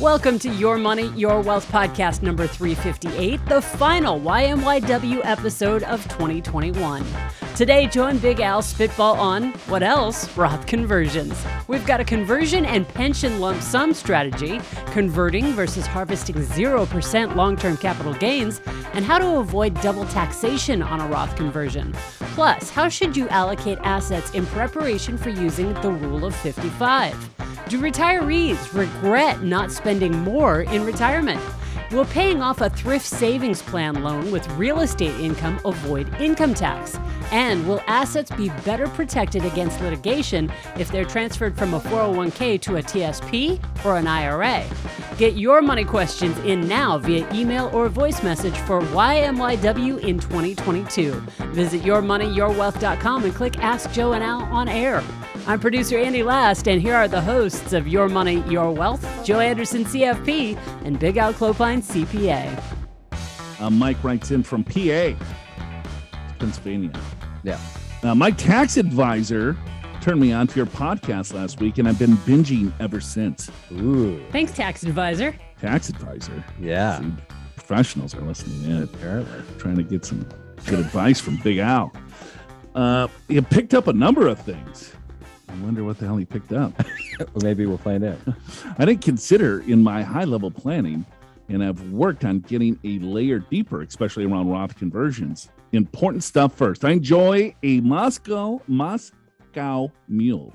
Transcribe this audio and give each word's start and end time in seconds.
Welcome 0.00 0.38
to 0.38 0.48
Your 0.54 0.78
Money, 0.78 1.08
Your 1.08 1.42
Wealth 1.42 1.70
podcast 1.70 2.22
number 2.22 2.46
358, 2.46 3.44
the 3.44 3.60
final 3.60 4.18
YMYW 4.18 5.20
episode 5.24 5.82
of 5.82 6.02
2021. 6.04 7.04
Today, 7.54 7.86
Joe 7.86 8.06
and 8.06 8.22
Big 8.22 8.40
Al 8.40 8.62
spitball 8.62 9.16
on 9.16 9.52
what 9.68 9.82
else? 9.82 10.34
Roth 10.38 10.66
conversions. 10.66 11.44
We've 11.68 11.84
got 11.84 12.00
a 12.00 12.04
conversion 12.04 12.64
and 12.64 12.88
pension 12.88 13.40
lump 13.40 13.60
sum 13.60 13.92
strategy, 13.92 14.62
converting 14.86 15.52
versus 15.52 15.86
harvesting 15.86 16.36
0% 16.36 17.36
long 17.36 17.58
term 17.58 17.76
capital 17.76 18.14
gains, 18.14 18.62
and 18.94 19.04
how 19.04 19.18
to 19.18 19.36
avoid 19.36 19.78
double 19.82 20.06
taxation 20.06 20.80
on 20.80 21.02
a 21.02 21.08
Roth 21.08 21.36
conversion. 21.36 21.92
Plus, 22.34 22.70
how 22.70 22.88
should 22.88 23.14
you 23.14 23.28
allocate 23.28 23.76
assets 23.82 24.30
in 24.30 24.46
preparation 24.46 25.18
for 25.18 25.28
using 25.28 25.74
the 25.82 25.90
Rule 25.90 26.24
of 26.24 26.34
55? 26.36 27.49
Do 27.70 27.78
retirees 27.78 28.76
regret 28.76 29.44
not 29.44 29.70
spending 29.70 30.10
more 30.24 30.62
in 30.62 30.84
retirement? 30.84 31.40
Will 31.92 32.04
paying 32.06 32.42
off 32.42 32.60
a 32.60 32.68
thrift 32.68 33.06
savings 33.06 33.62
plan 33.62 34.02
loan 34.02 34.32
with 34.32 34.44
real 34.54 34.80
estate 34.80 35.14
income 35.20 35.60
avoid 35.64 36.12
income 36.20 36.52
tax? 36.52 36.98
And 37.30 37.68
will 37.68 37.80
assets 37.86 38.32
be 38.32 38.48
better 38.64 38.88
protected 38.88 39.44
against 39.44 39.80
litigation 39.80 40.50
if 40.80 40.90
they're 40.90 41.04
transferred 41.04 41.56
from 41.56 41.74
a 41.74 41.78
401k 41.78 42.60
to 42.62 42.78
a 42.78 42.82
TSP 42.82 43.62
or 43.84 43.98
an 43.98 44.08
IRA? 44.08 44.68
Get 45.16 45.36
your 45.36 45.62
money 45.62 45.84
questions 45.84 46.36
in 46.38 46.66
now 46.66 46.98
via 46.98 47.24
email 47.32 47.70
or 47.72 47.88
voice 47.88 48.20
message 48.24 48.58
for 48.58 48.80
YMYW 48.80 50.00
in 50.00 50.18
2022. 50.18 51.12
Visit 51.52 51.82
yourmoneyyourwealth.com 51.82 53.24
and 53.26 53.34
click 53.36 53.58
Ask 53.60 53.92
Joe 53.92 54.14
and 54.14 54.24
Al 54.24 54.42
on 54.42 54.68
air. 54.68 55.04
I'm 55.50 55.58
producer 55.58 55.98
Andy 55.98 56.22
Last, 56.22 56.68
and 56.68 56.80
here 56.80 56.94
are 56.94 57.08
the 57.08 57.20
hosts 57.20 57.72
of 57.72 57.88
Your 57.88 58.08
Money, 58.08 58.40
Your 58.48 58.70
Wealth, 58.70 59.04
Joe 59.24 59.40
Anderson, 59.40 59.84
CFP, 59.84 60.56
and 60.84 60.96
Big 60.96 61.16
Al 61.16 61.34
Clopine, 61.34 61.82
CPA. 61.82 62.62
Uh, 63.58 63.68
Mike 63.68 63.96
writes 64.04 64.30
in 64.30 64.44
from 64.44 64.62
PA, 64.62 65.12
Pennsylvania. 66.38 66.92
Yeah. 67.42 67.58
Uh, 68.04 68.14
my 68.14 68.30
tax 68.30 68.76
advisor 68.76 69.56
turned 70.00 70.20
me 70.20 70.32
on 70.32 70.46
to 70.46 70.54
your 70.54 70.66
podcast 70.66 71.34
last 71.34 71.60
week, 71.60 71.78
and 71.78 71.88
I've 71.88 71.98
been 71.98 72.16
binging 72.18 72.72
ever 72.78 73.00
since. 73.00 73.50
Ooh. 73.72 74.24
Thanks, 74.30 74.52
tax 74.52 74.84
advisor. 74.84 75.34
Tax 75.60 75.88
advisor. 75.88 76.44
Yeah. 76.60 77.00
See, 77.00 77.12
professionals 77.56 78.14
are 78.14 78.20
listening 78.20 78.70
in, 78.70 78.84
Apparently. 78.84 79.42
trying 79.58 79.78
to 79.78 79.82
get 79.82 80.04
some 80.04 80.24
good 80.66 80.78
advice 80.78 81.18
from 81.20 81.38
Big 81.38 81.58
Al. 81.58 81.92
Uh, 82.76 83.08
he 83.26 83.40
picked 83.40 83.74
up 83.74 83.88
a 83.88 83.92
number 83.92 84.28
of 84.28 84.38
things. 84.38 84.92
I 85.52 85.62
wonder 85.64 85.84
what 85.84 85.98
the 85.98 86.06
hell 86.06 86.16
he 86.16 86.24
picked 86.24 86.52
up. 86.52 86.72
Well, 87.20 87.42
maybe 87.42 87.66
we'll 87.66 87.76
find 87.76 88.02
out. 88.02 88.16
I 88.78 88.86
didn't 88.86 89.02
consider 89.02 89.60
in 89.66 89.82
my 89.82 90.02
high 90.02 90.24
level 90.24 90.50
planning, 90.50 91.04
and 91.50 91.62
I've 91.62 91.78
worked 91.92 92.24
on 92.24 92.38
getting 92.40 92.78
a 92.82 92.98
layer 93.00 93.40
deeper, 93.40 93.82
especially 93.82 94.24
around 94.24 94.48
Roth 94.48 94.74
conversions. 94.74 95.50
Important 95.72 96.24
stuff 96.24 96.54
first. 96.54 96.82
I 96.82 96.92
enjoy 96.92 97.54
a 97.62 97.80
Moscow 97.82 98.62
Moscow 98.66 99.92
mule. 100.08 100.54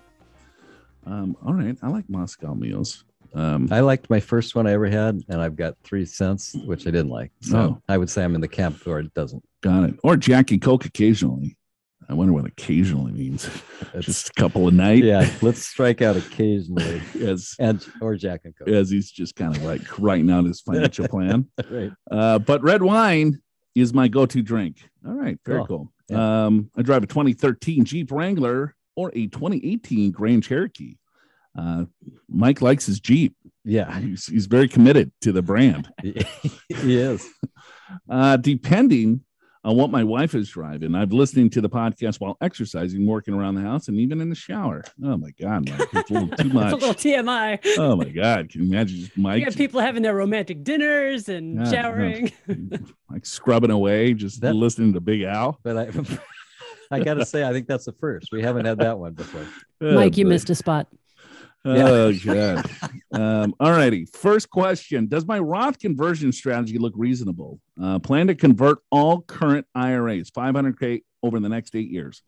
Um, 1.05 1.37
all 1.45 1.53
right, 1.53 1.77
I 1.83 1.89
like 1.89 2.09
Moscow 2.09 2.55
mules. 2.55 3.03
Um, 3.35 3.67
I 3.69 3.81
liked 3.81 4.09
my 4.09 4.19
first 4.19 4.55
one 4.55 4.65
I 4.65 4.71
ever 4.71 4.87
had, 4.87 5.21
and 5.29 5.39
I've 5.39 5.55
got 5.55 5.75
three 5.83 6.05
cents, 6.05 6.55
which 6.65 6.87
I 6.87 6.91
didn't 6.91 7.09
like. 7.09 7.31
So 7.41 7.57
Oh. 7.57 7.81
I 7.87 7.99
would 7.99 8.09
say 8.09 8.23
I'm 8.23 8.33
in 8.33 8.41
the 8.41 8.47
camp 8.47 8.83
where 8.87 8.97
it 8.99 9.13
doesn't. 9.13 9.43
got 9.61 9.83
it. 9.83 9.99
Or 10.03 10.17
Jack 10.17 10.49
and 10.49 10.59
Coke 10.61 10.85
occasionally. 10.85 11.55
I 12.07 12.13
wonder 12.13 12.33
what 12.33 12.45
occasionally 12.45 13.11
means. 13.11 13.49
It's, 13.93 14.05
Just 14.07 14.29
a 14.29 14.33
couple 14.33 14.67
of 14.67 14.73
nights. 14.73 15.05
yeah, 15.05 15.29
let's 15.41 15.65
strike 15.65 16.01
out 16.01 16.17
occasionally, 16.17 17.01
As 17.21 17.55
and 17.59 17.85
or 18.01 18.15
Jack 18.15 18.41
and 18.43 18.53
Coke. 18.55 18.67
as 18.67 18.89
he's 18.89 19.09
just 19.09 19.35
kind 19.35 19.55
of 19.55 19.63
like 19.63 19.97
writing 19.99 20.29
out 20.29 20.43
his 20.45 20.59
financial 20.61 21.07
plan. 21.07 21.47
Right. 21.69 21.91
Uh, 22.11 22.39
but 22.39 22.61
red 22.61 22.81
wine 22.83 23.41
is 23.73 23.93
my 23.93 24.07
go-to 24.09 24.41
drink. 24.41 24.77
All 25.05 25.13
right, 25.13 25.37
very 25.45 25.65
Cool. 25.65 25.91
cool. 26.09 26.17
Um, 26.19 26.69
I 26.75 26.81
drive 26.81 27.03
a 27.03 27.07
2013 27.07 27.85
Jeep 27.85 28.11
Wrangler 28.11 28.75
or 28.95 29.11
a 29.15 29.27
2018 29.27 30.11
Grand 30.11 30.43
Cherokee. 30.43 30.97
Uh, 31.57 31.85
Mike 32.29 32.61
likes 32.61 32.85
his 32.85 32.99
Jeep. 32.99 33.35
Yeah, 33.63 33.97
He's, 33.99 34.25
he's 34.27 34.45
very 34.45 34.67
committed 34.67 35.11
to 35.21 35.31
the 35.31 35.41
brand. 35.41 35.89
he 36.03 36.97
is. 36.99 37.27
Uh, 38.09 38.37
depending 38.37 39.21
on 39.65 39.75
what 39.75 39.89
my 39.89 40.03
wife 40.03 40.35
is 40.35 40.47
driving, 40.49 40.93
I've 40.95 41.11
listening 41.11 41.49
to 41.49 41.59
the 41.59 41.69
podcast 41.69 42.21
while 42.21 42.37
exercising, 42.39 43.05
working 43.05 43.33
around 43.33 43.55
the 43.55 43.61
house, 43.61 43.87
and 43.87 43.97
even 43.99 44.21
in 44.21 44.29
the 44.29 44.35
shower. 44.35 44.83
Oh 45.03 45.17
my 45.17 45.31
God, 45.41 45.67
Mike, 45.69 45.89
it's 45.91 46.09
a 46.11 46.13
little 46.13 46.27
too 46.37 46.45
It's 46.45 46.53
a 46.53 46.75
little. 46.75 46.93
TMI. 46.93 47.59
Oh 47.79 47.95
my 47.95 48.05
God, 48.09 48.49
can 48.49 48.61
you 48.61 48.67
imagine 48.71 48.99
just 48.99 49.17
Mike? 49.17 49.39
You 49.39 49.45
got 49.45 49.55
people 49.55 49.81
having 49.81 50.03
their 50.03 50.15
romantic 50.15 50.63
dinners 50.63 51.27
and 51.29 51.55
Yeah, 51.57 51.63
yeah. 51.63 51.71
showering. 51.81 52.31
like 53.09 53.25
scrubbing 53.25 53.71
away, 53.71 54.13
just 54.13 54.39
That- 54.41 54.53
listening 54.55 54.93
to 54.93 55.01
Big 55.01 55.23
Al. 55.23 55.59
But 55.63 55.77
I, 55.77 55.89
I 56.91 56.99
got 57.03 57.15
to 57.15 57.25
say, 57.25 57.43
I 57.43 57.51
think 57.51 57.67
that's 57.67 57.85
the 57.85 57.93
first. 57.93 58.31
We 58.31 58.43
haven't 58.43 58.65
had 58.65 58.77
that 58.77 58.99
one 58.99 59.13
before. 59.13 59.45
Oh, 59.81 59.95
Mike, 59.95 60.15
you 60.15 60.25
missed 60.27 60.49
a 60.51 60.55
spot. 60.55 60.87
Oh 61.65 62.13
god. 62.13 62.69
um, 63.11 63.55
all 63.59 63.71
righty. 63.71 64.05
First 64.05 64.49
question: 64.49 65.07
Does 65.07 65.25
my 65.25 65.39
Roth 65.39 65.79
conversion 65.79 66.31
strategy 66.31 66.77
look 66.77 66.93
reasonable? 66.95 67.59
Uh, 67.81 67.99
plan 67.99 68.27
to 68.27 68.35
convert 68.35 68.79
all 68.91 69.21
current 69.21 69.65
IRAs, 69.73 70.29
500k 70.29 71.01
over 71.23 71.39
the 71.39 71.49
next 71.49 71.75
eight 71.75 71.89
years. 71.89 72.21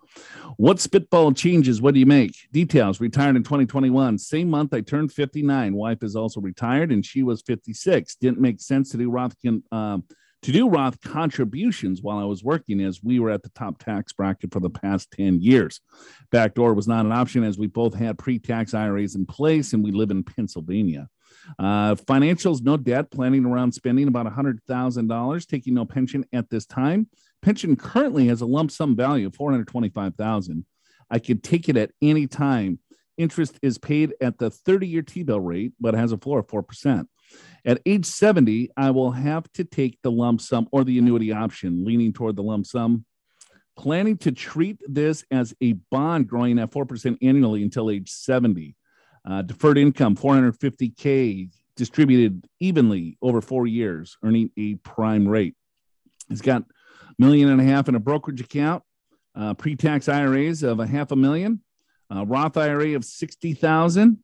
What 0.58 0.80
spitball 0.80 1.34
changes? 1.34 1.82
What 1.82 1.94
do 1.94 2.00
you 2.00 2.08
make? 2.08 2.36
Details: 2.52 3.00
Retired 3.00 3.36
in 3.36 3.44
2021. 3.44 4.18
Same 4.18 4.50
month 4.50 4.74
I 4.74 4.82
turned 4.82 5.14
59. 5.14 5.76
Wife 5.76 6.02
is 6.02 6.16
also 6.16 6.42
retired, 6.42 6.92
and 6.92 7.06
she 7.06 7.22
was 7.22 7.44
56. 7.44 8.16
Didn't 8.16 8.40
make 8.40 8.60
sense 8.60 8.90
to 8.92 8.98
do 8.98 9.12
Roth 9.12 9.36
um, 9.72 10.04
to 10.44 10.52
do 10.52 10.70
Roth 10.70 11.02
contributions 11.02 12.02
while 12.02 12.20
I 12.20 12.26
was 12.26 12.44
working, 12.44 12.80
as 12.82 13.04
we 13.04 13.20
were 13.20 13.32
at 13.32 13.44
the 13.44 13.50
top 13.50 13.80
tax 13.80 14.14
bracket 14.14 14.54
for 14.54 14.60
the 14.60 14.70
past 14.70 15.12
10 15.12 15.42
years. 15.42 15.82
Backdoor 16.32 16.74
was 16.74 16.88
not 16.88 17.06
an 17.06 17.12
option 17.12 17.44
as 17.44 17.58
we 17.58 17.68
both 17.68 17.96
had 17.96 18.18
pre 18.18 18.40
tax 18.40 18.74
IRAs 18.74 19.16
in 19.16 19.26
place 19.26 19.74
and 19.74 19.84
we 19.84 19.92
live 19.92 20.12
in 20.12 20.24
Pennsylvania. 20.24 21.10
Uh, 21.58 21.96
financials, 21.96 22.62
no 22.62 22.78
debt, 22.78 23.10
planning 23.10 23.46
around 23.46 23.72
spending 23.72 24.08
about 24.08 24.26
$100,000, 24.26 25.48
taking 25.48 25.74
no 25.74 25.86
pension 25.86 26.26
at 26.34 26.50
this 26.50 26.66
time. 26.66 27.08
Pension 27.42 27.76
currently 27.76 28.28
has 28.28 28.42
a 28.42 28.46
lump 28.46 28.72
sum 28.72 28.96
value 28.96 29.28
of 29.28 29.36
425000 29.36 30.66
I 31.10 31.20
could 31.20 31.44
take 31.44 31.70
it 31.70 31.78
at 31.78 31.92
any 32.02 32.28
time. 32.28 32.80
Interest 33.18 33.58
is 33.62 33.78
paid 33.78 34.14
at 34.22 34.38
the 34.38 34.50
30 34.50 34.88
year 34.88 35.02
T 35.02 35.24
bill 35.24 35.40
rate, 35.40 35.74
but 35.80 35.94
has 35.94 36.12
a 36.12 36.18
floor 36.18 36.40
of 36.40 36.48
4%. 36.48 37.08
At 37.66 37.82
age 37.86 38.06
70, 38.06 38.70
I 38.78 38.92
will 38.92 39.12
have 39.12 39.52
to 39.54 39.64
take 39.64 40.00
the 40.02 40.12
lump 40.12 40.42
sum 40.42 40.68
or 40.72 40.84
the 40.84 40.98
annuity 40.98 41.32
option, 41.32 41.84
leaning 41.84 42.14
toward 42.14 42.36
the 42.36 42.44
lump 42.44 42.66
sum 42.66 43.06
planning 43.78 44.18
to 44.18 44.32
treat 44.32 44.82
this 44.88 45.24
as 45.32 45.54
a 45.62 45.74
bond 45.92 46.28
growing 46.28 46.60
at 46.60 46.72
4% 46.72 47.18
annually 47.22 47.64
until 47.64 47.90
age 47.90 48.10
70. 48.10 48.76
Uh, 49.24 49.42
deferred 49.44 49.78
income, 49.78 50.16
450K 50.16 51.50
distributed 51.76 52.48
evenly 52.60 53.18
over 53.22 53.40
four 53.40 53.68
years, 53.68 54.18
earning 54.24 54.50
a 54.58 54.76
prime 54.76 55.28
rate. 55.28 55.56
He's 56.28 56.42
got 56.42 56.64
a 56.64 57.14
million 57.20 57.50
and 57.50 57.62
a 57.62 57.64
half 57.64 57.88
in 57.88 57.96
a 57.96 58.00
brokerage 58.00 58.42
account, 58.42 58.84
uh, 59.36 59.54
pre-tax 59.54 60.10
IRAs 60.10 60.64
of 60.64 60.80
a 60.80 60.88
half 60.88 61.12
a 61.12 61.16
million, 61.16 61.62
uh, 62.14 62.26
Roth 62.26 62.58
IRA 62.58 62.96
of 62.96 63.06
60,000, 63.06 64.18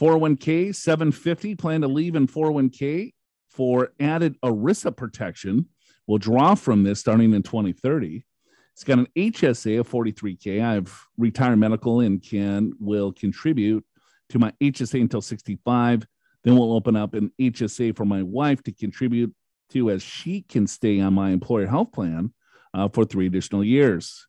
401k 0.00 0.74
750, 0.74 1.54
plan 1.54 1.80
to 1.80 1.88
leave 1.88 2.16
in 2.16 2.26
401k 2.26 3.14
for 3.48 3.92
added 3.98 4.36
ERISA 4.42 4.96
protection. 4.96 5.66
We'll 6.06 6.18
draw 6.18 6.54
from 6.54 6.84
this 6.84 7.00
starting 7.00 7.32
in 7.32 7.42
2030. 7.42 8.24
It's 8.72 8.84
got 8.84 8.98
an 8.98 9.08
HSA 9.16 9.80
of 9.80 9.88
43K. 9.88 10.62
I 10.62 10.74
have 10.74 10.92
retired 11.16 11.56
medical 11.56 12.00
and 12.00 12.22
can 12.22 12.74
will 12.78 13.10
contribute 13.12 13.84
to 14.28 14.38
my 14.38 14.52
HSA 14.60 15.00
until 15.00 15.22
65. 15.22 16.06
Then 16.44 16.56
we'll 16.56 16.74
open 16.74 16.94
up 16.94 17.14
an 17.14 17.32
HSA 17.40 17.96
for 17.96 18.04
my 18.04 18.22
wife 18.22 18.62
to 18.64 18.72
contribute 18.72 19.34
to 19.70 19.90
as 19.90 20.02
she 20.02 20.42
can 20.42 20.66
stay 20.66 21.00
on 21.00 21.14
my 21.14 21.30
employer 21.30 21.66
health 21.66 21.92
plan 21.92 22.32
uh, 22.74 22.88
for 22.88 23.04
three 23.04 23.26
additional 23.26 23.64
years. 23.64 24.26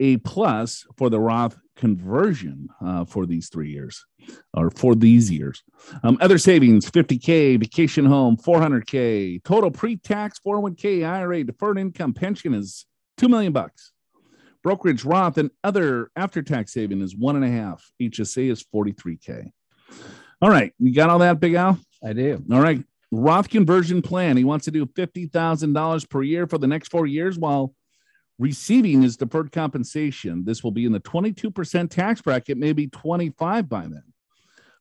A 0.00 0.18
plus 0.18 0.86
for 0.96 1.08
the 1.08 1.18
Roth 1.18 1.56
conversion 1.78 2.68
uh, 2.84 3.04
for 3.04 3.24
these 3.24 3.48
three 3.48 3.70
years 3.70 4.04
or 4.52 4.70
for 4.70 4.94
these 4.94 5.30
years. 5.30 5.62
Um, 6.02 6.18
other 6.20 6.36
savings 6.36 6.90
50K, 6.90 7.58
vacation 7.58 8.04
home 8.04 8.36
400K, 8.36 9.42
total 9.44 9.70
pre 9.70 9.96
tax 9.96 10.38
401K, 10.44 11.08
IRA, 11.08 11.44
deferred 11.44 11.78
income, 11.78 12.12
pension 12.12 12.52
is 12.52 12.84
two 13.16 13.28
million 13.28 13.52
bucks. 13.52 13.92
Brokerage, 14.62 15.04
Roth, 15.04 15.38
and 15.38 15.50
other 15.62 16.10
after 16.16 16.42
tax 16.42 16.72
saving 16.72 17.00
is 17.00 17.16
one 17.16 17.36
and 17.36 17.44
a 17.44 17.48
half. 17.48 17.90
HSA 18.02 18.50
is 18.50 18.64
43K. 18.74 19.50
All 20.42 20.50
right. 20.50 20.72
You 20.78 20.92
got 20.92 21.10
all 21.10 21.20
that, 21.20 21.40
Big 21.40 21.54
Al? 21.54 21.78
I 22.04 22.12
do. 22.12 22.42
All 22.52 22.60
right. 22.60 22.82
Roth 23.10 23.48
conversion 23.48 24.02
plan. 24.02 24.36
He 24.36 24.44
wants 24.44 24.64
to 24.66 24.70
do 24.70 24.84
$50,000 24.84 26.10
per 26.10 26.22
year 26.22 26.46
for 26.46 26.58
the 26.58 26.66
next 26.66 26.88
four 26.88 27.06
years 27.06 27.38
while 27.38 27.72
receiving 28.38 29.02
his 29.02 29.16
deferred 29.16 29.52
compensation. 29.52 30.44
This 30.44 30.62
will 30.62 30.70
be 30.70 30.84
in 30.84 30.92
the 30.92 31.00
22% 31.00 31.90
tax 31.90 32.20
bracket, 32.22 32.56
maybe 32.56 32.86
25 32.86 33.68
by 33.68 33.82
then. 33.82 34.04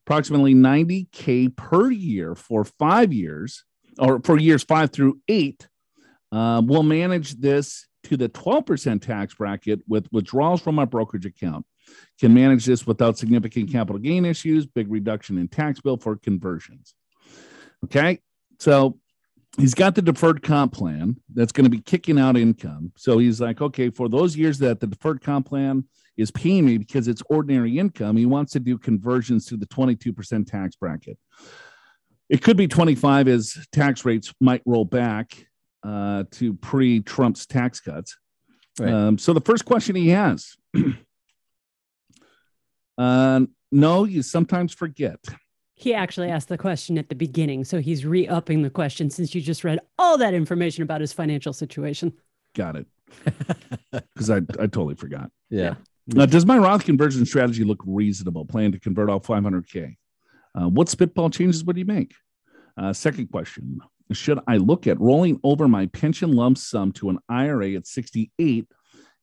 approximately 0.05 0.53
90K 0.53 1.55
per 1.55 1.91
year 1.91 2.35
for 2.35 2.63
five 2.63 3.11
years 3.11 3.65
or 3.99 4.21
for 4.23 4.37
years 4.37 4.63
five 4.63 4.91
through 4.91 5.19
eight. 5.27 5.67
Uh, 6.31 6.61
we'll 6.63 6.83
manage 6.83 7.33
this 7.35 7.87
to 8.03 8.15
the 8.15 8.29
12% 8.29 9.01
tax 9.01 9.33
bracket 9.33 9.81
with 9.87 10.07
withdrawals 10.11 10.61
from 10.61 10.79
our 10.79 10.85
brokerage 10.85 11.25
account. 11.25 11.65
Can 12.19 12.33
manage 12.33 12.65
this 12.65 12.85
without 12.85 13.17
significant 13.17 13.71
capital 13.71 13.99
gain 13.99 14.25
issues, 14.25 14.65
big 14.65 14.91
reduction 14.91 15.37
in 15.37 15.47
tax 15.47 15.79
bill 15.81 15.97
for 15.97 16.15
conversions. 16.17 16.93
Okay. 17.85 18.19
So 18.59 18.99
he's 19.57 19.73
got 19.73 19.95
the 19.95 20.01
deferred 20.01 20.43
comp 20.43 20.73
plan 20.73 21.17
that's 21.33 21.51
going 21.51 21.65
to 21.65 21.69
be 21.69 21.81
kicking 21.81 22.19
out 22.19 22.37
income. 22.37 22.91
So 22.95 23.17
he's 23.17 23.41
like, 23.41 23.61
okay, 23.61 23.89
for 23.89 24.07
those 24.07 24.35
years 24.35 24.59
that 24.59 24.79
the 24.79 24.87
deferred 24.87 25.21
comp 25.21 25.47
plan 25.47 25.85
is 26.15 26.31
paying 26.31 26.65
me 26.65 26.77
because 26.77 27.07
it's 27.07 27.23
ordinary 27.29 27.77
income, 27.77 28.17
he 28.17 28.25
wants 28.25 28.53
to 28.53 28.59
do 28.59 28.77
conversions 28.77 29.45
to 29.47 29.57
the 29.57 29.67
22% 29.67 30.47
tax 30.47 30.75
bracket. 30.75 31.17
It 32.29 32.41
could 32.41 32.57
be 32.57 32.67
25 32.67 33.27
as 33.27 33.57
tax 33.71 34.05
rates 34.05 34.33
might 34.39 34.61
roll 34.65 34.85
back 34.85 35.47
uh, 35.83 36.25
to 36.31 36.53
pre 36.55 37.01
Trump's 37.01 37.45
tax 37.45 37.79
cuts. 37.79 38.17
Right. 38.79 38.91
Um, 38.91 39.17
so 39.17 39.33
the 39.33 39.41
first 39.41 39.65
question 39.65 39.95
he 39.95 40.09
has 40.09 40.55
uh, 42.97 43.41
no, 43.71 44.03
you 44.03 44.21
sometimes 44.21 44.73
forget. 44.73 45.19
He 45.79 45.93
actually 45.93 46.31
asked 46.31 46.49
the 46.49 46.57
question 46.57 46.97
at 46.97 47.07
the 47.07 47.15
beginning, 47.15 47.63
so 47.63 47.79
he's 47.79 48.03
re-upping 48.03 48.63
the 48.63 48.69
question 48.71 49.11
since 49.11 49.35
you 49.35 49.41
just 49.41 49.63
read 49.63 49.79
all 49.99 50.17
that 50.17 50.33
information 50.33 50.81
about 50.81 51.01
his 51.01 51.13
financial 51.13 51.53
situation. 51.53 52.13
Got 52.55 52.77
it. 52.77 52.87
Because 54.13 54.29
I, 54.29 54.37
I 54.37 54.67
totally 54.67 54.95
forgot. 54.95 55.31
Yeah. 55.49 55.75
Now, 56.07 56.25
does 56.25 56.45
my 56.45 56.57
Roth 56.57 56.83
conversion 56.83 57.25
strategy 57.25 57.63
look 57.63 57.81
reasonable? 57.85 58.45
Plan 58.45 58.71
to 58.71 58.79
convert 58.79 59.09
all 59.09 59.19
500K. 59.19 59.95
Uh, 60.55 60.67
what 60.67 60.89
spitball 60.89 61.29
changes 61.29 61.63
would 61.63 61.77
you 61.77 61.85
make? 61.85 62.13
Uh, 62.75 62.91
second 62.91 63.27
question 63.27 63.79
Should 64.11 64.39
I 64.47 64.57
look 64.57 64.87
at 64.87 64.99
rolling 64.99 65.39
over 65.43 65.67
my 65.67 65.85
pension 65.87 66.33
lump 66.33 66.57
sum 66.57 66.91
to 66.93 67.09
an 67.09 67.19
IRA 67.29 67.73
at 67.73 67.85
68 67.87 68.67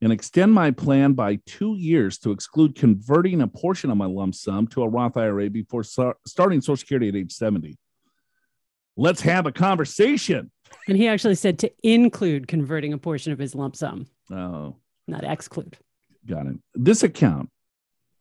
and 0.05 0.13
extend 0.13 0.53
my 0.53 0.71
plan 0.71 1.15
by 1.15 1.39
two 1.47 1.77
years 1.79 2.19
to 2.19 2.31
exclude 2.31 2.75
converting 2.77 3.41
a 3.41 3.49
portion 3.49 3.91
of 3.91 3.97
my 3.97 4.05
lump 4.05 4.35
sum 4.35 4.67
to 4.67 4.83
a 4.83 4.89
Roth 4.89 5.17
IRA 5.17 5.49
before 5.49 5.83
start, 5.83 6.19
starting 6.27 6.61
Social 6.61 6.77
Security 6.77 7.09
at 7.09 7.17
age 7.17 7.33
70? 7.33 7.79
Let's 8.99 9.23
have 9.23 9.47
a 9.47 9.51
conversation. 9.53 10.51
And 10.87 10.99
he 10.99 11.09
actually 11.09 11.37
said 11.37 11.59
to 11.61 11.73
include 11.83 12.49
converting 12.49 12.93
a 12.93 12.99
portion 12.99 13.33
of 13.33 13.39
his 13.39 13.55
lump 13.55 13.77
sum, 13.77 14.07
Oh, 14.31 14.77
not 15.09 15.25
exclude. 15.25 15.79
got 16.27 16.47
it. 16.49 16.57
This 16.75 17.03
account 17.03 17.49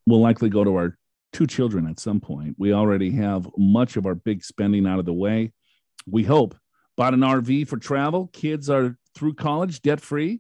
will 0.08 0.22
likely 0.22 0.48
go 0.48 0.64
to 0.64 0.76
our 0.78 0.98
two 1.34 1.48
children 1.48 1.86
at 1.88 2.00
some 2.00 2.22
point. 2.22 2.56
We 2.58 2.72
already 2.72 3.12
have 3.12 3.46
much 3.58 3.98
of 3.98 4.06
our 4.06 4.16
big 4.16 4.42
spending 4.42 4.88
out 4.88 5.00
of 5.00 5.06
the 5.06 5.14
way. 5.14 5.52
We 6.08 6.24
hope. 6.24 6.56
Bought 6.96 7.14
an 7.14 7.20
RV 7.22 7.68
for 7.68 7.76
travel. 7.76 8.30
Kids 8.32 8.70
are 8.70 8.98
through 9.16 9.34
college 9.34 9.82
debt 9.82 10.00
free. 10.00 10.40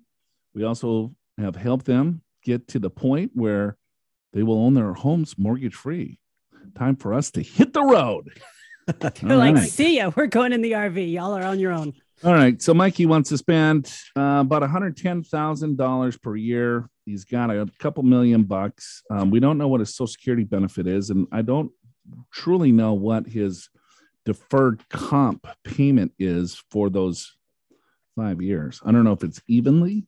We 0.54 0.63
also 0.63 1.13
have 1.38 1.56
helped 1.56 1.86
them 1.86 2.22
get 2.44 2.68
to 2.70 2.80
the 2.80 2.90
point 2.90 3.32
where 3.34 3.78
they 4.34 4.44
will 4.44 4.58
own 4.58 4.74
their 4.74 4.94
homes 4.94 5.36
mortgage 5.38 5.76
free. 5.76 6.20
Time 6.76 6.96
for 6.96 7.14
us 7.14 7.32
to 7.32 7.42
hit 7.42 7.74
the 7.74 7.84
road. 7.84 8.30
They're 9.00 9.38
like, 9.38 9.56
right. 9.56 9.70
see 9.70 9.98
ya, 9.98 10.12
we're 10.16 10.28
going 10.28 10.54
in 10.54 10.62
the 10.62 10.74
RV. 10.74 11.12
Y'all 11.12 11.34
are 11.34 11.44
on 11.44 11.60
your 11.60 11.72
own. 11.72 11.94
All 12.24 12.34
right. 12.34 12.62
So 12.62 12.74
Mikey 12.74 13.06
wants 13.06 13.30
to 13.30 13.38
spend 13.38 13.94
uh, 14.18 14.40
about 14.42 14.62
$110,000 14.62 16.22
per 16.22 16.36
year. 16.36 16.90
He's 17.06 17.26
got 17.26 17.50
a 17.50 17.68
couple 17.80 18.04
million 18.04 18.44
bucks. 18.44 19.04
Um, 19.10 19.30
we 19.30 19.40
don't 19.40 19.58
know 19.58 19.68
what 19.68 19.82
his 19.82 19.96
Social 19.96 20.08
Security 20.08 20.44
benefit 20.44 20.88
is, 20.88 21.10
and 21.10 21.28
I 21.32 21.42
don't 21.42 21.72
truly 22.32 22.72
know 22.72 22.94
what 22.94 23.28
his 23.28 23.70
deferred 24.26 24.88
comp 24.90 25.48
payment 25.64 26.14
is 26.18 26.62
for 26.72 26.90
those 26.90 27.36
five 28.16 28.42
years. 28.42 28.82
I 28.86 28.92
don't 28.92 29.04
know 29.04 29.12
if 29.12 29.24
it's 29.24 29.42
evenly, 29.48 30.06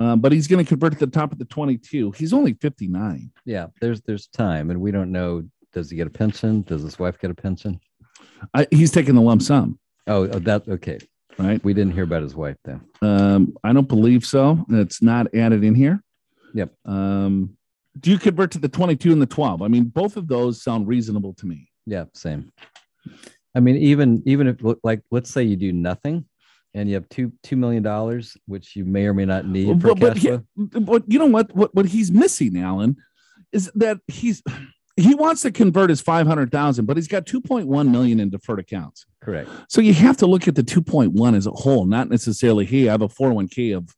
um, 0.00 0.20
but 0.20 0.32
he's 0.32 0.46
going 0.46 0.64
to 0.64 0.68
convert 0.68 0.92
at 0.92 0.98
the 0.98 1.06
top 1.06 1.32
of 1.32 1.38
the 1.38 1.44
22. 1.44 2.10
He's 2.12 2.32
only 2.32 2.54
59. 2.54 3.30
Yeah. 3.44 3.66
There's 3.80 4.00
there's 4.02 4.26
time, 4.26 4.70
and 4.70 4.80
we 4.80 4.90
don't 4.90 5.12
know. 5.12 5.44
Does 5.72 5.90
he 5.90 5.96
get 5.96 6.06
a 6.06 6.10
pension? 6.10 6.62
Does 6.62 6.82
his 6.82 6.98
wife 6.98 7.18
get 7.18 7.30
a 7.30 7.34
pension? 7.34 7.80
I, 8.52 8.66
he's 8.70 8.90
taking 8.90 9.14
the 9.14 9.20
lump 9.22 9.42
sum, 9.42 9.78
Oh, 10.06 10.28
oh, 10.28 10.38
that 10.40 10.68
okay. 10.68 10.98
right? 11.38 11.62
We 11.64 11.72
didn't 11.74 11.94
hear 11.94 12.04
about 12.04 12.22
his 12.22 12.36
wife 12.36 12.56
then. 12.64 12.80
Um, 13.02 13.56
I 13.64 13.72
don't 13.72 13.88
believe 13.88 14.24
so. 14.24 14.64
It's 14.68 15.00
not 15.02 15.34
added 15.34 15.64
in 15.64 15.74
here. 15.74 16.02
Yep. 16.54 16.72
Um, 16.84 17.56
do 17.98 18.10
you 18.10 18.18
convert 18.18 18.50
to 18.52 18.58
the 18.58 18.68
22 18.68 19.12
and 19.12 19.22
the 19.22 19.26
12? 19.26 19.62
I 19.62 19.68
mean, 19.68 19.84
both 19.84 20.16
of 20.16 20.28
those 20.28 20.62
sound 20.62 20.86
reasonable 20.88 21.32
to 21.34 21.46
me. 21.46 21.68
Yeah, 21.86 22.04
same. 22.14 22.52
I 23.54 23.60
mean, 23.60 23.76
even 23.76 24.22
even 24.26 24.48
if 24.48 24.56
like 24.82 25.02
let's 25.10 25.30
say 25.30 25.42
you 25.42 25.56
do 25.56 25.72
nothing 25.72 26.24
and 26.74 26.88
you 26.88 26.94
have 26.96 27.08
two 27.08 27.32
two 27.42 27.56
million 27.56 27.82
dollars, 27.82 28.36
which 28.46 28.76
you 28.76 28.84
may 28.84 29.06
or 29.06 29.14
may 29.14 29.24
not 29.24 29.46
need 29.46 29.80
for 29.80 29.94
But, 29.94 30.20
but, 30.56 30.84
but 30.84 31.02
you 31.06 31.18
know 31.18 31.26
what, 31.26 31.54
what? 31.54 31.74
What 31.74 31.86
he's 31.86 32.10
missing, 32.10 32.58
Alan, 32.58 32.96
is 33.52 33.70
that 33.76 33.98
he's 34.08 34.42
he 34.96 35.14
wants 35.14 35.42
to 35.42 35.50
convert 35.50 35.90
his 35.90 36.00
500,000, 36.00 36.84
but 36.84 36.96
he's 36.96 37.08
got 37.08 37.26
2.1 37.26 37.90
million 37.90 38.20
in 38.20 38.30
deferred 38.30 38.60
accounts. 38.60 39.06
Correct. 39.20 39.50
So 39.68 39.80
you 39.80 39.92
have 39.94 40.16
to 40.18 40.26
look 40.26 40.46
at 40.46 40.54
the 40.54 40.62
2.1 40.62 41.36
as 41.36 41.46
a 41.46 41.50
whole, 41.50 41.84
not 41.84 42.08
necessarily, 42.08 42.64
hey, 42.64 42.88
I 42.88 42.92
have 42.92 43.02
a 43.02 43.08
401k 43.08 43.76
of 43.76 43.88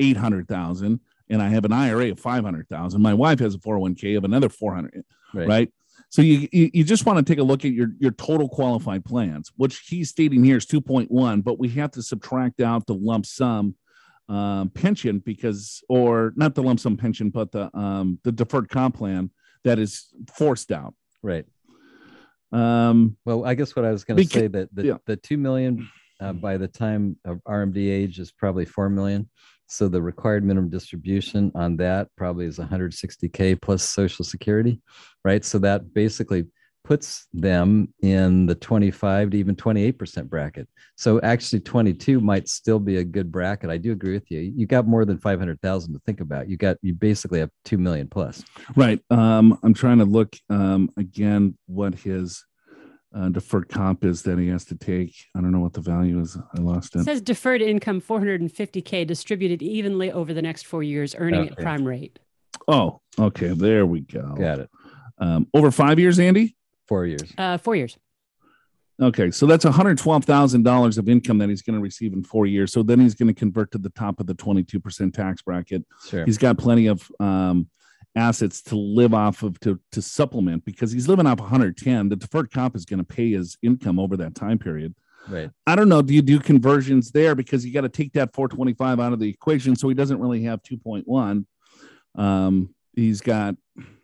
800,000 0.00 1.00
and 1.28 1.42
I 1.42 1.48
have 1.48 1.66
an 1.66 1.72
IRA 1.72 2.12
of 2.12 2.20
500,000. 2.20 3.02
My 3.02 3.12
wife 3.12 3.40
has 3.40 3.54
a 3.54 3.58
401k 3.58 4.16
of 4.16 4.24
another 4.24 4.48
400, 4.48 5.04
Right. 5.34 5.48
right? 5.48 5.72
So 6.10 6.22
you, 6.22 6.48
you 6.52 6.70
you 6.72 6.84
just 6.84 7.04
want 7.04 7.18
to 7.18 7.30
take 7.30 7.38
a 7.38 7.44
look 7.44 7.64
at 7.64 7.72
your 7.72 7.88
your 7.98 8.12
total 8.12 8.48
qualified 8.48 9.04
plans, 9.04 9.52
which 9.56 9.80
he's 9.88 10.08
stating 10.08 10.42
here 10.42 10.56
is 10.56 10.66
2.1, 10.66 11.44
but 11.44 11.58
we 11.58 11.68
have 11.70 11.90
to 11.92 12.02
subtract 12.02 12.60
out 12.60 12.86
the 12.86 12.94
lump 12.94 13.26
sum 13.26 13.74
um, 14.28 14.70
pension 14.70 15.18
because, 15.18 15.82
or 15.88 16.32
not 16.36 16.54
the 16.54 16.62
lump 16.62 16.80
sum 16.80 16.96
pension, 16.96 17.30
but 17.30 17.52
the 17.52 17.74
um, 17.76 18.18
the 18.24 18.32
deferred 18.32 18.68
comp 18.68 18.96
plan 18.96 19.30
that 19.64 19.78
is 19.78 20.06
forced 20.34 20.72
out. 20.72 20.94
Right. 21.22 21.44
Um, 22.52 23.16
Well, 23.24 23.44
I 23.44 23.54
guess 23.54 23.76
what 23.76 23.84
I 23.84 23.90
was 23.90 24.04
going 24.04 24.16
to 24.16 24.24
say 24.24 24.46
that 24.46 24.74
the, 24.74 24.84
yeah. 24.84 24.96
the 25.06 25.16
two 25.16 25.36
million 25.36 25.88
uh, 26.20 26.32
by 26.32 26.56
the 26.56 26.68
time 26.68 27.16
of 27.24 27.42
RMD 27.44 27.76
age 27.76 28.18
is 28.18 28.32
probably 28.32 28.64
four 28.64 28.88
million. 28.88 29.28
So 29.68 29.88
the 29.88 30.02
required 30.02 30.44
minimum 30.44 30.70
distribution 30.70 31.52
on 31.54 31.76
that 31.76 32.08
probably 32.16 32.46
is 32.46 32.58
160k 32.58 33.60
plus 33.60 33.82
Social 33.82 34.24
Security, 34.24 34.80
right? 35.24 35.44
So 35.44 35.58
that 35.58 35.92
basically 35.92 36.46
puts 36.84 37.26
them 37.34 37.92
in 38.00 38.46
the 38.46 38.54
25 38.54 39.30
to 39.30 39.36
even 39.36 39.54
28 39.54 39.98
percent 39.98 40.30
bracket. 40.30 40.66
So 40.96 41.20
actually, 41.20 41.60
22 41.60 42.18
might 42.18 42.48
still 42.48 42.78
be 42.78 42.96
a 42.96 43.04
good 43.04 43.30
bracket. 43.30 43.68
I 43.68 43.76
do 43.76 43.92
agree 43.92 44.14
with 44.14 44.30
you. 44.30 44.40
You 44.40 44.66
got 44.66 44.86
more 44.86 45.04
than 45.04 45.18
500,000 45.18 45.92
to 45.92 46.00
think 46.06 46.20
about. 46.20 46.48
You 46.48 46.56
got 46.56 46.78
you 46.80 46.94
basically 46.94 47.40
have 47.40 47.50
two 47.64 47.76
million 47.76 48.08
plus. 48.08 48.42
Right. 48.74 49.00
Um, 49.10 49.58
I'm 49.62 49.74
trying 49.74 49.98
to 49.98 50.06
look 50.06 50.34
um, 50.48 50.90
again 50.96 51.58
what 51.66 51.94
his 51.94 52.42
uh, 53.14 53.28
deferred 53.30 53.68
comp 53.68 54.04
is 54.04 54.22
that 54.22 54.38
he 54.38 54.48
has 54.48 54.64
to 54.66 54.74
take. 54.76 55.14
I 55.34 55.40
don't 55.40 55.50
know 55.50 55.60
what 55.60 55.72
the 55.72 55.80
value 55.80 56.20
is. 56.20 56.36
I 56.36 56.60
lost 56.60 56.94
It 56.94 57.00
it. 57.00 57.04
says 57.04 57.20
deferred 57.22 57.62
income 57.62 58.00
450K 58.00 59.06
distributed 59.06 59.62
evenly 59.62 60.12
over 60.12 60.34
the 60.34 60.42
next 60.42 60.66
four 60.66 60.82
years, 60.82 61.14
earning 61.18 61.48
at 61.48 61.56
prime 61.56 61.84
rate. 61.84 62.18
Oh, 62.66 63.00
okay. 63.18 63.48
There 63.48 63.86
we 63.86 64.00
go. 64.00 64.34
Got 64.36 64.60
it. 64.60 64.70
Um, 65.18 65.46
over 65.54 65.70
five 65.70 65.98
years, 65.98 66.18
Andy. 66.18 66.54
Four 66.86 67.06
years. 67.06 67.32
Uh, 67.38 67.56
four 67.58 67.76
years. 67.76 67.96
Okay, 69.00 69.30
so 69.30 69.46
that's 69.46 69.64
one 69.64 69.72
hundred 69.74 69.96
twelve 69.96 70.24
thousand 70.24 70.64
dollars 70.64 70.98
of 70.98 71.08
income 71.08 71.38
that 71.38 71.48
he's 71.48 71.62
going 71.62 71.76
to 71.76 71.82
receive 71.82 72.12
in 72.12 72.24
four 72.24 72.46
years. 72.46 72.72
So 72.72 72.82
then 72.82 72.98
he's 72.98 73.14
going 73.14 73.28
to 73.28 73.34
convert 73.34 73.70
to 73.72 73.78
the 73.78 73.90
top 73.90 74.18
of 74.18 74.26
the 74.26 74.34
twenty-two 74.34 74.80
percent 74.80 75.14
tax 75.14 75.40
bracket. 75.40 75.84
Sure. 76.08 76.24
He's 76.24 76.36
got 76.36 76.58
plenty 76.58 76.88
of 76.88 77.08
um, 77.20 77.68
assets 78.18 78.60
to 78.62 78.76
live 78.76 79.14
off 79.14 79.42
of 79.42 79.58
to 79.60 79.80
to 79.92 80.02
supplement 80.02 80.64
because 80.64 80.92
he's 80.92 81.08
living 81.08 81.26
off 81.26 81.40
one 81.40 81.48
hundred 81.48 81.76
ten. 81.78 82.08
The 82.08 82.16
deferred 82.16 82.50
comp 82.50 82.76
is 82.76 82.84
going 82.84 82.98
to 82.98 83.04
pay 83.04 83.30
his 83.32 83.56
income 83.62 83.98
over 83.98 84.16
that 84.18 84.34
time 84.34 84.58
period. 84.58 84.94
right. 85.28 85.50
I 85.66 85.76
don't 85.76 85.88
know. 85.88 86.02
Do 86.02 86.12
you 86.14 86.22
do 86.22 86.38
conversions 86.40 87.10
there 87.10 87.34
because 87.34 87.64
you 87.64 87.72
got 87.72 87.82
to 87.82 87.88
take 87.88 88.12
that 88.14 88.34
425 88.34 89.00
out 89.00 89.12
of 89.12 89.20
the 89.20 89.28
equation, 89.28 89.76
so 89.76 89.88
he 89.88 89.94
doesn't 89.94 90.20
really 90.20 90.42
have 90.42 90.62
2.1. 90.62 91.44
Um, 92.16 92.74
he's 92.94 93.20
got 93.20 93.54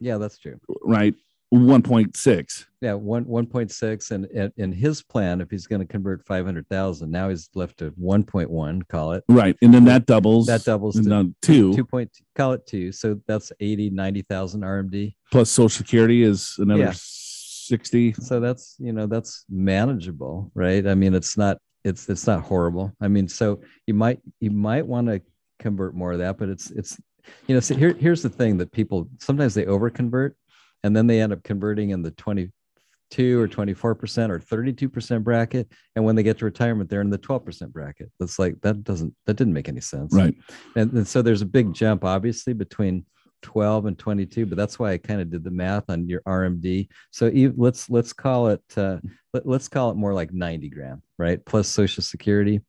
Yeah, 0.00 0.18
that's 0.18 0.38
true. 0.38 0.58
right 0.82 1.14
1.6. 1.54 2.66
Yeah, 2.80 2.94
one 2.94 3.24
one 3.24 3.46
point 3.46 3.70
six, 3.70 4.10
and 4.10 4.26
and 4.26 4.52
in 4.56 4.70
his 4.72 5.02
plan, 5.02 5.40
if 5.40 5.50
he's 5.50 5.66
going 5.66 5.80
to 5.80 5.86
convert 5.86 6.26
five 6.26 6.44
hundred 6.44 6.68
thousand, 6.68 7.10
now 7.10 7.28
he's 7.30 7.48
left 7.54 7.78
to 7.78 7.92
one 7.96 8.22
point 8.24 8.50
one. 8.50 8.82
Call 8.82 9.12
it 9.12 9.24
Right, 9.28 9.56
and 9.62 9.72
then 9.72 9.84
that 9.86 10.04
doubles. 10.06 10.46
that 10.48 10.64
doubles 10.64 10.96
to 10.96 11.02
no, 11.02 11.32
two, 11.40 11.74
two 11.74 11.84
point. 11.84 12.10
Call 12.34 12.52
it 12.52 12.66
two. 12.66 12.92
So 12.92 13.18
that's 13.26 13.52
80, 13.60 13.90
90,000 13.90 14.60
RMD. 14.62 15.14
plus 15.32 15.48
Social 15.50 15.68
Security 15.70 16.22
is 16.22 16.56
another 16.58 16.82
Yeah. 16.84 16.92
60. 16.94 18.12
So 18.14 18.40
that's 18.40 18.76
you 18.78 18.92
know 18.92 19.06
that's 19.06 19.44
manageable, 19.48 20.50
right? 20.54 20.86
I 20.86 20.94
mean, 20.94 21.14
it's 21.14 21.38
not 21.38 21.58
it's 21.84 22.08
it's 22.10 22.26
not 22.26 22.42
horrible. 22.42 22.92
I 23.00 23.08
mean, 23.08 23.28
so 23.28 23.60
you 23.86 23.94
might 23.94 24.20
you 24.40 24.50
might 24.50 24.86
want 24.86 25.06
to 25.08 25.22
convert 25.58 25.94
more 25.94 26.12
of 26.12 26.18
that, 26.18 26.36
but 26.36 26.48
it's 26.50 26.70
it's 26.70 26.98
you 27.46 27.54
know 27.54 27.60
so 27.60 27.74
here 27.74 27.94
here's 27.94 28.22
the 28.22 28.28
thing 28.28 28.58
that 28.58 28.70
people 28.72 29.08
sometimes 29.18 29.54
they 29.54 29.64
over 29.64 29.88
convert 29.88 30.36
and 30.84 30.94
then 30.94 31.08
they 31.08 31.20
end 31.20 31.32
up 31.32 31.42
converting 31.42 31.90
in 31.90 32.02
the 32.02 32.12
22 32.12 33.40
or 33.40 33.48
24 33.48 33.94
percent 33.96 34.30
or 34.30 34.38
32 34.38 34.88
percent 34.88 35.24
bracket, 35.24 35.68
and 35.96 36.04
when 36.04 36.14
they 36.14 36.22
get 36.22 36.38
to 36.38 36.44
retirement, 36.44 36.88
they're 36.88 37.00
in 37.00 37.10
the 37.10 37.18
12 37.18 37.44
percent 37.44 37.72
bracket. 37.72 38.12
That's 38.20 38.38
like 38.38 38.60
that 38.60 38.84
doesn't 38.84 39.14
that 39.26 39.34
didn't 39.34 39.54
make 39.54 39.68
any 39.68 39.80
sense, 39.80 40.14
Right. 40.14 40.36
And, 40.76 40.92
and 40.92 41.08
so 41.08 41.22
there's 41.22 41.42
a 41.42 41.46
big 41.46 41.74
jump, 41.74 42.04
obviously, 42.04 42.52
between 42.52 43.04
12 43.42 43.84
and 43.84 43.98
22 43.98 44.46
but 44.46 44.56
that's 44.56 44.78
why 44.78 44.92
i 44.92 44.96
kind 44.96 45.20
of 45.20 45.28
did 45.28 45.44
the 45.44 45.50
math 45.50 45.84
on 45.90 46.08
your 46.08 46.22
rmd 46.22 46.88
so 47.10 47.30
let's 47.58 47.90
let's 47.90 48.10
call 48.10 48.48
it 48.48 48.62
uh, 48.78 48.96
let, 49.34 49.44
let's 49.44 49.68
call 49.68 49.90
it 49.90 49.98
more 49.98 50.14
like 50.14 50.32
90 50.32 50.70
grand 50.70 51.02
right? 51.18 51.44
Plus 51.44 51.68
social 51.68 52.02
security 52.02 52.60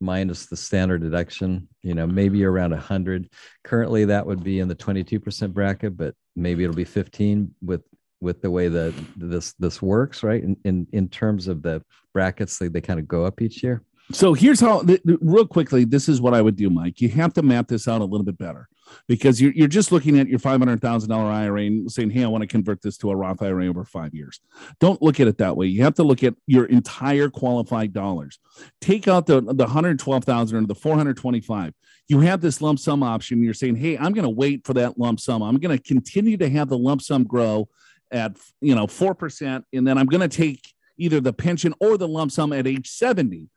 minus 0.00 0.46
the 0.46 0.56
standard 0.56 1.02
deduction 1.02 1.68
you 1.82 1.94
know 1.94 2.06
maybe 2.06 2.44
around 2.44 2.72
100 2.72 3.30
currently 3.62 4.04
that 4.06 4.26
would 4.26 4.42
be 4.42 4.58
in 4.58 4.68
the 4.68 4.74
22% 4.74 5.52
bracket 5.52 5.96
but 5.96 6.14
maybe 6.36 6.64
it'll 6.64 6.76
be 6.76 6.84
15 6.84 7.54
with 7.62 7.82
with 8.20 8.40
the 8.40 8.50
way 8.50 8.68
that 8.68 8.94
this 9.16 9.52
this 9.58 9.82
works 9.82 10.22
right? 10.22 10.42
In 10.42 10.56
in, 10.64 10.86
in 10.92 11.08
terms 11.08 11.48
of 11.48 11.62
the 11.62 11.82
brackets 12.12 12.58
they, 12.58 12.68
they 12.68 12.80
kind 12.80 13.00
of 13.00 13.08
go 13.08 13.24
up 13.24 13.42
each 13.42 13.62
year 13.62 13.82
So 14.12 14.34
here's 14.34 14.60
how, 14.60 14.82
th- 14.82 15.02
th- 15.02 15.18
real 15.22 15.46
quickly, 15.46 15.84
this 15.84 16.08
is 16.08 16.20
what 16.20 16.34
I 16.34 16.42
would 16.42 16.56
do, 16.56 16.68
Mike. 16.68 17.00
You 17.00 17.08
have 17.10 17.32
to 17.34 17.42
map 17.42 17.68
this 17.68 17.88
out 17.88 18.02
a 18.02 18.04
little 18.04 18.24
bit 18.24 18.36
better 18.36 18.68
because 19.08 19.40
you're, 19.40 19.52
you're 19.52 19.66
just 19.66 19.92
looking 19.92 20.18
at 20.18 20.28
your 20.28 20.38
$500,000 20.38 21.10
IRA 21.10 21.62
and 21.62 21.90
saying, 21.90 22.10
hey, 22.10 22.22
I 22.22 22.28
want 22.28 22.42
to 22.42 22.46
convert 22.46 22.82
this 22.82 22.98
to 22.98 23.10
a 23.10 23.16
Roth 23.16 23.40
IRA 23.42 23.66
over 23.66 23.82
five 23.84 24.14
years. 24.14 24.40
Don't 24.78 25.00
look 25.00 25.20
at 25.20 25.26
it 25.26 25.38
that 25.38 25.56
way. 25.56 25.66
You 25.66 25.82
have 25.84 25.94
to 25.94 26.02
look 26.02 26.22
at 26.22 26.34
your 26.46 26.66
entire 26.66 27.30
qualified 27.30 27.94
dollars. 27.94 28.38
Take 28.80 29.08
out 29.08 29.24
the, 29.24 29.40
the 29.40 29.64
112,000 29.64 30.56
or 30.56 30.66
the 30.66 30.74
425. 30.74 31.72
You 32.08 32.20
have 32.20 32.42
this 32.42 32.60
lump 32.60 32.78
sum 32.80 33.02
option. 33.02 33.42
You're 33.42 33.54
saying, 33.54 33.76
hey, 33.76 33.96
I'm 33.96 34.12
going 34.12 34.24
to 34.24 34.28
wait 34.28 34.66
for 34.66 34.74
that 34.74 34.98
lump 34.98 35.18
sum. 35.18 35.42
I'm 35.42 35.56
going 35.56 35.76
to 35.76 35.82
continue 35.82 36.36
to 36.36 36.50
have 36.50 36.68
the 36.68 36.78
lump 36.78 37.00
sum 37.00 37.24
grow 37.24 37.70
at, 38.10 38.36
you 38.60 38.74
know, 38.74 38.86
4%. 38.86 39.64
And 39.72 39.86
then 39.86 39.96
I'm 39.96 40.06
going 40.06 40.28
to 40.28 40.36
take 40.36 40.74
either 40.98 41.20
the 41.20 41.32
pension 41.32 41.74
or 41.80 41.96
the 41.96 42.06
lump 42.06 42.30
sum 42.30 42.52
at 42.52 42.66
age 42.66 42.90
70 42.90 43.48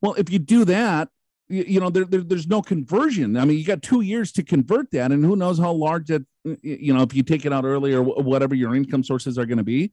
well, 0.00 0.14
if 0.14 0.30
you 0.30 0.38
do 0.38 0.64
that, 0.66 1.08
you, 1.48 1.64
you 1.64 1.80
know, 1.80 1.90
there, 1.90 2.04
there, 2.04 2.22
there's 2.22 2.46
no 2.46 2.62
conversion. 2.62 3.36
I 3.36 3.44
mean, 3.44 3.58
you 3.58 3.64
got 3.64 3.82
two 3.82 4.02
years 4.02 4.32
to 4.32 4.42
convert 4.42 4.90
that, 4.92 5.12
and 5.12 5.24
who 5.24 5.36
knows 5.36 5.58
how 5.58 5.72
large 5.72 6.08
that, 6.08 6.24
you 6.62 6.92
know, 6.92 7.02
if 7.02 7.14
you 7.14 7.22
take 7.22 7.46
it 7.46 7.52
out 7.52 7.64
early 7.64 7.94
or 7.94 8.02
whatever 8.02 8.54
your 8.54 8.74
income 8.74 9.02
sources 9.02 9.38
are 9.38 9.46
going 9.46 9.58
to 9.58 9.64
be. 9.64 9.92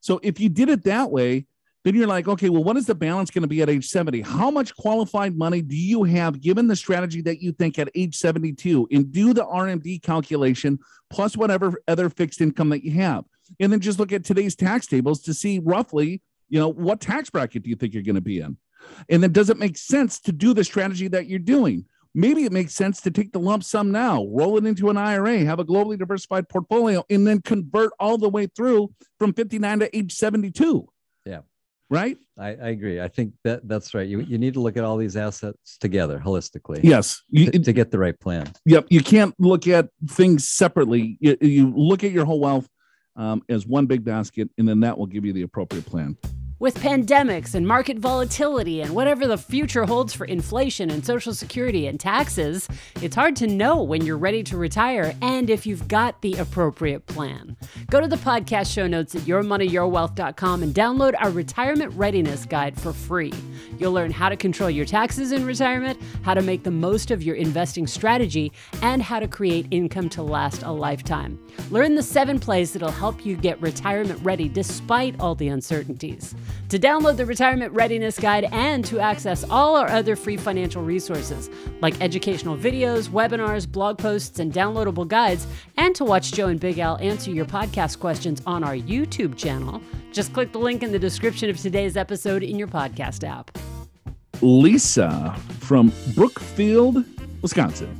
So 0.00 0.20
if 0.22 0.40
you 0.40 0.48
did 0.48 0.68
it 0.68 0.84
that 0.84 1.10
way, 1.10 1.46
then 1.84 1.94
you're 1.94 2.06
like, 2.06 2.28
okay, 2.28 2.50
well, 2.50 2.62
what 2.62 2.76
is 2.76 2.86
the 2.86 2.94
balance 2.94 3.30
going 3.30 3.42
to 3.42 3.48
be 3.48 3.62
at 3.62 3.70
age 3.70 3.86
70? 3.88 4.20
How 4.20 4.50
much 4.50 4.74
qualified 4.76 5.36
money 5.36 5.62
do 5.62 5.76
you 5.76 6.04
have 6.04 6.40
given 6.40 6.66
the 6.66 6.76
strategy 6.76 7.22
that 7.22 7.40
you 7.40 7.52
think 7.52 7.78
at 7.78 7.88
age 7.94 8.16
72? 8.16 8.86
And 8.90 9.10
do 9.10 9.32
the 9.32 9.46
RMD 9.46 10.02
calculation 10.02 10.78
plus 11.08 11.36
whatever 11.36 11.80
other 11.88 12.10
fixed 12.10 12.40
income 12.40 12.68
that 12.70 12.84
you 12.84 12.92
have. 12.92 13.24
And 13.58 13.72
then 13.72 13.80
just 13.80 13.98
look 13.98 14.12
at 14.12 14.24
today's 14.24 14.54
tax 14.54 14.86
tables 14.86 15.22
to 15.22 15.34
see 15.34 15.58
roughly, 15.58 16.20
you 16.50 16.60
know, 16.60 16.68
what 16.68 17.00
tax 17.00 17.30
bracket 17.30 17.62
do 17.62 17.70
you 17.70 17.76
think 17.76 17.94
you're 17.94 18.02
going 18.02 18.14
to 18.14 18.20
be 18.20 18.40
in? 18.40 18.58
And 19.08 19.22
then 19.22 19.32
does 19.32 19.50
it 19.50 19.58
make 19.58 19.76
sense 19.76 20.20
to 20.20 20.32
do 20.32 20.54
the 20.54 20.64
strategy 20.64 21.08
that 21.08 21.26
you're 21.26 21.38
doing? 21.38 21.84
Maybe 22.14 22.44
it 22.44 22.52
makes 22.52 22.74
sense 22.74 23.00
to 23.02 23.10
take 23.10 23.32
the 23.32 23.38
lump 23.38 23.62
sum 23.62 23.92
now, 23.92 24.26
roll 24.26 24.58
it 24.58 24.66
into 24.66 24.90
an 24.90 24.96
IRA, 24.96 25.38
have 25.44 25.60
a 25.60 25.64
globally 25.64 25.96
diversified 25.96 26.48
portfolio, 26.48 27.04
and 27.08 27.26
then 27.26 27.40
convert 27.40 27.92
all 28.00 28.18
the 28.18 28.28
way 28.28 28.46
through 28.46 28.92
from 29.18 29.32
59 29.32 29.80
to 29.80 29.96
age 29.96 30.12
72. 30.12 30.88
Yeah. 31.24 31.40
Right? 31.88 32.18
I, 32.36 32.48
I 32.48 32.68
agree. 32.70 33.00
I 33.00 33.08
think 33.08 33.34
that 33.44 33.66
that's 33.68 33.94
right. 33.94 34.08
You, 34.08 34.20
you 34.20 34.38
need 34.38 34.54
to 34.54 34.60
look 34.60 34.76
at 34.76 34.82
all 34.82 34.96
these 34.96 35.16
assets 35.16 35.76
together 35.78 36.20
holistically 36.24 36.80
Yes. 36.82 37.22
You, 37.28 37.50
to, 37.50 37.58
to 37.60 37.72
get 37.72 37.92
the 37.92 37.98
right 37.98 38.18
plan. 38.18 38.52
Yep. 38.64 38.86
You 38.90 39.02
can't 39.02 39.34
look 39.38 39.68
at 39.68 39.88
things 40.08 40.48
separately. 40.48 41.16
You, 41.20 41.36
you 41.40 41.72
look 41.76 42.02
at 42.02 42.10
your 42.10 42.24
whole 42.24 42.40
wealth 42.40 42.68
um, 43.16 43.42
as 43.48 43.66
one 43.66 43.86
big 43.86 44.04
basket, 44.04 44.50
and 44.58 44.68
then 44.68 44.80
that 44.80 44.98
will 44.98 45.06
give 45.06 45.24
you 45.24 45.32
the 45.32 45.42
appropriate 45.42 45.86
plan. 45.86 46.16
With 46.60 46.74
pandemics 46.74 47.54
and 47.54 47.66
market 47.66 47.98
volatility 47.98 48.82
and 48.82 48.94
whatever 48.94 49.26
the 49.26 49.38
future 49.38 49.86
holds 49.86 50.12
for 50.12 50.26
inflation 50.26 50.90
and 50.90 51.02
Social 51.02 51.32
Security 51.32 51.86
and 51.86 51.98
taxes, 51.98 52.68
it's 53.00 53.16
hard 53.16 53.34
to 53.36 53.46
know 53.46 53.82
when 53.82 54.04
you're 54.04 54.18
ready 54.18 54.42
to 54.42 54.58
retire 54.58 55.14
and 55.22 55.48
if 55.48 55.64
you've 55.64 55.88
got 55.88 56.20
the 56.20 56.34
appropriate 56.34 57.06
plan. 57.06 57.56
Go 57.88 57.98
to 57.98 58.06
the 58.06 58.16
podcast 58.16 58.70
show 58.74 58.86
notes 58.86 59.14
at 59.14 59.22
yourmoneyyourwealth.com 59.22 60.62
and 60.62 60.74
download 60.74 61.14
our 61.18 61.30
retirement 61.30 61.94
readiness 61.94 62.44
guide 62.44 62.78
for 62.78 62.92
free. 62.92 63.32
You'll 63.78 63.92
learn 63.92 64.10
how 64.10 64.28
to 64.28 64.36
control 64.36 64.68
your 64.68 64.84
taxes 64.84 65.32
in 65.32 65.46
retirement, 65.46 65.98
how 66.20 66.34
to 66.34 66.42
make 66.42 66.62
the 66.62 66.70
most 66.70 67.10
of 67.10 67.22
your 67.22 67.36
investing 67.36 67.86
strategy, 67.86 68.52
and 68.82 69.02
how 69.02 69.18
to 69.18 69.26
create 69.26 69.66
income 69.70 70.10
to 70.10 70.22
last 70.22 70.62
a 70.62 70.70
lifetime. 70.70 71.38
Learn 71.70 71.94
the 71.94 72.02
seven 72.02 72.38
plays 72.38 72.74
that'll 72.74 72.90
help 72.90 73.24
you 73.24 73.34
get 73.34 73.58
retirement 73.62 74.20
ready 74.22 74.46
despite 74.46 75.18
all 75.18 75.34
the 75.34 75.48
uncertainties. 75.48 76.34
To 76.68 76.78
download 76.78 77.16
the 77.16 77.26
Retirement 77.26 77.72
Readiness 77.72 78.18
Guide 78.18 78.48
and 78.52 78.84
to 78.84 79.00
access 79.00 79.44
all 79.50 79.76
our 79.76 79.88
other 79.88 80.14
free 80.16 80.36
financial 80.36 80.82
resources, 80.82 81.50
like 81.80 82.00
educational 82.00 82.56
videos, 82.56 83.08
webinars, 83.08 83.70
blog 83.70 83.98
posts, 83.98 84.38
and 84.38 84.52
downloadable 84.52 85.08
guides, 85.08 85.46
and 85.76 85.94
to 85.96 86.04
watch 86.04 86.32
Joe 86.32 86.48
and 86.48 86.60
Big 86.60 86.78
Al 86.78 86.96
answer 86.98 87.30
your 87.30 87.44
podcast 87.44 87.98
questions 87.98 88.40
on 88.46 88.62
our 88.62 88.74
YouTube 88.74 89.36
channel, 89.36 89.82
just 90.12 90.32
click 90.32 90.52
the 90.52 90.58
link 90.58 90.82
in 90.82 90.92
the 90.92 90.98
description 90.98 91.50
of 91.50 91.58
today's 91.58 91.96
episode 91.96 92.42
in 92.42 92.58
your 92.58 92.68
podcast 92.68 93.28
app. 93.28 93.56
Lisa 94.40 95.36
from 95.58 95.92
Brookfield, 96.14 97.04
Wisconsin. 97.42 97.96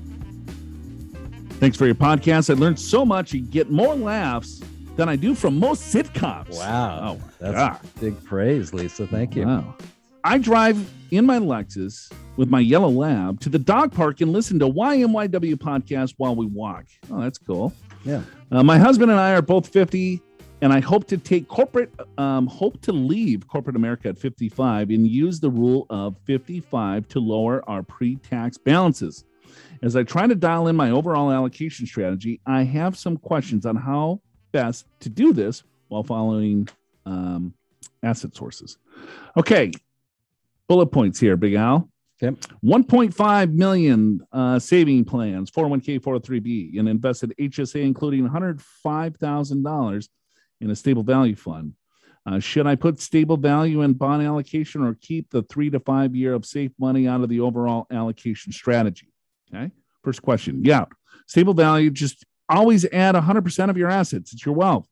Thanks 1.61 1.77
for 1.77 1.85
your 1.87 1.95
podcast. 1.95 2.49
I 2.49 2.59
learned 2.59 2.81
so 2.81 3.05
much. 3.05 3.35
You 3.35 3.43
get 3.43 3.71
more 3.71 3.95
laughs 3.95 4.63
than 4.97 5.09
I 5.09 5.17
do 5.17 5.35
from 5.35 5.59
most 5.59 5.95
sitcoms. 5.95 6.57
Wow. 6.57 7.19
Oh, 7.19 7.31
That's 7.39 7.55
God. 7.55 7.81
big 8.01 8.25
praise, 8.25 8.73
Lisa. 8.75 9.07
Thank 9.07 9.37
you. 9.37 9.47
Wow. 9.47 9.75
I 10.23 10.39
drive 10.39 10.91
in 11.11 11.25
my 11.25 11.39
Lexus 11.39 12.13
with 12.37 12.51
my 12.51 12.61
yellow 12.61 12.91
lab 12.91 13.41
to 13.41 13.49
the 13.49 13.59
dog 13.59 13.93
park 13.93 14.21
and 14.21 14.33
listen 14.33 14.59
to 14.59 14.69
YMYW 14.69 15.55
podcast 15.55 16.15
while 16.19 16.37
we 16.37 16.47
walk. 16.47 16.85
Oh, 17.11 17.21
that's 17.21 17.39
cool. 17.39 17.73
Yeah. 18.05 18.23
Uh, 18.51 18.63
my 18.63 18.79
husband 18.79 19.11
and 19.11 19.19
I 19.19 19.33
are 19.33 19.43
both 19.43 19.69
50, 19.69 20.21
and 20.61 20.73
I 20.73 20.81
hope 20.81 21.07
to 21.09 21.17
take 21.17 21.49
corporate, 21.49 21.91
um, 22.19 22.47
hope 22.47 22.81
to 22.83 22.93
leave 22.93 23.49
corporate 23.49 23.77
America 23.77 24.09
at 24.09 24.19
55 24.19 24.91
and 24.91 25.07
use 25.07 25.41
the 25.41 25.51
rule 25.51 25.87
of 25.89 26.17
55 26.25 27.09
to 27.09 27.21
lower 27.21 27.67
our 27.69 27.83
pre 27.83 28.17
tax 28.17 28.59
balances. 28.59 29.25
As 29.83 29.97
I 29.97 30.03
try 30.03 30.27
to 30.27 30.35
dial 30.35 30.69
in 30.69 30.77
my 30.77 30.91
overall 30.91 31.33
allocation 31.33 31.87
strategy, 31.87 32.41
I 32.47 32.63
have 32.65 32.99
some 32.99 33.17
questions 33.17 33.65
on 33.65 33.77
how 33.77 34.21
best 34.53 34.87
to 35.01 35.09
do 35.09 35.33
this 35.33 35.63
while 35.89 36.03
following 36.03 36.69
um, 37.07 37.55
asset 38.03 38.35
sources. 38.35 38.79
Okay, 39.37 39.71
bullet 40.69 40.87
points 40.87 41.19
here, 41.19 41.37
Big 41.37 41.55
Al. 41.55 41.89
Okay. 42.23 42.37
1.5 42.63 43.53
million 43.55 44.21
uh, 44.31 44.59
saving 44.59 45.07
plans, 45.07 45.51
401k, 45.51 46.01
403b, 46.01 46.79
and 46.79 46.87
invested 46.87 47.35
HSA, 47.41 47.83
including 47.83 48.29
$105,000 48.29 50.09
in 50.61 50.71
a 50.71 50.77
stable 50.77 51.03
value 51.03 51.35
fund. 51.35 51.73
Uh, 52.27 52.39
should 52.39 52.67
I 52.67 52.75
put 52.75 53.01
stable 53.01 53.39
value 53.39 53.81
in 53.81 53.95
bond 53.95 54.23
allocation 54.23 54.85
or 54.85 54.95
keep 55.01 55.31
the 55.31 55.43
three 55.45 55.71
to 55.71 55.81
five 55.81 56.15
year 56.15 56.35
of 56.35 56.45
safe 56.45 56.73
money 56.79 57.09
out 57.09 57.23
of 57.23 57.31
the 57.31 57.41
overall 57.41 57.87
allocation 57.91 58.53
strategy? 58.53 59.11
Okay. 59.53 59.71
First 60.05 60.21
question. 60.21 60.63
Yeah. 60.63 60.85
Stable 61.27 61.55
value, 61.55 61.91
just 61.91 62.27
always 62.51 62.85
add 62.87 63.15
100% 63.15 63.71
of 63.71 63.77
your 63.77 63.91
assets. 63.91 64.33
It's 64.33 64.45
your 64.45 64.55
wealth. 64.55 64.89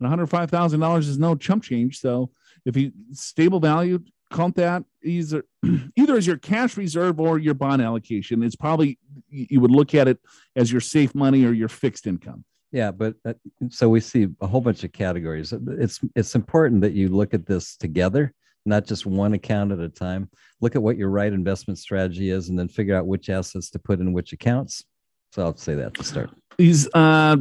And 0.00 0.10
$105,000 0.10 0.98
is 0.98 1.18
no 1.18 1.36
chump 1.36 1.62
change. 1.62 2.00
So 2.00 2.30
if 2.64 2.76
you 2.76 2.92
stable 3.12 3.60
value, 3.60 4.00
count 4.32 4.56
that 4.56 4.84
either, 5.04 5.44
either 5.96 6.16
as 6.16 6.26
your 6.26 6.38
cash 6.38 6.76
reserve 6.76 7.20
or 7.20 7.38
your 7.38 7.54
bond 7.54 7.82
allocation. 7.82 8.42
It's 8.42 8.56
probably, 8.56 8.98
you 9.28 9.60
would 9.60 9.70
look 9.70 9.94
at 9.94 10.08
it 10.08 10.18
as 10.56 10.72
your 10.72 10.80
safe 10.80 11.14
money 11.14 11.44
or 11.44 11.52
your 11.52 11.68
fixed 11.68 12.06
income. 12.06 12.44
Yeah, 12.72 12.90
but 12.90 13.14
uh, 13.26 13.34
so 13.68 13.88
we 13.90 14.00
see 14.00 14.28
a 14.40 14.46
whole 14.46 14.62
bunch 14.62 14.82
of 14.82 14.92
categories. 14.92 15.52
It's 15.52 16.00
it's 16.16 16.34
important 16.34 16.80
that 16.80 16.94
you 16.94 17.10
look 17.10 17.34
at 17.34 17.44
this 17.44 17.76
together, 17.76 18.32
not 18.64 18.86
just 18.86 19.04
one 19.04 19.34
account 19.34 19.72
at 19.72 19.78
a 19.78 19.90
time. 19.90 20.30
Look 20.62 20.74
at 20.74 20.82
what 20.82 20.96
your 20.96 21.10
right 21.10 21.30
investment 21.30 21.78
strategy 21.78 22.30
is, 22.30 22.48
and 22.48 22.58
then 22.58 22.68
figure 22.68 22.96
out 22.96 23.06
which 23.06 23.28
assets 23.28 23.68
to 23.70 23.78
put 23.78 24.00
in 24.00 24.14
which 24.14 24.32
accounts. 24.32 24.84
So 25.32 25.42
I'll 25.42 25.56
say 25.56 25.74
that 25.74 25.92
to 25.94 26.04
start. 26.04 26.30
He's 26.58 26.88
uh 26.94 27.36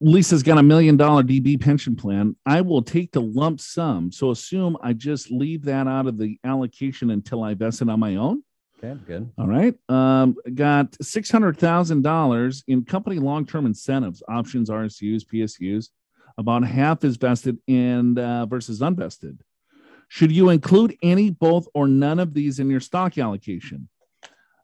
Lisa's 0.00 0.44
got 0.44 0.58
a 0.58 0.62
million 0.62 0.96
dollar 0.96 1.22
DB 1.22 1.60
pension 1.60 1.96
plan. 1.96 2.36
I 2.46 2.60
will 2.60 2.82
take 2.82 3.10
the 3.10 3.20
lump 3.20 3.60
sum. 3.60 4.12
So 4.12 4.30
assume 4.30 4.76
I 4.80 4.92
just 4.92 5.30
leave 5.30 5.64
that 5.64 5.88
out 5.88 6.06
of 6.06 6.18
the 6.18 6.38
allocation 6.44 7.10
until 7.10 7.42
I 7.42 7.54
vest 7.54 7.82
it 7.82 7.88
on 7.88 7.98
my 7.98 8.14
own. 8.14 8.44
Okay, 8.82 8.98
good. 9.06 9.28
All 9.36 9.48
right. 9.48 9.74
Um, 9.88 10.36
got 10.54 10.96
six 11.02 11.30
hundred 11.30 11.58
thousand 11.58 12.02
dollars 12.02 12.62
in 12.68 12.84
company 12.84 13.18
long 13.18 13.44
term 13.44 13.66
incentives, 13.66 14.22
options, 14.28 14.70
RSUs, 14.70 15.24
PSUs. 15.24 15.88
About 16.36 16.64
half 16.64 17.02
is 17.02 17.16
vested 17.16 17.58
and 17.66 18.16
uh, 18.16 18.46
versus 18.46 18.80
unvested. 18.80 19.38
Should 20.06 20.30
you 20.30 20.50
include 20.50 20.96
any, 21.02 21.30
both, 21.30 21.66
or 21.74 21.88
none 21.88 22.20
of 22.20 22.32
these 22.32 22.60
in 22.60 22.70
your 22.70 22.80
stock 22.80 23.18
allocation? 23.18 23.88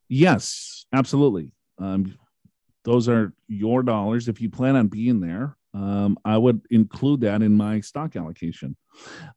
Yes, 0.08 0.86
absolutely. 0.92 1.50
Um, 1.78 2.16
those 2.84 3.08
are 3.08 3.32
your 3.48 3.82
dollars. 3.82 4.28
If 4.28 4.40
you 4.40 4.50
plan 4.50 4.76
on 4.76 4.88
being 4.88 5.20
there, 5.20 5.56
um, 5.72 6.16
I 6.24 6.38
would 6.38 6.62
include 6.70 7.22
that 7.22 7.42
in 7.42 7.56
my 7.56 7.80
stock 7.80 8.16
allocation. 8.16 8.76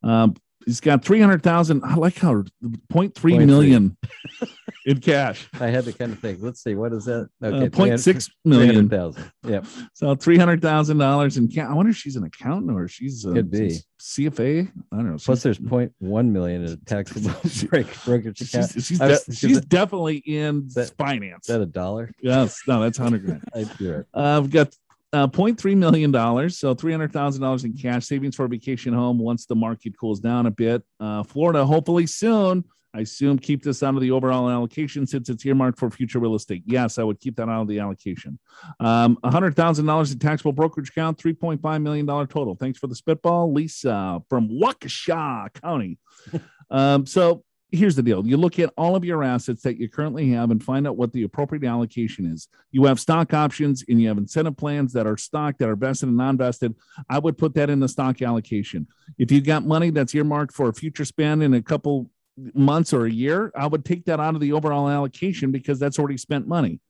Um, 0.02 0.34
he's 0.66 0.80
got 0.80 1.04
300,000. 1.04 1.82
I 1.84 1.94
like 1.94 2.16
how 2.18 2.44
0.3 2.92 3.46
million 3.46 3.96
in 4.86 5.00
cash. 5.00 5.48
I 5.60 5.68
had 5.68 5.84
to 5.84 5.92
kind 5.92 6.12
of 6.12 6.18
think. 6.18 6.38
Let's 6.42 6.62
see, 6.62 6.74
what 6.74 6.92
is 6.92 7.04
that? 7.06 7.28
Uh, 7.42 7.46
Okay, 7.48 7.68
0.6 7.68 8.30
million. 8.44 8.88
300,000. 8.88 9.32
Yep. 9.46 9.66
So 9.94 10.14
$300,000 10.14 11.36
in 11.36 11.48
cash. 11.48 11.66
I 11.68 11.72
wonder 11.72 11.90
if 11.90 11.96
she's 11.96 12.16
an 12.16 12.24
accountant 12.24 12.70
or 12.76 12.88
she's 12.88 13.24
a 13.24 13.32
Could 13.32 13.50
be. 13.50 13.78
CFA. 14.00 14.70
I 14.92 14.96
don't 14.96 15.10
know. 15.10 15.16
Plus, 15.18 15.42
there's 15.42 15.58
0.1 15.58 15.92
million 16.30 16.64
in 16.64 16.80
taxable 16.86 17.30
break, 17.68 17.86
brokerage 18.04 18.40
account. 18.40 18.70
she's, 18.72 18.86
she's, 18.86 19.00
was- 19.00 19.24
de- 19.24 19.34
she's 19.34 19.60
definitely 19.62 20.18
in 20.18 20.68
that- 20.74 20.94
finance. 20.96 21.48
Is 21.48 21.54
that 21.54 21.60
a 21.62 21.66
dollar? 21.66 22.10
yes. 22.20 22.60
No, 22.68 22.80
that's 22.80 22.98
100 22.98 23.24
grand. 23.24 23.42
I, 23.54 23.60
right. 23.84 24.04
Uh, 24.14 24.38
I've 24.38 24.50
got 24.50 24.74
uh, 25.12 25.26
$0.3 25.26 25.76
million, 25.76 26.12
so 26.50 26.74
$300,000 26.74 27.64
in 27.64 27.72
cash 27.74 28.06
savings 28.06 28.36
for 28.36 28.44
a 28.44 28.48
vacation 28.48 28.92
home 28.92 29.18
once 29.18 29.46
the 29.46 29.54
market 29.54 29.96
cools 29.98 30.20
down 30.20 30.46
a 30.46 30.50
bit. 30.50 30.82
Uh, 31.00 31.22
Florida, 31.22 31.64
hopefully 31.64 32.06
soon. 32.06 32.64
I 32.94 33.00
assume 33.00 33.38
keep 33.38 33.62
this 33.62 33.82
out 33.82 33.94
of 33.94 34.00
the 34.00 34.10
overall 34.10 34.48
allocation 34.48 35.06
since 35.06 35.28
it's 35.28 35.44
earmarked 35.44 35.78
for 35.78 35.90
future 35.90 36.18
real 36.18 36.34
estate. 36.34 36.62
Yes, 36.66 36.98
I 36.98 37.02
would 37.02 37.20
keep 37.20 37.36
that 37.36 37.48
out 37.48 37.62
of 37.62 37.68
the 37.68 37.78
allocation. 37.80 38.38
Um, 38.80 39.18
$100,000 39.24 40.12
in 40.12 40.18
taxable 40.18 40.52
brokerage 40.52 40.88
account, 40.88 41.18
$3.5 41.18 41.82
million 41.82 42.06
total. 42.06 42.56
Thanks 42.56 42.78
for 42.78 42.86
the 42.86 42.94
spitball. 42.94 43.52
Lisa 43.52 44.22
from 44.28 44.48
Waukesha 44.48 45.52
County. 45.60 45.98
um, 46.70 47.04
so 47.06 47.44
here's 47.70 47.96
the 47.96 48.02
deal. 48.02 48.26
You 48.26 48.36
look 48.36 48.58
at 48.58 48.72
all 48.76 48.96
of 48.96 49.04
your 49.04 49.22
assets 49.22 49.62
that 49.62 49.76
you 49.76 49.88
currently 49.88 50.30
have 50.30 50.50
and 50.50 50.62
find 50.62 50.86
out 50.86 50.96
what 50.96 51.12
the 51.12 51.24
appropriate 51.24 51.64
allocation 51.64 52.24
is. 52.24 52.48
You 52.70 52.84
have 52.84 52.98
stock 52.98 53.34
options 53.34 53.84
and 53.88 54.00
you 54.00 54.08
have 54.08 54.18
incentive 54.18 54.56
plans 54.56 54.92
that 54.94 55.06
are 55.06 55.16
stock 55.16 55.58
that 55.58 55.68
are 55.68 55.76
vested 55.76 56.08
and 56.08 56.16
non-vested. 56.16 56.74
I 57.10 57.18
would 57.18 57.36
put 57.36 57.54
that 57.54 57.68
in 57.68 57.80
the 57.80 57.88
stock 57.88 58.22
allocation. 58.22 58.86
If 59.18 59.30
you 59.30 59.40
got 59.40 59.66
money 59.66 59.90
that's 59.90 60.14
earmarked 60.14 60.54
for 60.54 60.68
a 60.68 60.72
future 60.72 61.04
spend 61.04 61.42
in 61.42 61.54
a 61.54 61.62
couple 61.62 62.10
months 62.54 62.92
or 62.92 63.04
a 63.04 63.10
year 63.10 63.50
i 63.56 63.66
would 63.66 63.84
take 63.84 64.04
that 64.04 64.20
out 64.20 64.36
of 64.36 64.40
the 64.40 64.52
overall 64.52 64.88
allocation 64.88 65.50
because 65.50 65.78
that's 65.78 65.98
already 65.98 66.16
spent 66.16 66.46
money. 66.46 66.80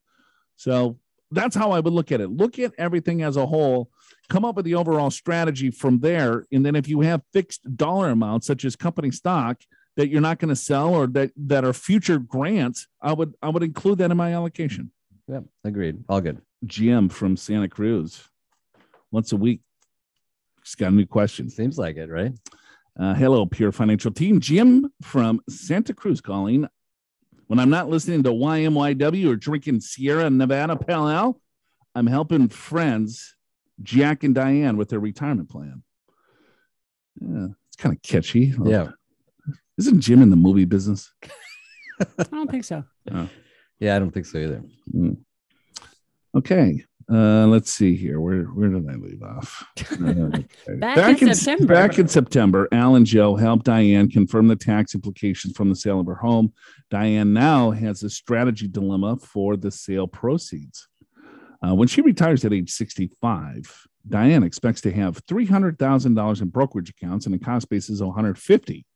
So 0.57 0.99
that's 1.31 1.57
how 1.57 1.73
i 1.73 1.81
would 1.81 1.93
look 1.93 2.13
at 2.13 2.21
it. 2.21 2.31
Look 2.31 2.59
at 2.59 2.73
everything 2.79 3.23
as 3.23 3.37
a 3.37 3.47
whole. 3.47 3.91
Come 4.29 4.45
up 4.45 4.57
with 4.57 4.65
the 4.65 4.75
overall 4.75 5.11
strategy 5.11 5.71
from 5.71 6.01
there. 6.01 6.45
And 6.53 6.65
then 6.65 6.77
if 6.77 6.87
you 6.87 7.01
have 7.01 7.23
fixed 7.33 7.77
dollar 7.77 8.11
amounts 8.11 8.47
such 8.47 8.65
as 8.65 8.77
company 8.77 9.11
stock 9.11 9.63
that 9.99 10.09
you're 10.09 10.21
not 10.21 10.39
going 10.39 10.49
to 10.49 10.57
sell 10.57 10.95
or 10.95 11.09
that 11.09 11.33
that 11.37 11.65
are 11.65 11.73
future 11.73 12.21
grants, 12.21 12.87
I 13.03 13.13
would 13.13 13.35
I 13.43 13.49
would 13.49 13.65
include 13.65 13.99
that 13.99 14.13
in 14.13 14.17
my 14.17 14.33
allocation. 14.33 14.93
Yep. 15.27 15.45
Agreed. 15.65 16.05
All 16.09 16.21
good. 16.21 16.41
Jim 16.65 17.09
from 17.09 17.37
Santa 17.37 17.69
Cruz, 17.69 18.23
once 19.11 19.33
a 19.33 19.37
week. 19.37 19.61
He's 20.65 20.77
got 20.77 20.93
a 20.93 20.95
new 20.95 21.05
question. 21.05 21.51
Seems 21.51 21.79
like 21.79 21.97
it, 21.97 22.09
right? 22.09 22.33
Uh, 22.99 23.15
hello, 23.15 23.45
Pure 23.45 23.73
Financial 23.73 24.13
Team. 24.13 24.39
Jim 24.39 24.93
from 25.03 25.41
Santa 25.49 25.93
Cruz 25.93 26.21
calling. 26.21 26.69
When 27.49 27.59
I'm 27.59 27.71
not 27.71 27.89
listening 27.89 28.23
to 28.23 28.31
YMYW 28.31 29.31
or 29.31 29.37
drinking 29.37 29.81
Sierra 29.81 30.31
Nevada 30.31 30.77
Pale 30.77 31.09
Ale, 31.09 31.41
I'm 31.95 32.07
helping 32.07 32.49
friends, 32.49 33.35
Jack 33.83 34.23
and 34.23 34.35
Diane, 34.35 34.77
with 34.77 34.91
their 34.91 35.01
retirement 35.01 35.49
plan. 35.49 35.83
Yeah, 37.21 37.47
it's 37.69 37.77
kind 37.77 37.97
of 37.97 38.03
catchy. 38.03 38.55
Yeah. 38.65 38.91
Isn't 39.79 40.01
Jim 40.01 40.23
in 40.23 40.31
the 40.31 40.37
movie 40.37 40.65
business? 40.65 41.13
I 42.01 42.25
don't 42.25 42.51
think 42.51 42.65
so. 42.65 42.85
Yeah, 43.79 43.97
I 43.97 43.99
don't 43.99 44.11
think 44.11 44.27
so 44.27 44.39
either. 44.39 44.63
Hmm. 44.91 45.13
Okay. 46.35 46.85
Uh, 47.11 47.47
let's 47.47 47.73
see 47.73 47.97
here. 47.97 48.21
Where 48.21 48.43
where 48.43 48.69
did 48.69 48.89
I 48.89 48.95
leave 48.95 49.23
off? 49.23 49.65
Uh, 50.01 50.31
okay. 50.37 50.77
Back 50.79 51.23
in 51.23 51.35
September. 51.35 51.75
Back 51.75 51.99
in 51.99 52.07
September, 52.07 52.69
Al 52.73 52.95
and 52.95 53.07
Joe 53.07 53.35
helped 53.35 53.65
Diane 53.65 54.09
confirm 54.09 54.47
the 54.47 54.55
tax 54.55 54.95
implications 54.95 55.57
from 55.57 55.71
the 55.71 55.75
sale 55.75 55.99
of 55.99 56.07
her 56.07 56.15
home. 56.15 56.53
Diane 56.91 57.33
now 57.33 57.71
has 57.71 58.03
a 58.03 58.11
strategy 58.11 58.69
dilemma 58.69 59.17
for 59.17 59.57
the 59.57 59.71
sale 59.71 60.07
proceeds. 60.07 60.87
Uh, 61.67 61.75
when 61.75 61.89
she 61.89 62.01
retires 62.01 62.45
at 62.45 62.53
age 62.53 62.71
65, 62.71 63.87
Diane 64.09 64.45
expects 64.45 64.81
to 64.83 64.93
have 64.93 65.25
$300,000 65.27 66.43
in 66.43 66.49
brokerage 66.49 66.91
accounts 66.91 67.27
and 67.27 67.35
the 67.35 67.39
cost 67.39 67.69
base 67.69 67.91
is 67.91 68.03
150. 68.03 68.87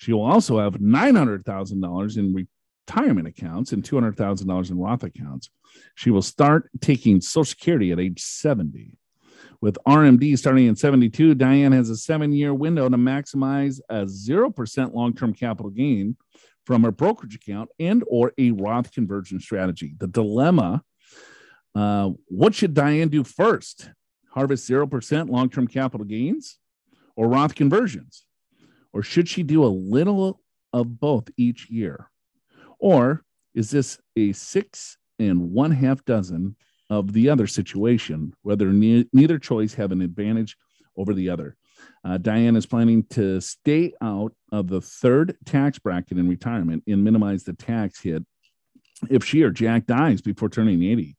She 0.00 0.14
will 0.14 0.24
also 0.24 0.58
have 0.58 0.76
$900,000 0.76 2.16
in 2.16 2.48
retirement 2.88 3.28
accounts 3.28 3.72
and 3.72 3.82
$200,000 3.82 4.70
in 4.70 4.78
Roth 4.78 5.02
accounts. 5.02 5.50
She 5.94 6.10
will 6.10 6.22
start 6.22 6.70
taking 6.80 7.20
Social 7.20 7.44
Security 7.44 7.92
at 7.92 8.00
age 8.00 8.22
70. 8.22 8.96
With 9.60 9.76
RMD 9.86 10.38
starting 10.38 10.68
in 10.68 10.74
72, 10.74 11.34
Diane 11.34 11.72
has 11.72 11.90
a 11.90 11.96
seven 11.98 12.32
year 12.32 12.54
window 12.54 12.88
to 12.88 12.96
maximize 12.96 13.78
a 13.90 14.06
0% 14.06 14.94
long 14.94 15.14
term 15.14 15.34
capital 15.34 15.70
gain 15.70 16.16
from 16.64 16.82
her 16.82 16.92
brokerage 16.92 17.34
account 17.34 17.68
and 17.78 18.02
or 18.06 18.32
a 18.38 18.52
Roth 18.52 18.90
conversion 18.92 19.38
strategy. 19.38 19.96
The 19.98 20.06
dilemma, 20.06 20.82
uh, 21.74 22.08
what 22.28 22.54
should 22.54 22.72
Diane 22.72 23.10
do 23.10 23.22
first? 23.22 23.90
Harvest 24.30 24.66
0% 24.66 25.28
long 25.28 25.50
term 25.50 25.68
capital 25.68 26.06
gains 26.06 26.58
or 27.16 27.28
Roth 27.28 27.54
conversions? 27.54 28.24
Or 28.92 29.02
should 29.02 29.28
she 29.28 29.42
do 29.42 29.64
a 29.64 29.66
little 29.66 30.40
of 30.72 31.00
both 31.00 31.28
each 31.36 31.70
year? 31.70 32.10
Or 32.78 33.24
is 33.54 33.70
this 33.70 33.98
a 34.16 34.32
six 34.32 34.96
and 35.18 35.52
one 35.52 35.70
half 35.70 36.04
dozen 36.04 36.56
of 36.88 37.12
the 37.12 37.28
other 37.28 37.46
situation, 37.46 38.32
whether 38.42 38.72
ne- 38.72 39.08
neither 39.12 39.38
choice 39.38 39.74
have 39.74 39.92
an 39.92 40.02
advantage 40.02 40.56
over 40.96 41.14
the 41.14 41.28
other? 41.28 41.56
Uh, 42.04 42.18
Diane 42.18 42.56
is 42.56 42.66
planning 42.66 43.04
to 43.10 43.40
stay 43.40 43.92
out 44.02 44.32
of 44.52 44.68
the 44.68 44.80
third 44.80 45.36
tax 45.44 45.78
bracket 45.78 46.18
in 46.18 46.28
retirement 46.28 46.82
and 46.86 47.04
minimize 47.04 47.44
the 47.44 47.52
tax 47.52 48.02
hit 48.02 48.24
if 49.08 49.24
she 49.24 49.42
or 49.42 49.50
Jack 49.50 49.86
dies 49.86 50.20
before 50.20 50.48
turning 50.48 50.82
80. 50.82 51.16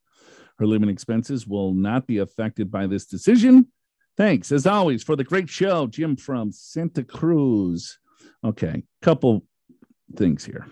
Her 0.58 0.68
living 0.68 0.90
expenses 0.90 1.48
will 1.48 1.74
not 1.74 2.06
be 2.06 2.20
affected 2.20 2.70
by 2.70 2.86
this 2.86 3.06
decision. 3.06 3.68
Thanks, 4.18 4.52
as 4.52 4.68
always, 4.68 5.04
for 5.04 5.16
the 5.16 5.24
great 5.24 5.50
show, 5.50 5.88
Jim 5.88 6.16
from 6.16 6.52
Santa 6.52 7.04
Cruz. 7.04 7.98
Okay, 8.44 8.84
couple 9.02 9.46
things 10.16 10.44
here. 10.46 10.68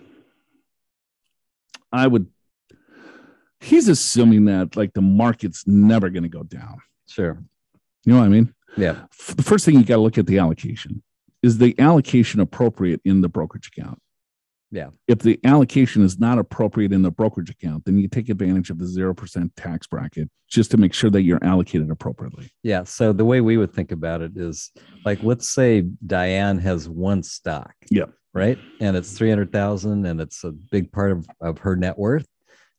I 1.91 2.05
would, 2.07 2.27
he's 3.59 3.87
assuming 3.87 4.45
that 4.45 4.75
like 4.75 4.93
the 4.93 5.01
market's 5.01 5.65
never 5.67 6.09
going 6.09 6.23
to 6.23 6.29
go 6.29 6.43
down. 6.43 6.79
Sure. 7.07 7.41
You 8.05 8.13
know 8.13 8.19
what 8.19 8.25
I 8.25 8.29
mean? 8.29 8.53
Yeah. 8.77 9.05
F- 9.19 9.35
The 9.35 9.43
first 9.43 9.65
thing 9.65 9.75
you 9.75 9.83
got 9.83 9.95
to 9.95 10.01
look 10.01 10.17
at 10.17 10.27
the 10.27 10.37
allocation. 10.39 11.01
Is 11.41 11.57
the 11.57 11.79
allocation 11.79 12.39
appropriate 12.41 13.01
in 13.05 13.21
the 13.21 13.29
brokerage 13.29 13.71
account? 13.75 13.99
Yeah. 14.71 14.89
If 15.07 15.19
the 15.19 15.39
allocation 15.43 16.03
is 16.03 16.19
not 16.19 16.37
appropriate 16.37 16.93
in 16.93 17.01
the 17.01 17.11
brokerage 17.11 17.49
account, 17.49 17.85
then 17.85 17.97
you 17.97 18.07
take 18.07 18.29
advantage 18.29 18.69
of 18.69 18.77
the 18.77 18.85
0% 18.85 19.49
tax 19.55 19.87
bracket 19.87 20.29
just 20.47 20.71
to 20.71 20.77
make 20.77 20.93
sure 20.93 21.09
that 21.09 21.23
you're 21.23 21.43
allocated 21.43 21.89
appropriately. 21.89 22.51
Yeah. 22.63 22.83
So 22.83 23.11
the 23.11 23.25
way 23.25 23.41
we 23.41 23.57
would 23.57 23.73
think 23.73 23.91
about 23.91 24.21
it 24.21 24.33
is 24.35 24.71
like, 25.05 25.23
let's 25.23 25.49
say 25.49 25.81
Diane 26.05 26.59
has 26.59 26.87
one 26.87 27.23
stock. 27.23 27.73
Yeah. 27.89 28.05
Right. 28.33 28.59
And 28.79 28.95
it's 28.95 29.17
300,000 29.17 30.05
and 30.05 30.21
it's 30.21 30.43
a 30.43 30.51
big 30.51 30.91
part 30.91 31.11
of, 31.11 31.27
of 31.41 31.57
her 31.59 31.75
net 31.75 31.97
worth. 31.97 32.27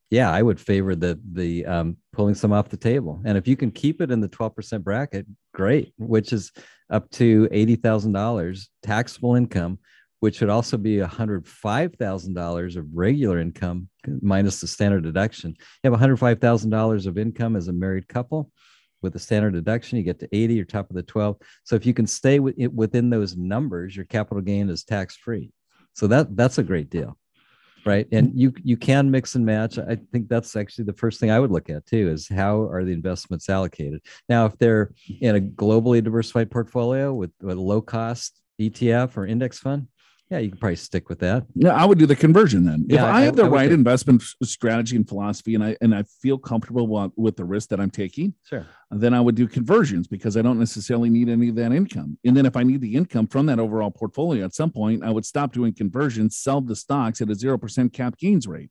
Yeah. 0.08 0.30
I 0.30 0.42
would 0.42 0.60
favor 0.60 0.94
the, 0.94 1.20
the, 1.32 1.66
um, 1.66 1.96
pulling 2.12 2.34
some 2.34 2.52
off 2.52 2.68
the 2.68 2.76
table. 2.76 3.20
And 3.24 3.36
if 3.36 3.48
you 3.48 3.56
can 3.56 3.72
keep 3.72 4.00
it 4.00 4.12
in 4.12 4.20
the 4.20 4.28
12% 4.28 4.82
bracket, 4.82 5.26
great, 5.52 5.92
which 5.98 6.32
is 6.32 6.52
up 6.88 7.10
to 7.12 7.48
$80,000 7.48 8.68
taxable 8.82 9.34
income, 9.34 9.78
which 10.20 10.40
would 10.40 10.50
also 10.50 10.76
be 10.76 10.96
$105,000 10.96 12.76
of 12.76 12.86
regular 12.92 13.38
income 13.38 13.88
minus 14.22 14.60
the 14.60 14.66
standard 14.66 15.02
deduction. 15.02 15.54
You 15.82 15.90
have 15.90 16.00
$105,000 16.00 17.06
of 17.06 17.18
income 17.18 17.56
as 17.56 17.68
a 17.68 17.72
married 17.72 18.08
couple 18.08 18.50
with 19.02 19.12
the 19.14 19.18
standard 19.18 19.54
deduction, 19.54 19.98
you 19.98 20.04
get 20.04 20.18
to 20.20 20.28
80, 20.32 20.54
you're 20.54 20.64
top 20.64 20.90
of 20.90 20.96
the 20.96 21.02
12. 21.02 21.36
So 21.64 21.76
if 21.76 21.86
you 21.86 21.94
can 21.94 22.06
stay 22.06 22.38
within 22.38 23.10
those 23.10 23.36
numbers, 23.36 23.96
your 23.96 24.04
capital 24.04 24.42
gain 24.42 24.68
is 24.68 24.84
tax 24.84 25.16
free. 25.16 25.52
So 25.94 26.06
that 26.08 26.36
that's 26.36 26.58
a 26.58 26.62
great 26.62 26.90
deal. 26.90 27.16
Right. 27.86 28.06
And 28.12 28.38
you 28.38 28.52
you 28.62 28.76
can 28.76 29.10
mix 29.10 29.36
and 29.36 29.46
match. 29.46 29.78
I 29.78 29.96
think 30.12 30.28
that's 30.28 30.54
actually 30.54 30.84
the 30.84 30.92
first 30.92 31.18
thing 31.18 31.30
I 31.30 31.40
would 31.40 31.50
look 31.50 31.70
at 31.70 31.86
too 31.86 32.10
is 32.10 32.28
how 32.28 32.68
are 32.68 32.84
the 32.84 32.92
investments 32.92 33.48
allocated? 33.48 34.02
Now, 34.28 34.44
if 34.44 34.58
they're 34.58 34.92
in 35.20 35.36
a 35.36 35.40
globally 35.40 36.04
diversified 36.04 36.50
portfolio 36.50 37.14
with, 37.14 37.30
with 37.40 37.56
a 37.56 37.60
low 37.60 37.80
cost 37.80 38.38
ETF 38.60 39.16
or 39.16 39.26
index 39.26 39.58
fund, 39.58 39.88
yeah, 40.30 40.38
you 40.38 40.50
can 40.50 40.58
probably 40.58 40.76
stick 40.76 41.08
with 41.08 41.18
that. 41.18 41.44
Yeah, 41.54 41.74
I 41.74 41.84
would 41.84 41.98
do 41.98 42.06
the 42.06 42.14
conversion 42.14 42.64
then. 42.64 42.86
if 42.88 43.00
I 43.00 43.18
I- 43.18 43.20
have 43.22 43.34
the 43.36 43.44
I 43.44 43.48
right 43.48 43.68
do- 43.68 43.74
investment 43.74 44.22
strategy 44.44 44.94
and 44.96 45.08
philosophy, 45.08 45.54
and 45.56 45.64
I 45.64 45.76
and 45.80 45.94
I 45.94 46.04
feel 46.22 46.38
comfortable 46.38 47.10
with 47.16 47.36
the 47.36 47.44
risk 47.44 47.68
that 47.70 47.80
I'm 47.80 47.90
taking, 47.90 48.34
Sure. 48.44 48.64
then 48.90 49.12
I 49.12 49.20
would 49.20 49.34
do 49.34 49.48
conversions 49.48 50.06
because 50.06 50.36
I 50.36 50.42
don't 50.42 50.58
necessarily 50.58 51.10
need 51.10 51.28
any 51.28 51.48
of 51.48 51.56
that 51.56 51.72
income. 51.72 52.16
And 52.24 52.36
then 52.36 52.46
if 52.46 52.56
I 52.56 52.62
need 52.62 52.80
the 52.80 52.94
income 52.94 53.26
from 53.26 53.46
that 53.46 53.58
overall 53.58 53.90
portfolio 53.90 54.44
at 54.44 54.54
some 54.54 54.70
point, 54.70 55.02
I 55.02 55.10
would 55.10 55.24
stop 55.24 55.52
doing 55.52 55.72
conversions, 55.72 56.36
sell 56.36 56.60
the 56.60 56.76
stocks 56.76 57.20
at 57.20 57.28
a 57.30 57.34
zero 57.34 57.58
percent 57.58 57.92
cap 57.92 58.16
gains 58.16 58.46
rate. 58.46 58.70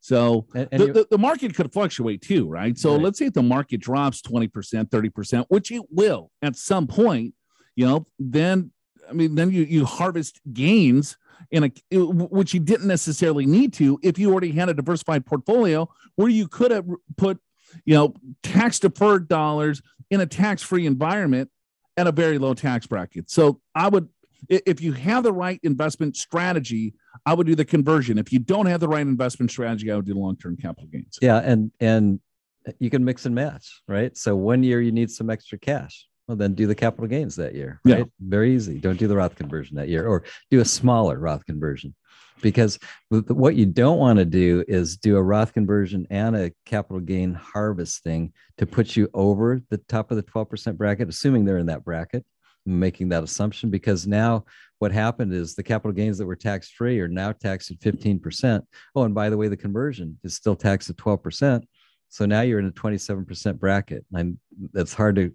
So 0.00 0.46
And, 0.54 0.68
and 0.72 0.82
the, 0.82 0.92
the, 0.92 1.06
the 1.12 1.18
market 1.18 1.54
could 1.54 1.72
fluctuate 1.72 2.22
too, 2.22 2.48
right? 2.48 2.78
So 2.78 2.92
Right. 2.94 3.02
let's 3.02 3.18
say 3.18 3.26
if 3.26 3.34
the 3.34 3.42
market 3.42 3.80
drops 3.80 4.22
20%, 4.22 4.88
30%, 4.90 5.44
which 5.48 5.70
it 5.72 5.82
will 5.90 6.30
at 6.42 6.54
some 6.56 6.86
point, 6.86 7.34
you 7.76 7.84
know, 7.86 8.06
then 8.18 8.70
I 9.08 9.12
mean, 9.12 9.34
then 9.34 9.50
you 9.50 9.62
you 9.62 9.84
harvest 9.84 10.40
gains 10.52 11.16
in 11.50 11.64
a 11.64 11.98
which 11.98 12.52
you 12.52 12.60
didn't 12.60 12.86
necessarily 12.86 13.46
need 13.46 13.72
to 13.74 13.98
if 14.02 14.18
you 14.18 14.30
already 14.30 14.52
had 14.52 14.68
a 14.68 14.74
diversified 14.74 15.24
portfolio 15.24 15.88
where 16.16 16.28
you 16.28 16.48
could 16.48 16.70
have 16.70 16.86
put, 17.16 17.38
you 17.84 17.94
know, 17.94 18.14
tax 18.42 18.78
deferred 18.78 19.28
dollars 19.28 19.80
in 20.10 20.20
a 20.20 20.26
tax-free 20.26 20.86
environment 20.86 21.50
at 21.96 22.06
a 22.06 22.12
very 22.12 22.38
low 22.38 22.54
tax 22.54 22.86
bracket. 22.86 23.30
So 23.30 23.60
I 23.74 23.88
would 23.88 24.08
if 24.48 24.80
you 24.80 24.92
have 24.92 25.24
the 25.24 25.32
right 25.32 25.58
investment 25.62 26.16
strategy, 26.16 26.94
I 27.26 27.34
would 27.34 27.46
do 27.46 27.54
the 27.54 27.64
conversion. 27.64 28.18
If 28.18 28.32
you 28.32 28.38
don't 28.38 28.66
have 28.66 28.80
the 28.80 28.88
right 28.88 29.02
investment 29.02 29.50
strategy, 29.50 29.90
I 29.90 29.96
would 29.96 30.06
do 30.06 30.14
long-term 30.14 30.58
capital 30.58 30.88
gains. 30.90 31.18
yeah, 31.20 31.38
and 31.38 31.72
and 31.80 32.20
you 32.78 32.90
can 32.90 33.04
mix 33.04 33.26
and 33.26 33.34
match, 33.34 33.82
right? 33.88 34.16
So 34.16 34.36
one 34.36 34.62
year 34.62 34.80
you 34.80 34.92
need 34.92 35.10
some 35.10 35.30
extra 35.30 35.58
cash. 35.58 36.06
Well, 36.28 36.36
then 36.36 36.54
do 36.54 36.66
the 36.66 36.74
capital 36.74 37.08
gains 37.08 37.34
that 37.36 37.54
year. 37.54 37.80
Yeah. 37.84 37.96
Right? 37.96 38.06
Very 38.20 38.54
easy. 38.54 38.78
Don't 38.78 38.98
do 38.98 39.08
the 39.08 39.16
Roth 39.16 39.34
conversion 39.34 39.76
that 39.76 39.88
year, 39.88 40.06
or 40.06 40.24
do 40.50 40.60
a 40.60 40.64
smaller 40.64 41.18
Roth 41.18 41.44
conversion, 41.46 41.94
because 42.42 42.78
what 43.08 43.56
you 43.56 43.66
don't 43.66 43.98
want 43.98 44.18
to 44.18 44.24
do 44.26 44.62
is 44.68 44.98
do 44.98 45.16
a 45.16 45.22
Roth 45.22 45.54
conversion 45.54 46.06
and 46.10 46.36
a 46.36 46.52
capital 46.66 47.00
gain 47.00 47.34
harvesting 47.34 48.32
to 48.58 48.66
put 48.66 48.94
you 48.94 49.08
over 49.14 49.62
the 49.70 49.78
top 49.78 50.10
of 50.10 50.16
the 50.16 50.22
twelve 50.22 50.50
percent 50.50 50.78
bracket, 50.78 51.08
assuming 51.08 51.44
they're 51.44 51.58
in 51.58 51.66
that 51.66 51.84
bracket. 51.84 52.24
Making 52.66 53.08
that 53.10 53.24
assumption 53.24 53.70
because 53.70 54.06
now 54.06 54.44
what 54.78 54.92
happened 54.92 55.32
is 55.32 55.54
the 55.54 55.62
capital 55.62 55.92
gains 55.92 56.18
that 56.18 56.26
were 56.26 56.36
tax 56.36 56.68
free 56.68 57.00
are 57.00 57.08
now 57.08 57.32
taxed 57.32 57.70
at 57.70 57.78
15%. 57.78 58.60
Oh, 58.94 59.04
and 59.04 59.14
by 59.14 59.30
the 59.30 59.38
way, 59.38 59.48
the 59.48 59.56
conversion 59.56 60.18
is 60.22 60.34
still 60.34 60.54
taxed 60.54 60.90
at 60.90 60.96
12%. 60.96 61.62
So 62.08 62.26
now 62.26 62.40
you're 62.42 62.58
in 62.58 62.66
a 62.66 62.72
27% 62.72 63.58
bracket. 63.58 64.04
And 64.12 64.38
that's 64.72 64.94
hard 64.94 65.16
to, 65.16 65.32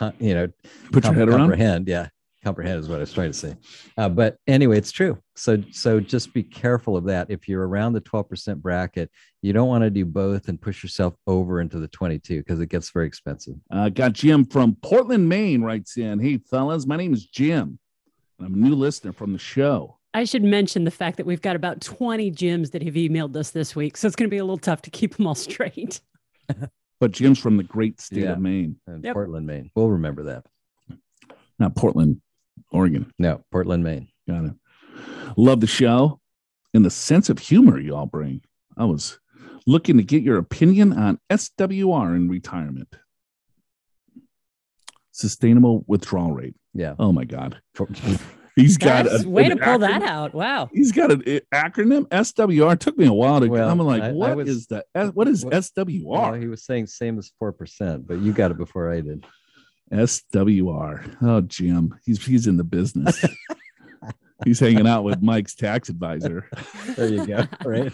uh, 0.00 0.12
you 0.18 0.34
know, 0.34 0.48
Put 0.92 1.04
your 1.04 1.12
com- 1.12 1.14
head 1.16 1.28
around. 1.28 1.38
comprehend. 1.40 1.88
Yeah. 1.88 2.08
Comprehend 2.44 2.80
is 2.80 2.88
what 2.88 2.96
I 2.96 3.00
was 3.00 3.12
trying 3.12 3.30
to 3.30 3.38
say. 3.38 3.54
Uh, 3.96 4.08
but 4.08 4.36
anyway, 4.48 4.76
it's 4.76 4.90
true. 4.90 5.16
So, 5.36 5.62
so 5.70 6.00
just 6.00 6.32
be 6.34 6.42
careful 6.42 6.96
of 6.96 7.04
that. 7.04 7.30
If 7.30 7.48
you're 7.48 7.66
around 7.68 7.92
the 7.92 8.00
12% 8.00 8.56
bracket, 8.60 9.10
you 9.42 9.52
don't 9.52 9.68
want 9.68 9.82
to 9.84 9.90
do 9.90 10.04
both 10.04 10.48
and 10.48 10.60
push 10.60 10.82
yourself 10.82 11.14
over 11.28 11.60
into 11.60 11.78
the 11.78 11.86
22 11.86 12.38
because 12.38 12.58
it 12.58 12.66
gets 12.68 12.90
very 12.90 13.06
expensive. 13.06 13.54
Uh, 13.70 13.88
got 13.90 14.12
Jim 14.12 14.44
from 14.44 14.76
Portland, 14.82 15.28
Maine 15.28 15.62
writes 15.62 15.96
in, 15.96 16.18
Hey, 16.18 16.38
fellas, 16.38 16.84
my 16.84 16.96
name 16.96 17.14
is 17.14 17.24
Jim. 17.26 17.78
and 18.40 18.46
I'm 18.48 18.54
a 18.54 18.56
new 18.56 18.74
listener 18.74 19.12
from 19.12 19.32
the 19.32 19.38
show. 19.38 19.98
I 20.14 20.24
should 20.24 20.42
mention 20.44 20.82
the 20.82 20.90
fact 20.90 21.18
that 21.18 21.26
we've 21.26 21.40
got 21.40 21.54
about 21.54 21.80
20 21.80 22.30
Jims 22.32 22.70
that 22.70 22.82
have 22.82 22.94
emailed 22.94 23.36
us 23.36 23.50
this 23.50 23.76
week. 23.76 23.96
So 23.96 24.08
it's 24.08 24.16
going 24.16 24.28
to 24.28 24.34
be 24.34 24.38
a 24.38 24.44
little 24.44 24.58
tough 24.58 24.82
to 24.82 24.90
keep 24.90 25.16
them 25.16 25.28
all 25.28 25.34
straight. 25.36 26.00
But 27.00 27.10
Jim's 27.10 27.40
from 27.40 27.56
the 27.56 27.64
great 27.64 28.00
state 28.00 28.22
Yeah. 28.22 28.32
of 28.34 28.38
Maine, 28.40 28.76
And 28.86 29.02
Yep. 29.02 29.14
Portland, 29.14 29.44
Maine. 29.46 29.70
We'll 29.74 29.90
remember 29.90 30.22
that. 30.24 30.46
not 31.58 31.74
Portland, 31.74 32.20
Oregon. 32.70 33.12
No, 33.18 33.42
Portland, 33.50 33.82
Maine. 33.82 34.06
Got 34.28 34.44
it. 34.44 34.52
Love 35.36 35.60
the 35.60 35.66
show 35.66 36.20
and 36.74 36.84
the 36.84 36.90
sense 36.90 37.28
of 37.28 37.38
humor 37.40 37.78
you 37.80 37.96
all 37.96 38.06
bring. 38.06 38.42
I 38.76 38.84
was 38.84 39.18
looking 39.66 39.96
to 39.96 40.04
get 40.04 40.22
your 40.22 40.38
opinion 40.38 40.92
on 40.92 41.18
SWR 41.28 42.14
in 42.14 42.28
retirement. 42.28 42.94
Sustainable 45.10 45.84
withdrawal 45.86 46.32
rate. 46.32 46.54
Yeah. 46.72 46.94
Oh 46.98 47.12
my 47.12 47.24
God. 47.24 47.60
For- 48.54 48.60
He's 48.60 48.76
got 48.76 49.06
That's 49.06 49.24
a, 49.24 49.28
way 49.28 49.48
to 49.48 49.56
pull 49.56 49.78
that 49.78 50.02
out. 50.02 50.34
Wow. 50.34 50.68
He's 50.72 50.92
got 50.92 51.10
an 51.10 51.22
acronym 51.54 52.06
SWR. 52.08 52.72
It 52.74 52.80
took 52.80 52.98
me 52.98 53.06
a 53.06 53.12
while 53.12 53.40
to. 53.40 53.48
Well, 53.48 53.68
I'm 53.70 53.78
like, 53.78 54.02
I- 54.02 54.08
I 54.08 54.34
was- 54.34 54.48
is 54.48 54.66
the 54.66 54.84
what 55.14 55.26
is 55.28 55.44
What- 55.44 55.54
SWR? 55.54 56.04
Well, 56.04 56.34
he 56.34 56.48
was 56.48 56.64
saying 56.64 56.86
same 56.88 57.18
as 57.18 57.30
4%, 57.42 58.06
but 58.06 58.18
you 58.18 58.32
got 58.32 58.50
it 58.50 58.58
before 58.58 58.92
I 58.92 59.00
did. 59.00 59.24
SWR. 59.92 61.16
Oh, 61.22 61.40
Jim, 61.42 61.94
he's 62.04 62.24
he's 62.24 62.46
in 62.46 62.56
the 62.56 62.64
business. 62.64 63.22
he's 64.44 64.58
hanging 64.60 64.86
out 64.86 65.04
with 65.04 65.22
Mike's 65.22 65.54
tax 65.54 65.88
advisor. 65.88 66.48
There 66.96 67.08
you 67.12 67.26
go. 67.26 67.44
Right. 67.64 67.92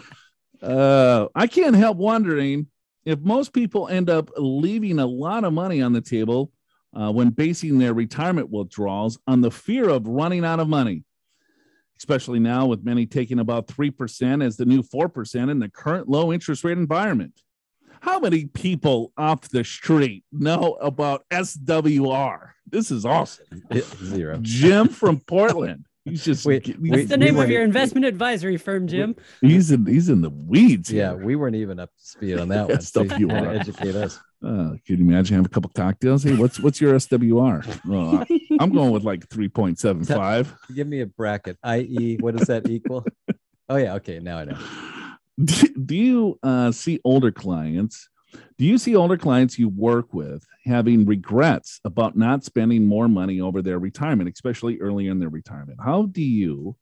Uh, 0.61 1.27
I 1.35 1.47
can't 1.47 1.75
help 1.75 1.97
wondering 1.97 2.67
if 3.05 3.19
most 3.19 3.53
people 3.53 3.87
end 3.87 4.09
up 4.09 4.29
leaving 4.37 4.99
a 4.99 5.05
lot 5.05 5.43
of 5.43 5.53
money 5.53 5.81
on 5.81 5.93
the 5.93 6.01
table 6.01 6.51
uh, 6.93 7.11
when 7.11 7.29
basing 7.29 7.77
their 7.77 7.93
retirement 7.93 8.49
withdrawals 8.49 9.19
on 9.27 9.41
the 9.41 9.51
fear 9.51 9.89
of 9.89 10.07
running 10.07 10.43
out 10.43 10.59
of 10.59 10.67
money, 10.67 11.03
especially 11.97 12.39
now 12.39 12.65
with 12.65 12.83
many 12.83 13.05
taking 13.05 13.39
about 13.39 13.67
3% 13.67 14.43
as 14.43 14.57
the 14.57 14.65
new 14.65 14.81
4% 14.81 15.51
in 15.51 15.59
the 15.59 15.69
current 15.69 16.07
low 16.07 16.31
interest 16.33 16.63
rate 16.63 16.77
environment. 16.77 17.41
How 18.01 18.19
many 18.19 18.45
people 18.45 19.11
off 19.17 19.49
the 19.49 19.63
street 19.63 20.23
know 20.31 20.77
about 20.81 21.25
SWR? 21.31 22.51
This 22.65 22.91
is 22.91 23.05
awesome. 23.05 23.45
Zero. 24.03 24.39
Jim 24.41 24.87
from 24.87 25.19
Portland. 25.19 25.85
He's 26.05 26.23
just 26.23 26.45
Wait, 26.45 26.65
he's, 26.65 26.77
wait, 26.77 26.91
What's 26.91 27.09
the 27.09 27.17
we 27.17 27.25
name 27.25 27.37
of 27.37 27.49
your 27.49 27.61
investment 27.61 28.05
advisory 28.05 28.57
firm, 28.57 28.87
Jim? 28.87 29.15
he's 29.41 29.69
in 29.71 29.85
he's 29.85 30.09
in 30.09 30.21
the 30.21 30.29
weeds. 30.29 30.91
Yeah, 30.91 31.13
here. 31.15 31.25
we 31.25 31.35
weren't 31.35 31.55
even 31.55 31.79
up 31.79 31.89
to 31.95 32.03
speed 32.03 32.39
on 32.39 32.47
that 32.49 32.61
one. 32.67 32.69
Yes, 32.69 32.91
So 32.91 33.03
you 33.03 33.27
want 33.27 33.45
to 33.45 33.51
educate 33.59 33.95
us. 33.95 34.17
Uh, 34.43 34.75
can 34.85 34.97
you 34.97 34.97
imagine 34.97 35.35
having 35.35 35.45
a 35.45 35.49
couple 35.49 35.69
cocktails? 35.75 36.23
Hey, 36.23 36.35
what's 36.35 36.59
what's 36.59 36.79
your 36.79 36.93
SWR? 36.95 37.65
Well, 37.85 38.25
I- 38.29 38.39
I'm 38.59 38.71
going 38.71 38.91
with 38.91 39.03
like 39.03 39.27
3.75. 39.29 40.47
Give 40.73 40.87
me 40.87 41.01
a 41.01 41.05
bracket, 41.05 41.57
i.e., 41.63 42.17
what 42.19 42.35
does 42.37 42.47
that 42.47 42.69
equal? 42.69 43.05
Oh 43.71 43.75
yeah, 43.75 43.93
okay, 43.95 44.19
now 44.19 44.39
I 44.39 44.45
know. 44.45 44.57
Do, 45.43 45.67
do 45.85 45.95
you 45.95 46.39
uh, 46.41 46.71
see 46.71 46.99
older 47.03 47.31
clients? 47.31 48.09
Do 48.57 48.65
you 48.65 48.77
see 48.77 48.95
older 48.95 49.17
clients 49.17 49.57
you 49.57 49.69
work 49.69 50.13
with 50.13 50.45
having 50.65 51.05
regrets 51.05 51.79
about 51.85 52.17
not 52.17 52.43
spending 52.43 52.85
more 52.85 53.07
money 53.07 53.41
over 53.41 53.61
their 53.61 53.79
retirement, 53.79 54.29
especially 54.31 54.79
early 54.79 55.07
in 55.07 55.19
their 55.19 55.29
retirement? 55.29 55.79
How 55.83 56.03
do 56.03 56.21
you 56.21 56.75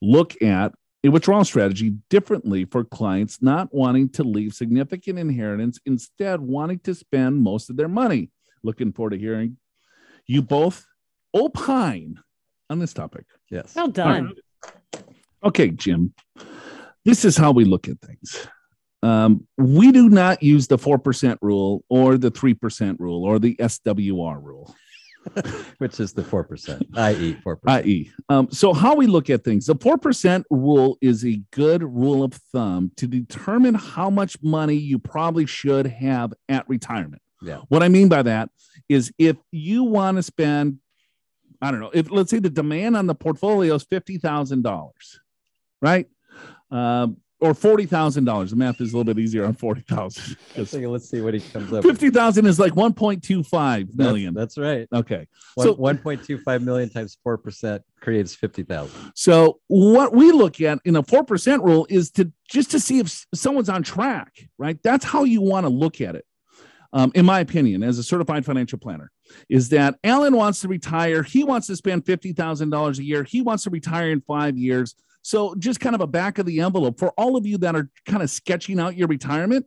look 0.00 0.40
at 0.42 0.74
a 1.04 1.08
withdrawal 1.08 1.44
strategy 1.44 1.94
differently 2.10 2.64
for 2.64 2.84
clients 2.84 3.42
not 3.42 3.72
wanting 3.72 4.08
to 4.10 4.22
leave 4.22 4.54
significant 4.54 5.18
inheritance, 5.18 5.78
instead 5.86 6.40
wanting 6.40 6.80
to 6.80 6.94
spend 6.94 7.40
most 7.40 7.70
of 7.70 7.76
their 7.76 7.88
money? 7.88 8.30
Looking 8.62 8.92
forward 8.92 9.10
to 9.10 9.18
hearing 9.18 9.56
you 10.26 10.42
both 10.42 10.86
opine 11.34 12.20
on 12.70 12.78
this 12.78 12.92
topic. 12.92 13.26
Yes. 13.50 13.74
Well 13.74 13.88
done. 13.88 14.32
Okay, 15.44 15.70
Jim, 15.70 16.14
this 17.04 17.24
is 17.24 17.36
how 17.36 17.50
we 17.50 17.64
look 17.64 17.88
at 17.88 18.00
things. 18.00 18.46
Um, 19.02 19.46
we 19.58 19.90
do 19.90 20.08
not 20.08 20.42
use 20.42 20.68
the 20.68 20.78
4% 20.78 21.38
rule 21.42 21.84
or 21.88 22.16
the 22.16 22.30
3% 22.30 23.00
rule 23.00 23.24
or 23.24 23.38
the 23.38 23.56
SWR 23.56 24.42
rule, 24.42 24.74
Which 25.78 26.00
is 26.00 26.12
the 26.12 26.24
four 26.24 26.44
percent, 26.44 26.86
i.e., 26.96 27.34
four 27.42 27.56
percent. 27.56 27.86
i.e. 27.86 28.10
Um, 28.28 28.48
so, 28.50 28.72
how 28.72 28.96
we 28.96 29.06
look 29.06 29.30
at 29.30 29.44
things, 29.44 29.66
the 29.66 29.76
4% 29.76 30.44
rule 30.50 30.98
is 31.00 31.24
a 31.24 31.40
good 31.52 31.82
rule 31.82 32.24
of 32.24 32.34
thumb 32.52 32.90
to 32.96 33.06
determine 33.06 33.74
how 33.74 34.10
much 34.10 34.36
money 34.42 34.74
you 34.74 34.98
probably 34.98 35.46
should 35.46 35.86
have 35.86 36.32
at 36.48 36.68
retirement. 36.68 37.22
Yeah. 37.40 37.60
What 37.68 37.82
I 37.82 37.88
mean 37.88 38.08
by 38.08 38.22
that 38.22 38.50
is 38.88 39.12
if 39.18 39.36
you 39.50 39.84
want 39.84 40.16
to 40.16 40.22
spend, 40.22 40.78
I 41.60 41.70
don't 41.70 41.80
know, 41.80 41.90
if 41.92 42.10
let's 42.10 42.30
say 42.30 42.38
the 42.38 42.50
demand 42.50 42.96
on 42.96 43.06
the 43.06 43.14
portfolio 43.14 43.74
is 43.74 43.84
$50,000, 43.84 44.90
right? 45.80 46.06
Um, 46.70 47.18
or 47.42 47.54
$40,000. 47.54 48.50
The 48.50 48.56
math 48.56 48.80
is 48.80 48.92
a 48.92 48.96
little 48.96 49.12
bit 49.12 49.20
easier 49.20 49.44
on 49.44 49.54
40,000 49.54 50.36
because 50.48 50.70
So 50.70 50.78
let's 50.78 51.10
see 51.10 51.20
what 51.20 51.34
he 51.34 51.40
comes 51.40 51.72
up 51.72 51.84
with. 51.84 51.92
50,000 51.98 52.46
is 52.46 52.60
like 52.60 52.76
one 52.76 52.94
point 52.94 53.22
two 53.24 53.42
five 53.42 53.88
million. 53.96 54.32
That's- 54.32 54.54
That's, 54.54 54.58
right. 54.58 54.86
okay. 54.92 55.26
One, 55.54 55.66
So- 55.66 55.74
1.25 55.76 56.62
million 56.62 56.88
times 56.88 57.18
4% 57.26 57.80
creates 58.00 58.34
50,000. 58.36 59.12
So 59.16 59.58
what 59.66 60.14
we 60.14 60.30
look 60.30 60.60
at 60.60 60.78
in 60.84 60.94
a 60.96 61.02
4% 61.02 61.64
rule 61.64 61.86
is 61.90 62.10
to 62.12 62.30
just 62.48 62.70
to 62.70 62.80
see 62.80 63.00
if 63.00 63.26
someone's 63.34 63.68
on 63.68 63.82
track, 63.82 64.48
right? 64.56 64.80
That's 64.84 65.04
how 65.04 65.24
you 65.24 65.40
want 65.40 65.64
to 65.64 65.70
look 65.70 66.00
at 66.00 66.14
it. 66.14 66.24
Um, 66.92 67.10
in 67.14 67.24
my 67.24 67.40
opinion, 67.40 67.82
as 67.82 67.98
a 67.98 68.02
certified 68.02 68.44
financial 68.44 68.78
planner, 68.78 69.10
is 69.48 69.70
that 69.70 69.98
Alan 70.04 70.36
wants 70.36 70.60
to 70.60 70.68
retire. 70.68 71.22
He 71.22 71.42
wants 71.42 71.66
to 71.68 71.76
spend 71.76 72.04
$50,000 72.04 72.98
a 72.98 73.02
year. 73.04 73.24
He 73.24 73.40
wants 73.40 73.64
to 73.64 73.70
retire 73.70 74.10
in 74.10 74.20
five 74.20 74.56
years. 74.58 74.94
So, 75.22 75.54
just 75.54 75.80
kind 75.80 75.94
of 75.94 76.00
a 76.00 76.06
back 76.06 76.38
of 76.38 76.46
the 76.46 76.60
envelope 76.60 76.98
for 76.98 77.10
all 77.10 77.36
of 77.36 77.46
you 77.46 77.56
that 77.58 77.76
are 77.76 77.88
kind 78.06 78.22
of 78.22 78.30
sketching 78.30 78.80
out 78.80 78.96
your 78.96 79.08
retirement. 79.08 79.66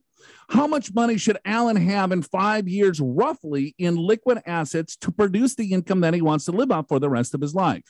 How 0.49 0.67
much 0.67 0.93
money 0.93 1.17
should 1.17 1.37
Alan 1.45 1.77
have 1.77 2.11
in 2.11 2.21
five 2.21 2.67
years, 2.67 2.99
roughly, 2.99 3.73
in 3.77 3.95
liquid 3.95 4.41
assets 4.45 4.95
to 4.97 5.11
produce 5.11 5.55
the 5.55 5.71
income 5.71 6.01
that 6.01 6.13
he 6.13 6.21
wants 6.21 6.45
to 6.45 6.51
live 6.51 6.71
on 6.71 6.85
for 6.85 6.99
the 6.99 7.09
rest 7.09 7.33
of 7.33 7.41
his 7.41 7.55
life? 7.55 7.83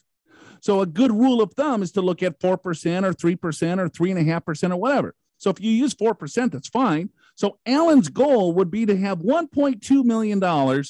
So, 0.61 0.81
a 0.81 0.85
good 0.85 1.11
rule 1.11 1.41
of 1.41 1.53
thumb 1.53 1.81
is 1.81 1.91
to 1.93 2.01
look 2.01 2.21
at 2.21 2.39
4% 2.39 2.53
or 2.53 3.13
3% 3.13 3.79
or 3.79 3.89
3.5% 3.89 4.71
or 4.71 4.77
whatever. 4.77 5.15
So, 5.37 5.49
if 5.49 5.59
you 5.59 5.71
use 5.71 5.93
4%, 5.95 6.51
that's 6.51 6.69
fine. 6.69 7.09
So, 7.35 7.57
Alan's 7.65 8.09
goal 8.09 8.53
would 8.53 8.69
be 8.69 8.85
to 8.85 8.95
have 8.95 9.19
$1.2 9.19 10.03
million 10.03 10.83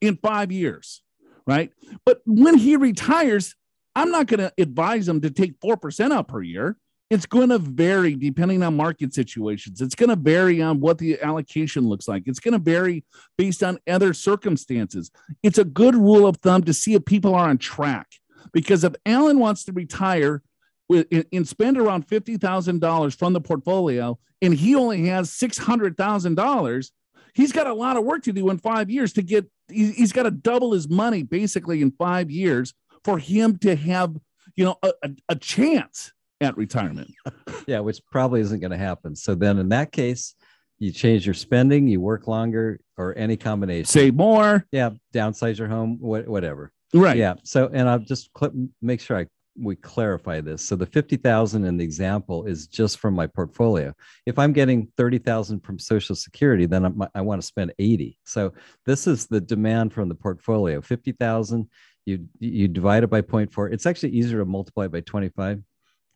in 0.00 0.16
five 0.16 0.50
years, 0.50 1.02
right? 1.46 1.72
But 2.04 2.22
when 2.26 2.58
he 2.58 2.76
retires, 2.76 3.54
I'm 3.94 4.10
not 4.10 4.26
going 4.26 4.40
to 4.40 4.52
advise 4.58 5.06
them 5.06 5.20
to 5.20 5.30
take 5.30 5.58
4% 5.60 6.12
out 6.12 6.28
per 6.28 6.42
year. 6.42 6.76
it's 7.10 7.26
going 7.26 7.50
to 7.50 7.58
vary 7.58 8.16
depending 8.16 8.62
on 8.62 8.74
market 8.74 9.12
situations. 9.12 9.82
It's 9.82 9.94
going 9.94 10.08
to 10.08 10.16
vary 10.16 10.62
on 10.62 10.80
what 10.80 10.96
the 10.96 11.20
allocation 11.20 11.86
looks 11.86 12.08
like. 12.08 12.22
It's 12.24 12.40
going 12.40 12.52
to 12.52 12.58
vary 12.58 13.04
based 13.36 13.62
on 13.62 13.78
other 13.86 14.14
circumstances. 14.14 15.10
It's 15.42 15.58
a 15.58 15.64
good 15.64 15.94
rule 15.94 16.26
of 16.26 16.38
thumb 16.38 16.62
to 16.62 16.72
see 16.72 16.94
if 16.94 17.04
people 17.04 17.34
are 17.34 17.50
on 17.50 17.58
track. 17.58 18.06
Because 18.54 18.82
if 18.82 18.94
Alan 19.04 19.38
wants 19.38 19.64
to 19.64 19.72
retire 19.72 20.42
and 20.88 21.46
spend 21.46 21.76
around 21.78 22.08
$50,000 22.08 23.18
from 23.18 23.32
the 23.34 23.40
portfolio 23.40 24.18
and 24.40 24.54
he 24.54 24.74
only 24.74 25.06
has 25.08 25.30
$600,000, 25.30 26.90
he's 27.34 27.52
got 27.52 27.66
a 27.66 27.74
lot 27.74 27.98
of 27.98 28.04
work 28.04 28.22
to 28.22 28.32
do 28.32 28.48
in 28.48 28.56
five 28.56 28.90
years 28.90 29.12
to 29.14 29.22
get, 29.22 29.46
he's 29.70 30.12
got 30.12 30.22
to 30.22 30.30
double 30.30 30.72
his 30.72 30.88
money 30.88 31.22
basically 31.22 31.82
in 31.82 31.90
five 31.92 32.30
years 32.30 32.72
for 33.04 33.18
him 33.18 33.58
to 33.58 33.74
have, 33.76 34.16
you 34.56 34.64
know, 34.64 34.76
a, 34.82 34.92
a, 35.02 35.10
a 35.30 35.36
chance 35.36 36.12
at 36.40 36.56
retirement. 36.56 37.10
yeah, 37.66 37.80
which 37.80 38.00
probably 38.10 38.40
isn't 38.40 38.60
going 38.60 38.70
to 38.70 38.78
happen. 38.78 39.14
So 39.16 39.34
then 39.34 39.58
in 39.58 39.68
that 39.70 39.92
case, 39.92 40.34
you 40.78 40.90
change 40.90 41.26
your 41.26 41.34
spending, 41.34 41.86
you 41.86 42.00
work 42.00 42.26
longer, 42.26 42.80
or 42.96 43.16
any 43.16 43.36
combination. 43.36 43.86
Save 43.86 44.14
more. 44.14 44.66
Yeah, 44.72 44.90
downsize 45.14 45.58
your 45.58 45.68
home, 45.68 45.98
wh- 45.98 46.28
whatever. 46.28 46.72
Right. 46.92 47.16
Yeah. 47.16 47.34
So, 47.44 47.70
and 47.72 47.88
I'll 47.88 48.00
just 48.00 48.30
cl- 48.36 48.68
make 48.80 49.00
sure 49.00 49.16
I 49.16 49.26
we 49.60 49.76
clarify 49.76 50.40
this. 50.40 50.64
So 50.64 50.76
the 50.76 50.86
50,000 50.86 51.64
in 51.64 51.76
the 51.76 51.84
example 51.84 52.46
is 52.46 52.66
just 52.66 52.98
from 52.98 53.14
my 53.14 53.26
portfolio. 53.26 53.92
If 54.26 54.38
I'm 54.38 54.52
getting 54.52 54.88
30,000 54.96 55.60
from 55.60 55.78
social 55.78 56.16
security, 56.16 56.66
then 56.66 56.84
I'm, 56.84 57.02
i 57.14 57.20
want 57.20 57.40
to 57.40 57.46
spend 57.46 57.72
80. 57.78 58.18
So 58.24 58.52
this 58.86 59.06
is 59.06 59.26
the 59.26 59.40
demand 59.40 59.92
from 59.92 60.08
the 60.08 60.14
portfolio. 60.14 60.80
50,000, 60.80 61.68
you, 62.06 62.26
you 62.38 62.68
divide 62.68 63.04
it 63.04 63.10
by 63.10 63.22
0.4. 63.22 63.72
It's 63.72 63.86
actually 63.86 64.10
easier 64.10 64.38
to 64.38 64.44
multiply 64.44 64.88
by 64.88 65.00
25 65.00 65.62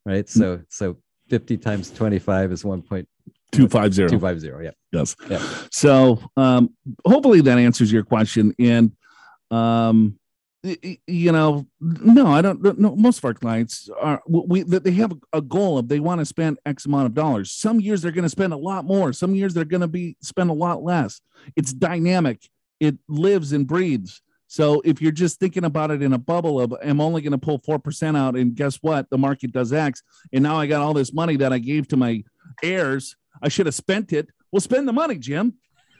right? 0.06 0.28
So 0.28 0.62
so 0.70 0.96
50 1.28 1.58
times 1.58 1.90
25 1.90 2.52
is 2.52 2.62
1.250. 2.62 3.06
250, 3.52 4.64
yeah. 4.64 4.70
Yes. 4.92 5.16
Yeah. 5.28 5.46
So 5.70 6.22
um, 6.36 6.70
hopefully 7.04 7.42
that 7.42 7.58
answers 7.58 7.92
your 7.92 8.04
question. 8.04 8.54
And 8.58 8.92
um, 9.50 10.18
you 10.62 11.30
know, 11.30 11.66
no, 11.80 12.26
I 12.28 12.42
don't. 12.42 12.78
No, 12.78 12.96
most 12.96 13.18
of 13.18 13.24
our 13.24 13.34
clients 13.34 13.88
are 14.00 14.20
we 14.26 14.62
they 14.62 14.90
have 14.92 15.12
a 15.32 15.40
goal 15.40 15.78
of 15.78 15.88
they 15.88 16.00
want 16.00 16.20
to 16.20 16.24
spend 16.24 16.58
X 16.66 16.86
amount 16.86 17.06
of 17.06 17.14
dollars. 17.14 17.52
Some 17.52 17.78
years 17.80 18.02
they're 18.02 18.10
going 18.10 18.24
to 18.24 18.28
spend 18.28 18.52
a 18.52 18.56
lot 18.56 18.84
more. 18.84 19.12
Some 19.12 19.34
years 19.36 19.54
they're 19.54 19.64
going 19.64 19.82
to 19.82 19.88
be 19.88 20.16
spend 20.22 20.50
a 20.50 20.54
lot 20.54 20.82
less. 20.82 21.20
It's 21.54 21.72
dynamic. 21.72 22.48
It 22.80 22.96
lives 23.08 23.52
and 23.52 23.66
breathes. 23.66 24.22
So 24.48 24.80
if 24.84 25.02
you're 25.02 25.12
just 25.12 25.40
thinking 25.40 25.64
about 25.64 25.90
it 25.90 26.02
in 26.02 26.12
a 26.12 26.18
bubble 26.18 26.60
of 26.60 26.74
I'm 26.82 27.00
only 27.00 27.20
going 27.20 27.32
to 27.32 27.38
pull 27.38 27.58
4% 27.58 28.16
out 28.16 28.36
and 28.36 28.54
guess 28.54 28.76
what? 28.76 29.10
The 29.10 29.18
market 29.18 29.52
does 29.52 29.72
X. 29.72 30.02
And 30.32 30.42
now 30.42 30.56
I 30.56 30.66
got 30.66 30.82
all 30.82 30.94
this 30.94 31.12
money 31.12 31.36
that 31.36 31.52
I 31.52 31.58
gave 31.58 31.88
to 31.88 31.96
my 31.96 32.22
heirs. 32.62 33.16
I 33.42 33.48
should 33.48 33.66
have 33.66 33.74
spent 33.74 34.12
it. 34.12 34.28
Well, 34.52 34.60
spend 34.60 34.86
the 34.86 34.92
money, 34.92 35.16
Jim. 35.16 35.54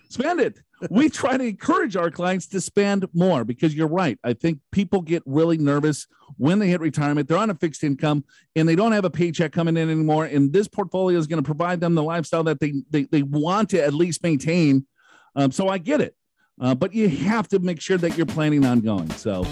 Spend 0.09 0.41
it. 0.41 0.61
we 0.91 1.09
try 1.11 1.37
to 1.37 1.45
encourage 1.45 1.97
our 1.97 2.11
clients 2.11 2.47
to 2.49 2.61
spend 2.61 3.07
more 3.13 3.45
because 3.45 3.75
you're 3.75 3.89
right. 3.89 4.19
I 4.23 4.35
think 4.35 4.61
people 4.71 5.03
get 5.03 5.25
really 5.27 5.59
nervous 5.59 6.07
when 6.37 6.61
they 6.61 6.69
hit 6.69 6.81
retirement. 6.81 7.29
They're 7.29 7.39
on 7.39 7.51
a 7.51 7.55
fixed 7.55 7.83
income 7.83 8.25
and 8.55 8.69
they 8.69 8.77
don't 8.77 8.93
have 8.93 9.05
a 9.05 9.11
paycheck 9.11 9.53
coming 9.53 9.77
in 9.77 9.91
anymore. 9.91 10.27
And 10.27 10.53
this 10.53 10.69
portfolio 10.69 11.19
is 11.19 11.27
going 11.27 11.43
to 11.43 11.47
provide 11.47 11.81
them 11.81 11.97
the 11.97 12.03
lifestyle 12.03 12.45
that 12.45 12.61
they, 12.61 12.75
they, 12.91 13.05
they 13.05 13.23
want 13.23 13.71
to 13.71 13.83
at 13.83 13.93
least 13.93 14.23
maintain. 14.23 14.87
Um, 15.35 15.51
so 15.51 15.69
I 15.69 15.79
get 15.79 16.01
it. 16.01 16.15
Uh, 16.61 16.75
but 16.75 16.95
you 16.95 17.09
have 17.09 17.49
to 17.49 17.59
make 17.59 17.81
sure 17.81 17.99
that 17.99 18.17
you're 18.17 18.27
planning 18.27 18.65
on 18.65 18.81
going. 18.81 19.11
So. 19.11 19.45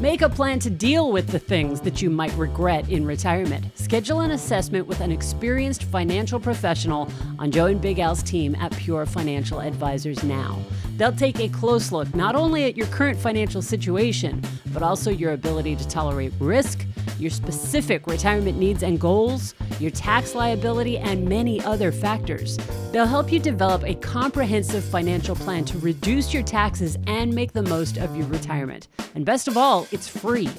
Make 0.00 0.22
a 0.22 0.28
plan 0.28 0.58
to 0.58 0.70
deal 0.70 1.12
with 1.12 1.28
the 1.28 1.38
things 1.38 1.80
that 1.82 2.02
you 2.02 2.10
might 2.10 2.34
regret 2.36 2.88
in 2.88 3.06
retirement. 3.06 3.66
Schedule 3.78 4.20
an 4.20 4.32
assessment 4.32 4.88
with 4.88 5.00
an 5.00 5.12
experienced 5.12 5.84
financial 5.84 6.40
professional 6.40 7.08
on 7.38 7.52
Joe 7.52 7.66
and 7.66 7.80
Big 7.80 8.00
Al's 8.00 8.20
team 8.20 8.56
at 8.56 8.72
Pure 8.72 9.06
Financial 9.06 9.60
Advisors 9.60 10.24
now. 10.24 10.58
They'll 10.96 11.12
take 11.12 11.40
a 11.40 11.48
close 11.48 11.92
look 11.92 12.14
not 12.14 12.34
only 12.34 12.64
at 12.64 12.76
your 12.76 12.86
current 12.88 13.18
financial 13.18 13.62
situation, 13.62 14.42
but 14.72 14.82
also 14.82 15.10
your 15.10 15.32
ability 15.32 15.76
to 15.76 15.88
tolerate 15.88 16.32
risk 16.38 16.86
your 17.22 17.30
specific 17.30 18.06
retirement 18.06 18.58
needs 18.58 18.82
and 18.82 19.00
goals, 19.00 19.54
your 19.78 19.92
tax 19.92 20.34
liability, 20.34 20.98
and 20.98 21.26
many 21.26 21.62
other 21.64 21.92
factors. 21.92 22.58
They'll 22.90 23.06
help 23.06 23.32
you 23.32 23.38
develop 23.38 23.84
a 23.84 23.94
comprehensive 23.94 24.84
financial 24.84 25.36
plan 25.36 25.64
to 25.66 25.78
reduce 25.78 26.34
your 26.34 26.42
taxes 26.42 26.98
and 27.06 27.32
make 27.32 27.52
the 27.52 27.62
most 27.62 27.96
of 27.96 28.16
your 28.16 28.26
retirement. 28.26 28.88
And 29.14 29.24
best 29.24 29.46
of 29.46 29.56
all, 29.56 29.86
it's 29.92 30.08
free. 30.08 30.50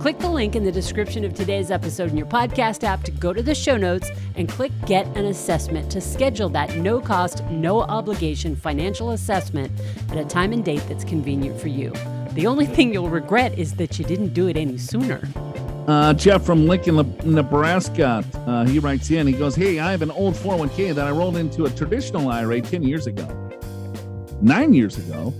Click 0.00 0.18
the 0.18 0.30
link 0.30 0.56
in 0.56 0.64
the 0.64 0.72
description 0.72 1.24
of 1.24 1.34
today's 1.34 1.70
episode 1.70 2.10
in 2.10 2.16
your 2.16 2.26
podcast 2.26 2.82
app 2.84 3.02
to 3.04 3.10
go 3.10 3.32
to 3.32 3.42
the 3.42 3.54
show 3.54 3.76
notes 3.76 4.10
and 4.36 4.48
click 4.48 4.72
Get 4.86 5.06
an 5.16 5.26
Assessment 5.26 5.90
to 5.90 6.00
schedule 6.00 6.48
that 6.50 6.76
no 6.76 7.00
cost, 7.00 7.44
no 7.46 7.82
obligation 7.82 8.56
financial 8.56 9.10
assessment 9.10 9.70
at 10.10 10.18
a 10.18 10.24
time 10.24 10.52
and 10.52 10.64
date 10.64 10.82
that's 10.88 11.04
convenient 11.04 11.60
for 11.60 11.68
you. 11.68 11.92
The 12.32 12.46
only 12.46 12.66
thing 12.76 12.92
you'll 12.92 13.08
regret 13.08 13.58
is 13.58 13.74
that 13.74 13.98
you 13.98 14.04
didn't 14.04 14.34
do 14.34 14.48
it 14.48 14.56
any 14.56 14.78
sooner. 14.78 15.28
Uh, 15.86 16.12
Jeff 16.14 16.42
from 16.44 16.66
Lincoln, 16.66 16.96
Nebraska, 17.24 18.24
uh, 18.46 18.64
he 18.66 18.80
writes 18.80 19.08
in. 19.10 19.26
He 19.26 19.32
goes, 19.32 19.54
"Hey, 19.54 19.78
I 19.78 19.92
have 19.92 20.02
an 20.02 20.10
old 20.10 20.34
401k 20.34 20.92
that 20.94 21.06
I 21.06 21.12
rolled 21.12 21.36
into 21.36 21.64
a 21.64 21.70
traditional 21.70 22.28
IRA 22.28 22.60
10 22.60 22.82
years 22.82 23.06
ago. 23.06 23.24
Nine 24.42 24.74
years 24.74 24.98
ago, 24.98 25.32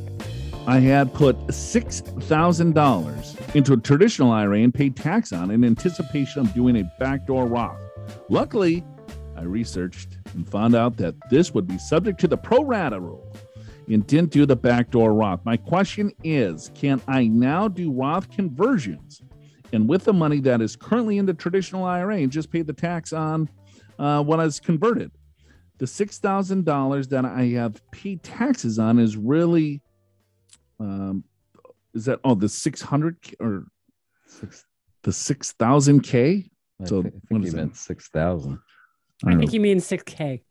I 0.68 0.78
had 0.78 1.12
put 1.12 1.36
six 1.52 2.00
thousand 2.00 2.74
dollars 2.74 3.36
into 3.54 3.72
a 3.72 3.76
traditional 3.76 4.30
IRA 4.30 4.60
and 4.60 4.72
paid 4.72 4.96
tax 4.96 5.32
on 5.32 5.50
it 5.50 5.54
in 5.54 5.64
anticipation 5.64 6.42
of 6.42 6.54
doing 6.54 6.76
a 6.76 6.84
backdoor 7.00 7.46
Roth. 7.46 7.80
Luckily, 8.28 8.84
I 9.36 9.42
researched 9.42 10.18
and 10.34 10.48
found 10.48 10.74
out 10.74 10.96
that 10.98 11.14
this 11.28 11.52
would 11.54 11.66
be 11.66 11.78
subject 11.78 12.20
to 12.20 12.28
the 12.28 12.36
pro 12.36 12.62
rata 12.62 13.00
rule." 13.00 13.36
And 13.88 14.06
didn't 14.06 14.30
do 14.30 14.46
the 14.46 14.56
backdoor 14.56 15.12
Roth. 15.12 15.44
My 15.44 15.56
question 15.56 16.12
is 16.24 16.70
can 16.74 17.00
I 17.06 17.26
now 17.26 17.68
do 17.68 17.92
Roth 17.92 18.30
conversions 18.30 19.22
and 19.72 19.88
with 19.88 20.04
the 20.04 20.12
money 20.12 20.40
that 20.40 20.60
is 20.60 20.76
currently 20.76 21.18
in 21.18 21.26
the 21.26 21.34
traditional 21.34 21.84
IRA 21.84 22.18
and 22.18 22.30
just 22.30 22.50
pay 22.50 22.62
the 22.62 22.72
tax 22.72 23.12
on 23.12 23.48
uh, 23.98 24.22
what 24.22 24.40
is 24.40 24.60
converted. 24.60 25.10
The 25.78 25.86
six 25.86 26.18
thousand 26.18 26.64
dollars 26.64 27.08
that 27.08 27.24
I 27.24 27.44
have 27.48 27.80
paid 27.90 28.22
taxes 28.22 28.78
on 28.78 28.98
is 28.98 29.16
really, 29.16 29.82
um, 30.80 31.24
is 31.94 32.06
that 32.06 32.20
oh 32.24 32.34
the 32.34 32.48
six 32.48 32.80
hundred 32.80 33.18
or 33.40 33.64
six, 34.26 34.64
the 35.02 35.12
six 35.12 35.52
thousand 35.52 36.00
k? 36.00 36.50
So 36.84 37.00
I 37.00 37.02
think, 37.02 37.14
I 37.14 37.28
think 37.28 37.44
he 37.44 37.50
meant 37.50 37.76
six 37.76 38.08
thousand. 38.08 38.58
I, 39.24 39.32
I 39.32 39.36
think 39.36 39.50
he 39.50 39.58
means 39.58 39.86
six 39.86 40.02
k 40.04 40.42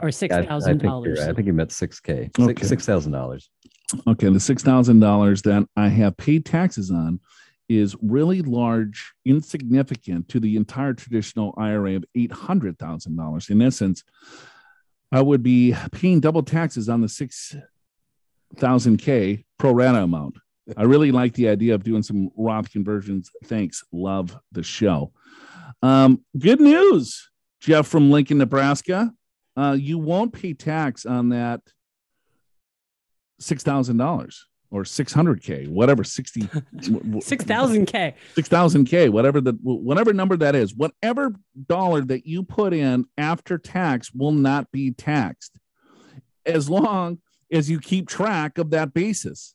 or 0.00 0.10
six 0.10 0.34
thousand 0.34 0.82
dollars. 0.82 1.20
I 1.20 1.32
think 1.32 1.46
he 1.46 1.52
meant 1.52 1.72
six 1.72 2.00
k, 2.00 2.30
six 2.62 2.86
thousand 2.86 3.12
dollars. 3.12 3.50
Okay, 4.06 4.28
the 4.28 4.40
six 4.40 4.62
thousand 4.62 5.00
dollars 5.00 5.42
that 5.42 5.66
I 5.76 5.88
have 5.88 6.16
paid 6.16 6.44
taxes 6.44 6.90
on 6.90 7.20
is 7.68 7.96
really 8.02 8.42
large, 8.42 9.14
insignificant 9.24 10.28
to 10.28 10.40
the 10.40 10.56
entire 10.56 10.92
traditional 10.92 11.54
IRA 11.56 11.96
of 11.96 12.04
$800,000. 12.16 13.50
In 13.50 13.62
essence, 13.62 14.04
I 15.10 15.22
would 15.22 15.42
be 15.42 15.74
paying 15.92 16.20
double 16.20 16.42
taxes 16.42 16.86
on 16.88 17.00
the 17.00 17.06
6,000K 17.06 19.44
pro 19.58 19.72
rata 19.72 20.02
amount. 20.02 20.36
I 20.76 20.82
really 20.82 21.12
like 21.12 21.32
the 21.34 21.48
idea 21.48 21.74
of 21.74 21.84
doing 21.84 22.02
some 22.02 22.30
Roth 22.36 22.70
conversions. 22.70 23.30
Thanks. 23.44 23.84
Love 23.92 24.36
the 24.52 24.62
show. 24.62 25.12
Um, 25.82 26.22
good 26.38 26.60
news, 26.60 27.30
Jeff 27.60 27.86
from 27.86 28.10
Lincoln, 28.10 28.38
Nebraska. 28.38 29.12
Uh, 29.56 29.76
you 29.78 29.98
won't 29.98 30.32
pay 30.32 30.52
tax 30.52 31.06
on 31.06 31.28
that 31.30 31.60
$6,000 33.40 34.36
or 34.70 34.82
600k 34.82 35.68
whatever 35.68 36.02
60 36.02 36.40
6000k 36.42 38.14
6000k 38.34 39.10
whatever 39.10 39.40
the 39.40 39.52
whatever 39.62 40.12
number 40.12 40.36
that 40.36 40.56
is 40.56 40.74
whatever 40.74 41.32
dollar 41.66 42.00
that 42.00 42.26
you 42.26 42.42
put 42.42 42.72
in 42.72 43.04
after 43.16 43.56
tax 43.56 44.12
will 44.12 44.32
not 44.32 44.72
be 44.72 44.90
taxed 44.90 45.56
as 46.46 46.68
long 46.68 47.18
as 47.50 47.70
you 47.70 47.80
keep 47.80 48.08
track 48.08 48.58
of 48.58 48.70
that 48.70 48.92
basis. 48.92 49.54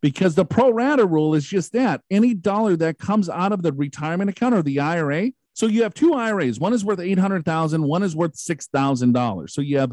Because 0.00 0.34
the 0.34 0.44
pro 0.44 0.70
rata 0.70 1.04
rule 1.04 1.34
is 1.34 1.44
just 1.44 1.72
that 1.72 2.02
any 2.10 2.32
dollar 2.32 2.76
that 2.76 2.98
comes 2.98 3.28
out 3.28 3.52
of 3.52 3.62
the 3.62 3.72
retirement 3.72 4.30
account 4.30 4.54
or 4.54 4.62
the 4.62 4.78
IRA 4.78 5.32
so 5.58 5.66
you 5.66 5.82
have 5.82 5.94
two 5.94 6.14
IRAs 6.14 6.60
one 6.60 6.72
is 6.72 6.84
worth 6.84 7.00
800,000 7.00 7.82
one 7.82 8.02
is 8.02 8.14
worth 8.14 8.34
$6,000 8.34 9.50
so 9.50 9.60
you 9.60 9.78
have 9.78 9.92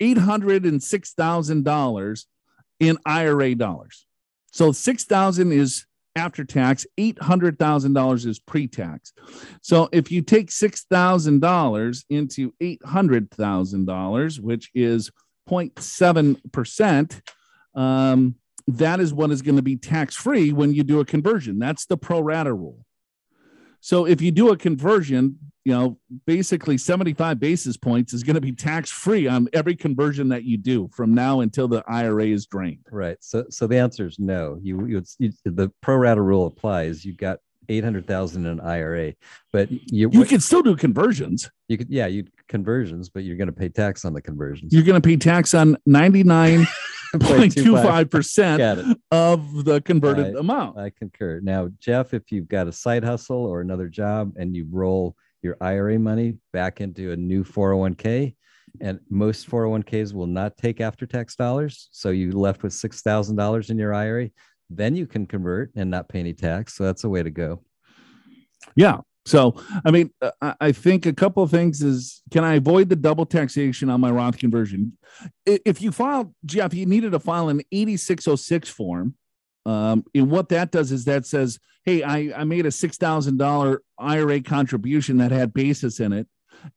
$806,000 0.00 2.24
in 2.80 2.98
IRA 3.04 3.54
dollars. 3.54 4.06
So 4.52 4.72
6,000 4.72 5.52
is 5.52 5.84
after 6.16 6.42
tax, 6.44 6.86
$800,000 6.98 8.26
is 8.26 8.38
pre-tax. 8.40 9.12
So 9.62 9.88
if 9.92 10.10
you 10.10 10.22
take 10.22 10.50
$6,000 10.50 12.04
into 12.10 12.52
$800,000, 12.60 14.40
which 14.40 14.70
is 14.74 15.12
0.7%, 15.48 17.20
um, 17.74 18.34
that 18.66 19.00
is 19.00 19.14
what 19.14 19.30
is 19.30 19.42
going 19.42 19.56
to 19.56 19.62
be 19.62 19.76
tax-free 19.76 20.52
when 20.52 20.74
you 20.74 20.82
do 20.82 21.00
a 21.00 21.04
conversion. 21.04 21.58
That's 21.58 21.86
the 21.86 21.96
pro 21.96 22.20
rata 22.20 22.52
rule. 22.52 22.84
So 23.80 24.06
if 24.06 24.20
you 24.20 24.30
do 24.30 24.50
a 24.50 24.56
conversion, 24.56 25.38
you 25.64 25.72
know, 25.72 25.98
basically 26.26 26.78
75 26.78 27.38
basis 27.38 27.76
points 27.76 28.12
is 28.12 28.22
going 28.22 28.34
to 28.34 28.40
be 28.40 28.52
tax 28.52 28.90
free 28.90 29.26
on 29.26 29.48
every 29.52 29.76
conversion 29.76 30.28
that 30.30 30.44
you 30.44 30.56
do 30.56 30.88
from 30.94 31.14
now 31.14 31.40
until 31.40 31.68
the 31.68 31.84
IRA 31.86 32.26
is 32.26 32.46
drained. 32.46 32.86
Right. 32.90 33.18
So, 33.20 33.44
so 33.50 33.66
the 33.66 33.76
answer 33.76 34.06
is 34.06 34.18
no. 34.18 34.58
You, 34.62 34.86
you, 34.86 35.02
you 35.18 35.32
the 35.44 35.70
pro 35.82 35.96
rata 35.96 36.22
rule 36.22 36.46
applies. 36.46 37.04
You've 37.04 37.18
got 37.18 37.40
800,000 37.68 38.46
in 38.46 38.50
an 38.50 38.60
IRA, 38.60 39.12
but 39.52 39.70
you, 39.70 40.08
you 40.10 40.24
can 40.24 40.40
still 40.40 40.62
do 40.62 40.74
conversions. 40.74 41.50
You 41.68 41.76
could, 41.76 41.90
yeah, 41.90 42.06
you 42.06 42.24
conversions, 42.48 43.10
but 43.10 43.24
you're 43.24 43.36
going 43.36 43.48
to 43.48 43.52
pay 43.52 43.68
tax 43.68 44.04
on 44.04 44.14
the 44.14 44.22
conversions. 44.22 44.72
You're 44.72 44.84
going 44.84 45.00
to 45.00 45.06
pay 45.06 45.16
tax 45.16 45.52
on 45.52 45.76
99. 45.84 46.66
Point 47.20 47.54
two 47.54 47.74
five 47.76 48.10
percent 48.10 48.98
of 49.10 49.64
the 49.64 49.80
converted 49.80 50.36
I, 50.36 50.40
amount. 50.40 50.78
I 50.78 50.90
concur. 50.90 51.40
Now, 51.40 51.68
Jeff, 51.78 52.14
if 52.14 52.30
you've 52.30 52.48
got 52.48 52.68
a 52.68 52.72
side 52.72 53.04
hustle 53.04 53.44
or 53.46 53.60
another 53.60 53.88
job 53.88 54.32
and 54.36 54.54
you 54.54 54.66
roll 54.70 55.16
your 55.42 55.56
IRA 55.60 55.98
money 55.98 56.34
back 56.52 56.80
into 56.80 57.12
a 57.12 57.16
new 57.16 57.44
401k, 57.44 58.34
and 58.80 59.00
most 59.08 59.48
401ks 59.48 60.12
will 60.12 60.26
not 60.26 60.56
take 60.56 60.80
after 60.80 61.06
tax 61.06 61.36
dollars. 61.36 61.88
So 61.92 62.10
you 62.10 62.32
left 62.32 62.62
with 62.62 62.72
$6,000 62.72 63.70
in 63.70 63.78
your 63.78 63.94
IRA, 63.94 64.30
then 64.70 64.96
you 64.96 65.06
can 65.06 65.26
convert 65.26 65.72
and 65.74 65.90
not 65.90 66.08
pay 66.08 66.20
any 66.20 66.34
tax. 66.34 66.74
So 66.74 66.84
that's 66.84 67.04
a 67.04 67.08
way 67.08 67.22
to 67.22 67.30
go. 67.30 67.62
Yeah. 68.76 68.98
So, 69.28 69.54
I 69.84 69.90
mean, 69.90 70.10
uh, 70.22 70.54
I 70.58 70.72
think 70.72 71.04
a 71.04 71.12
couple 71.12 71.42
of 71.42 71.50
things 71.50 71.82
is 71.82 72.22
can 72.30 72.44
I 72.44 72.54
avoid 72.54 72.88
the 72.88 72.96
double 72.96 73.26
taxation 73.26 73.90
on 73.90 74.00
my 74.00 74.10
Roth 74.10 74.38
conversion? 74.38 74.96
If 75.44 75.82
you 75.82 75.92
filed, 75.92 76.34
Jeff, 76.46 76.72
you 76.72 76.86
needed 76.86 77.12
to 77.12 77.20
file 77.20 77.50
an 77.50 77.60
8606 77.70 78.70
form. 78.70 79.14
Um, 79.66 80.04
and 80.14 80.30
what 80.30 80.48
that 80.48 80.70
does 80.70 80.92
is 80.92 81.04
that 81.04 81.26
says, 81.26 81.58
hey, 81.84 82.02
I, 82.02 82.32
I 82.34 82.44
made 82.44 82.64
a 82.64 82.70
$6,000 82.70 83.78
IRA 83.98 84.40
contribution 84.40 85.18
that 85.18 85.30
had 85.30 85.52
basis 85.52 86.00
in 86.00 86.14
it. 86.14 86.26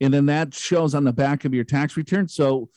And 0.01 0.13
then 0.13 0.25
that 0.25 0.53
shows 0.53 0.93
on 0.93 1.05
the 1.05 1.13
back 1.13 1.45
of 1.45 1.53
your 1.53 1.63
tax 1.63 1.95
return. 1.95 2.27
So, 2.27 2.69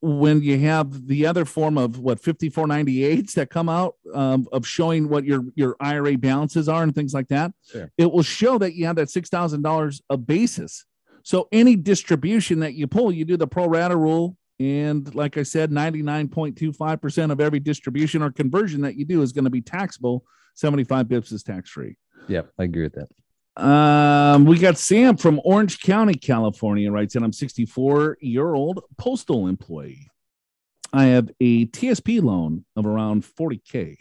when 0.00 0.40
you 0.42 0.58
have 0.60 1.06
the 1.08 1.26
other 1.26 1.44
form 1.44 1.76
of 1.76 1.98
what 1.98 2.22
5498s 2.22 3.32
that 3.32 3.50
come 3.50 3.68
out 3.68 3.94
um, 4.14 4.46
of 4.52 4.66
showing 4.66 5.08
what 5.08 5.24
your 5.24 5.44
your 5.56 5.76
IRA 5.80 6.16
balances 6.16 6.68
are 6.68 6.82
and 6.82 6.94
things 6.94 7.12
like 7.12 7.28
that, 7.28 7.52
Sure. 7.70 7.90
it 7.98 8.10
will 8.12 8.22
show 8.22 8.58
that 8.58 8.74
you 8.74 8.86
have 8.86 8.96
that 8.96 9.10
six 9.10 9.28
thousand 9.28 9.62
dollars 9.62 10.00
of 10.10 10.26
basis. 10.26 10.84
So 11.22 11.48
any 11.52 11.74
distribution 11.76 12.60
that 12.60 12.74
you 12.74 12.86
pull, 12.86 13.10
you 13.10 13.24
do 13.24 13.36
the 13.36 13.46
pro 13.46 13.66
rata 13.66 13.96
rule, 13.96 14.36
and 14.60 15.12
like 15.14 15.36
I 15.36 15.42
said, 15.42 15.72
ninety 15.72 16.02
nine 16.02 16.28
point 16.28 16.56
two 16.56 16.72
five 16.72 17.00
percent 17.00 17.32
of 17.32 17.40
every 17.40 17.60
distribution 17.60 18.22
or 18.22 18.30
conversion 18.30 18.80
that 18.82 18.94
you 18.96 19.04
do 19.04 19.22
is 19.22 19.32
going 19.32 19.44
to 19.44 19.50
be 19.50 19.62
taxable. 19.62 20.24
Seventy 20.54 20.84
five 20.84 21.06
bips 21.06 21.32
is 21.32 21.42
tax 21.42 21.70
free. 21.70 21.96
Yeah, 22.28 22.42
I 22.58 22.64
agree 22.64 22.82
with 22.82 22.94
that. 22.94 23.08
Um, 23.56 24.46
we 24.46 24.58
got 24.58 24.78
Sam 24.78 25.16
from 25.16 25.40
Orange 25.44 25.80
County, 25.80 26.14
California, 26.14 26.90
writes, 26.90 27.14
and 27.14 27.24
I'm 27.24 27.32
64 27.32 28.18
year 28.20 28.54
old 28.54 28.80
postal 28.98 29.46
employee. 29.46 30.10
I 30.92 31.04
have 31.06 31.30
a 31.40 31.66
TSP 31.66 32.22
loan 32.22 32.64
of 32.76 32.86
around 32.86 33.24
40K. 33.24 33.96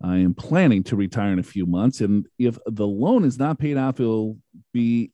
I 0.00 0.18
am 0.18 0.34
planning 0.34 0.84
to 0.84 0.96
retire 0.96 1.32
in 1.32 1.40
a 1.40 1.44
few 1.44 1.66
months, 1.66 2.00
and 2.00 2.26
if 2.38 2.56
the 2.66 2.86
loan 2.86 3.24
is 3.24 3.38
not 3.38 3.58
paid 3.58 3.76
off, 3.76 3.98
it'll 3.98 4.38
be 4.72 5.10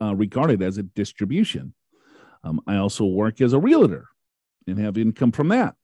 a 0.00 0.04
uh, 0.04 0.14
regarded 0.14 0.62
as 0.62 0.78
a 0.78 0.84
distribution. 0.84 1.74
Um, 2.44 2.60
I 2.68 2.76
also 2.76 3.04
work 3.04 3.40
as 3.40 3.52
a 3.52 3.58
realtor 3.58 4.06
and 4.68 4.78
have 4.78 4.96
income 4.96 5.32
from 5.32 5.48
that. 5.48 5.74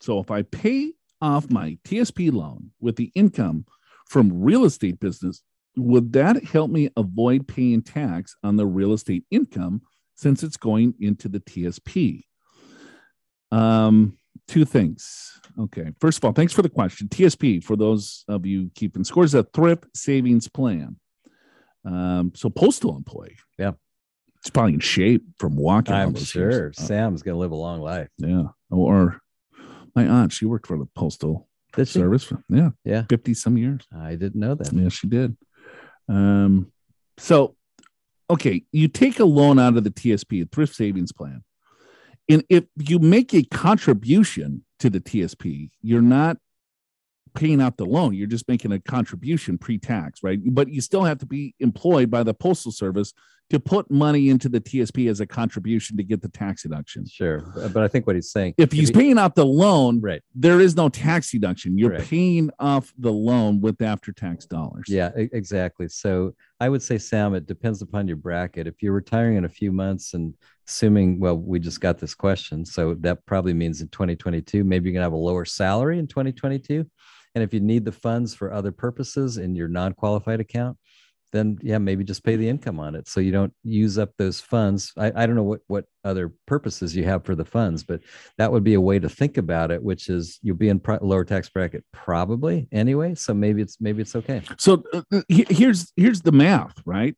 So 0.00 0.18
if 0.20 0.30
I 0.30 0.42
pay 0.42 0.92
off 1.20 1.50
my 1.50 1.76
TSP 1.84 2.32
loan 2.32 2.70
with 2.80 2.96
the 2.96 3.12
income 3.14 3.66
from 4.06 4.42
real 4.42 4.64
estate 4.64 4.98
business, 4.98 5.42
would 5.76 6.12
that 6.12 6.44
help 6.44 6.70
me 6.70 6.90
avoid 6.96 7.48
paying 7.48 7.82
tax 7.82 8.36
on 8.42 8.56
the 8.56 8.66
real 8.66 8.92
estate 8.92 9.24
income 9.30 9.82
since 10.14 10.42
it's 10.42 10.56
going 10.56 10.94
into 11.00 11.28
the 11.28 11.40
TSP? 11.40 12.24
Um, 13.50 14.18
two 14.48 14.64
things. 14.64 15.40
Okay. 15.58 15.92
First 16.00 16.18
of 16.18 16.24
all, 16.24 16.32
thanks 16.32 16.52
for 16.52 16.62
the 16.62 16.68
question. 16.68 17.08
TSP, 17.08 17.62
for 17.62 17.76
those 17.76 18.24
of 18.28 18.46
you 18.46 18.70
keeping 18.74 19.04
scores, 19.04 19.34
a 19.34 19.42
thrift 19.42 19.86
savings 19.94 20.48
plan. 20.48 20.96
Um, 21.84 22.32
so 22.34 22.48
postal 22.48 22.96
employee. 22.96 23.38
Yeah. 23.58 23.72
It's 24.40 24.50
probably 24.50 24.74
in 24.74 24.80
shape 24.80 25.22
from 25.38 25.56
walking. 25.56 25.94
I'm 25.94 26.14
sure 26.16 26.50
years. 26.50 26.78
Uh, 26.78 26.82
Sam's 26.82 27.22
going 27.22 27.34
to 27.34 27.38
live 27.38 27.52
a 27.52 27.56
long 27.56 27.80
life. 27.80 28.08
yeah. 28.18 28.44
Or 28.70 29.20
my 29.94 30.06
aunt, 30.06 30.32
she 30.32 30.46
worked 30.46 30.66
for 30.66 30.78
the 30.78 30.86
postal 30.96 31.48
Did 31.74 31.86
she? 31.88 31.98
service. 32.00 32.24
For, 32.24 32.42
yeah. 32.48 32.70
Yeah. 32.84 33.04
50 33.08 33.34
some 33.34 33.56
years. 33.56 33.86
I 33.96 34.16
didn't 34.16 34.40
know 34.40 34.54
that. 34.54 34.72
Yeah, 34.72 34.88
she 34.88 35.06
did. 35.06 35.36
Um, 36.08 36.72
so 37.18 37.56
okay, 38.30 38.64
you 38.72 38.88
take 38.88 39.20
a 39.20 39.24
loan 39.24 39.58
out 39.58 39.76
of 39.76 39.84
the 39.84 39.90
TSP, 39.90 40.42
a 40.42 40.46
thrift 40.46 40.74
savings 40.74 41.12
plan, 41.12 41.42
and 42.28 42.44
if 42.48 42.64
you 42.76 42.98
make 42.98 43.34
a 43.34 43.42
contribution 43.44 44.64
to 44.78 44.90
the 44.90 45.00
TSP, 45.00 45.70
you're 45.82 46.02
not 46.02 46.38
paying 47.34 47.60
out 47.60 47.76
the 47.76 47.86
loan. 47.86 48.14
You're 48.14 48.26
just 48.26 48.48
making 48.48 48.72
a 48.72 48.78
contribution 48.80 49.58
pre-tax, 49.58 50.22
right? 50.22 50.38
But 50.44 50.68
you 50.68 50.80
still 50.80 51.04
have 51.04 51.18
to 51.18 51.26
be 51.26 51.54
employed 51.60 52.10
by 52.10 52.22
the 52.22 52.34
postal 52.34 52.72
service 52.72 53.12
to 53.50 53.60
put 53.60 53.90
money 53.90 54.30
into 54.30 54.48
the 54.48 54.60
TSP 54.60 55.10
as 55.10 55.20
a 55.20 55.26
contribution 55.26 55.96
to 55.98 56.02
get 56.02 56.22
the 56.22 56.28
tax 56.28 56.62
deduction. 56.62 57.04
Sure. 57.06 57.40
But 57.72 57.82
I 57.82 57.88
think 57.88 58.06
what 58.06 58.16
he's 58.16 58.30
saying, 58.30 58.54
If 58.56 58.72
he's 58.72 58.88
he- 58.88 58.94
paying 58.94 59.18
out 59.18 59.34
the 59.34 59.44
loan, 59.44 60.00
right. 60.00 60.22
there 60.34 60.58
is 60.60 60.74
no 60.74 60.88
tax 60.88 61.30
deduction. 61.30 61.76
You're 61.76 61.90
Correct. 61.90 62.08
paying 62.08 62.50
off 62.58 62.94
the 62.98 63.12
loan 63.12 63.60
with 63.60 63.82
after-tax 63.82 64.46
dollars. 64.46 64.84
Yeah, 64.88 65.10
exactly. 65.16 65.88
So 65.88 66.34
I 66.60 66.70
would 66.70 66.82
say, 66.82 66.96
Sam, 66.96 67.34
it 67.34 67.46
depends 67.46 67.82
upon 67.82 68.08
your 68.08 68.16
bracket. 68.16 68.66
If 68.66 68.82
you're 68.82 68.94
retiring 68.94 69.36
in 69.36 69.44
a 69.44 69.50
few 69.50 69.70
months 69.70 70.14
and 70.14 70.32
assuming, 70.66 71.20
well, 71.20 71.36
we 71.36 71.58
just 71.58 71.80
got 71.80 71.98
this 71.98 72.14
question. 72.14 72.64
So 72.64 72.94
that 73.00 73.26
probably 73.26 73.52
means 73.52 73.82
in 73.82 73.88
2022, 73.88 74.64
maybe 74.64 74.88
you're 74.88 74.94
going 74.94 75.00
to 75.00 75.04
have 75.06 75.12
a 75.12 75.16
lower 75.16 75.44
salary 75.44 75.98
in 75.98 76.06
2022. 76.06 76.86
And 77.34 77.42
if 77.42 77.54
you 77.54 77.60
need 77.60 77.84
the 77.84 77.92
funds 77.92 78.34
for 78.34 78.52
other 78.52 78.72
purposes 78.72 79.38
in 79.38 79.54
your 79.54 79.68
non 79.68 79.94
qualified 79.94 80.40
account, 80.40 80.76
then 81.32 81.58
yeah, 81.62 81.78
maybe 81.78 82.04
just 82.04 82.22
pay 82.22 82.36
the 82.36 82.48
income 82.48 82.78
on 82.78 82.94
it 82.94 83.08
so 83.08 83.18
you 83.18 83.32
don't 83.32 83.52
use 83.64 83.98
up 83.98 84.10
those 84.18 84.40
funds. 84.40 84.92
I, 84.96 85.12
I 85.16 85.26
don't 85.26 85.34
know 85.34 85.42
what, 85.42 85.60
what 85.66 85.86
other 86.04 86.32
purposes 86.46 86.94
you 86.94 87.04
have 87.04 87.24
for 87.24 87.34
the 87.34 87.44
funds, 87.44 87.82
but 87.82 88.02
that 88.36 88.52
would 88.52 88.62
be 88.62 88.74
a 88.74 88.80
way 88.80 88.98
to 88.98 89.08
think 89.08 89.38
about 89.38 89.70
it, 89.70 89.82
which 89.82 90.08
is 90.08 90.38
you'll 90.42 90.56
be 90.56 90.68
in 90.68 90.78
pro- 90.78 90.98
lower 91.00 91.24
tax 91.24 91.48
bracket 91.48 91.84
probably 91.92 92.68
anyway. 92.70 93.14
So 93.14 93.32
maybe 93.32 93.62
it's 93.62 93.80
maybe 93.80 94.02
it's 94.02 94.14
okay. 94.14 94.42
So 94.58 94.84
uh, 94.92 95.02
uh, 95.10 95.22
he- 95.28 95.46
here's 95.48 95.92
here's 95.96 96.20
the 96.20 96.32
math, 96.32 96.74
right? 96.84 97.16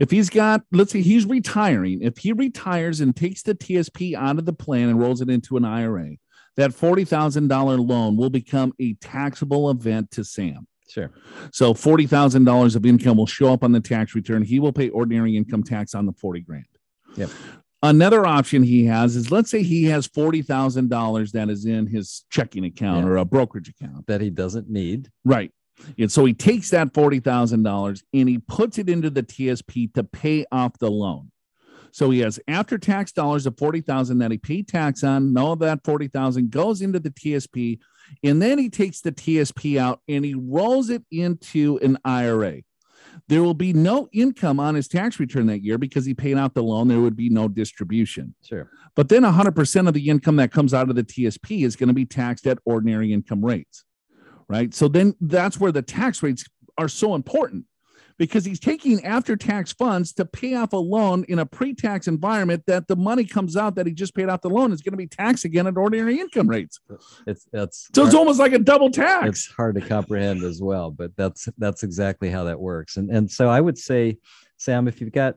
If 0.00 0.10
he's 0.10 0.28
got, 0.28 0.62
let's 0.72 0.92
say 0.92 1.00
he's 1.00 1.24
retiring, 1.24 2.02
if 2.02 2.18
he 2.18 2.32
retires 2.32 3.00
and 3.00 3.14
takes 3.14 3.42
the 3.42 3.54
TSP 3.54 4.14
out 4.14 4.38
of 4.38 4.44
the 4.44 4.52
plan 4.52 4.88
and 4.88 5.00
rolls 5.00 5.20
it 5.20 5.30
into 5.30 5.56
an 5.56 5.64
IRA, 5.64 6.16
that 6.56 6.74
forty 6.74 7.04
thousand 7.04 7.48
dollar 7.48 7.76
loan 7.76 8.16
will 8.16 8.30
become 8.30 8.72
a 8.80 8.94
taxable 8.94 9.70
event 9.70 10.10
to 10.12 10.24
Sam. 10.24 10.66
Sure. 10.88 11.10
So 11.52 11.72
forty 11.74 12.06
thousand 12.06 12.44
dollars 12.44 12.76
of 12.76 12.84
income 12.84 13.16
will 13.16 13.26
show 13.26 13.52
up 13.52 13.64
on 13.64 13.72
the 13.72 13.80
tax 13.80 14.14
return. 14.14 14.42
He 14.42 14.58
will 14.60 14.72
pay 14.72 14.88
ordinary 14.90 15.36
income 15.36 15.62
tax 15.62 15.94
on 15.94 16.06
the 16.06 16.12
forty 16.12 16.40
grand. 16.40 16.66
Yep. 17.16 17.30
Another 17.84 18.24
option 18.26 18.62
he 18.62 18.84
has 18.86 19.16
is 19.16 19.30
let's 19.30 19.50
say 19.50 19.62
he 19.62 19.84
has 19.84 20.06
forty 20.06 20.42
thousand 20.42 20.88
dollars 20.90 21.32
that 21.32 21.48
is 21.50 21.64
in 21.64 21.86
his 21.86 22.24
checking 22.30 22.64
account 22.64 23.04
Yeah. 23.04 23.10
or 23.12 23.16
a 23.16 23.24
brokerage 23.24 23.68
account. 23.70 24.06
That 24.06 24.20
he 24.20 24.30
doesn't 24.30 24.68
need. 24.68 25.10
Right. 25.24 25.50
And 25.98 26.12
so 26.12 26.24
he 26.24 26.32
takes 26.34 26.70
that 26.70 26.92
$40,000 26.92 28.02
and 28.12 28.28
he 28.28 28.38
puts 28.38 28.78
it 28.78 28.88
into 28.88 29.10
the 29.10 29.22
TSP 29.22 29.92
to 29.94 30.04
pay 30.04 30.44
off 30.52 30.78
the 30.78 30.90
loan. 30.90 31.32
So 31.92 32.10
he 32.10 32.20
has 32.20 32.40
after 32.48 32.78
tax 32.78 33.12
dollars 33.12 33.46
of 33.46 33.56
40,000 33.58 34.18
that 34.18 34.30
he 34.30 34.38
paid 34.38 34.66
tax 34.66 35.04
on. 35.04 35.36
All 35.36 35.52
of 35.52 35.58
that 35.60 35.84
40,000 35.84 36.50
goes 36.50 36.80
into 36.80 36.98
the 36.98 37.10
TSP 37.10 37.78
and 38.24 38.40
then 38.40 38.58
he 38.58 38.68
takes 38.68 39.00
the 39.00 39.12
TSP 39.12 39.78
out 39.78 40.00
and 40.08 40.24
he 40.24 40.34
rolls 40.34 40.90
it 40.90 41.04
into 41.10 41.78
an 41.82 41.98
IRA. 42.04 42.62
There 43.28 43.42
will 43.42 43.54
be 43.54 43.74
no 43.74 44.08
income 44.12 44.58
on 44.58 44.74
his 44.74 44.88
tax 44.88 45.20
return 45.20 45.46
that 45.46 45.62
year 45.62 45.76
because 45.76 46.06
he 46.06 46.14
paid 46.14 46.38
out 46.38 46.54
the 46.54 46.62
loan. 46.62 46.88
There 46.88 47.00
would 47.00 47.16
be 47.16 47.28
no 47.28 47.46
distribution. 47.46 48.34
Sure. 48.42 48.70
But 48.96 49.10
then 49.10 49.22
100% 49.22 49.88
of 49.88 49.94
the 49.94 50.08
income 50.08 50.36
that 50.36 50.50
comes 50.50 50.72
out 50.72 50.88
of 50.88 50.96
the 50.96 51.04
TSP 51.04 51.64
is 51.64 51.76
going 51.76 51.88
to 51.88 51.94
be 51.94 52.06
taxed 52.06 52.46
at 52.46 52.58
ordinary 52.64 53.12
income 53.12 53.44
rates, 53.44 53.84
right? 54.48 54.72
So 54.72 54.88
then 54.88 55.14
that's 55.20 55.60
where 55.60 55.72
the 55.72 55.82
tax 55.82 56.22
rates 56.22 56.44
are 56.78 56.88
so 56.88 57.14
important 57.14 57.66
because 58.18 58.44
he's 58.44 58.60
taking 58.60 59.04
after 59.04 59.36
tax 59.36 59.72
funds 59.72 60.12
to 60.14 60.24
pay 60.24 60.54
off 60.54 60.72
a 60.72 60.76
loan 60.76 61.24
in 61.28 61.38
a 61.38 61.46
pre 61.46 61.74
tax 61.74 62.08
environment 62.08 62.62
that 62.66 62.88
the 62.88 62.96
money 62.96 63.24
comes 63.24 63.56
out 63.56 63.74
that 63.76 63.86
he 63.86 63.92
just 63.92 64.14
paid 64.14 64.28
off 64.28 64.40
the 64.40 64.50
loan 64.50 64.72
is 64.72 64.82
going 64.82 64.92
to 64.92 64.96
be 64.96 65.06
taxed 65.06 65.44
again 65.44 65.66
at 65.66 65.76
ordinary 65.76 66.20
income 66.20 66.48
rates. 66.48 66.80
It's 67.26 67.46
that's 67.52 67.88
So 67.94 68.04
it's 68.04 68.14
almost 68.14 68.38
like 68.38 68.52
a 68.52 68.58
double 68.58 68.90
tax. 68.90 69.28
it's 69.28 69.46
hard 69.46 69.74
to 69.76 69.80
comprehend 69.80 70.42
as 70.42 70.60
well, 70.62 70.90
but 70.90 71.16
that's 71.16 71.48
that's 71.58 71.82
exactly 71.82 72.30
how 72.30 72.44
that 72.44 72.58
works. 72.58 72.96
And 72.96 73.10
and 73.10 73.30
so 73.30 73.48
I 73.48 73.60
would 73.60 73.78
say, 73.78 74.18
Sam, 74.56 74.88
if 74.88 75.00
you've 75.00 75.12
got 75.12 75.36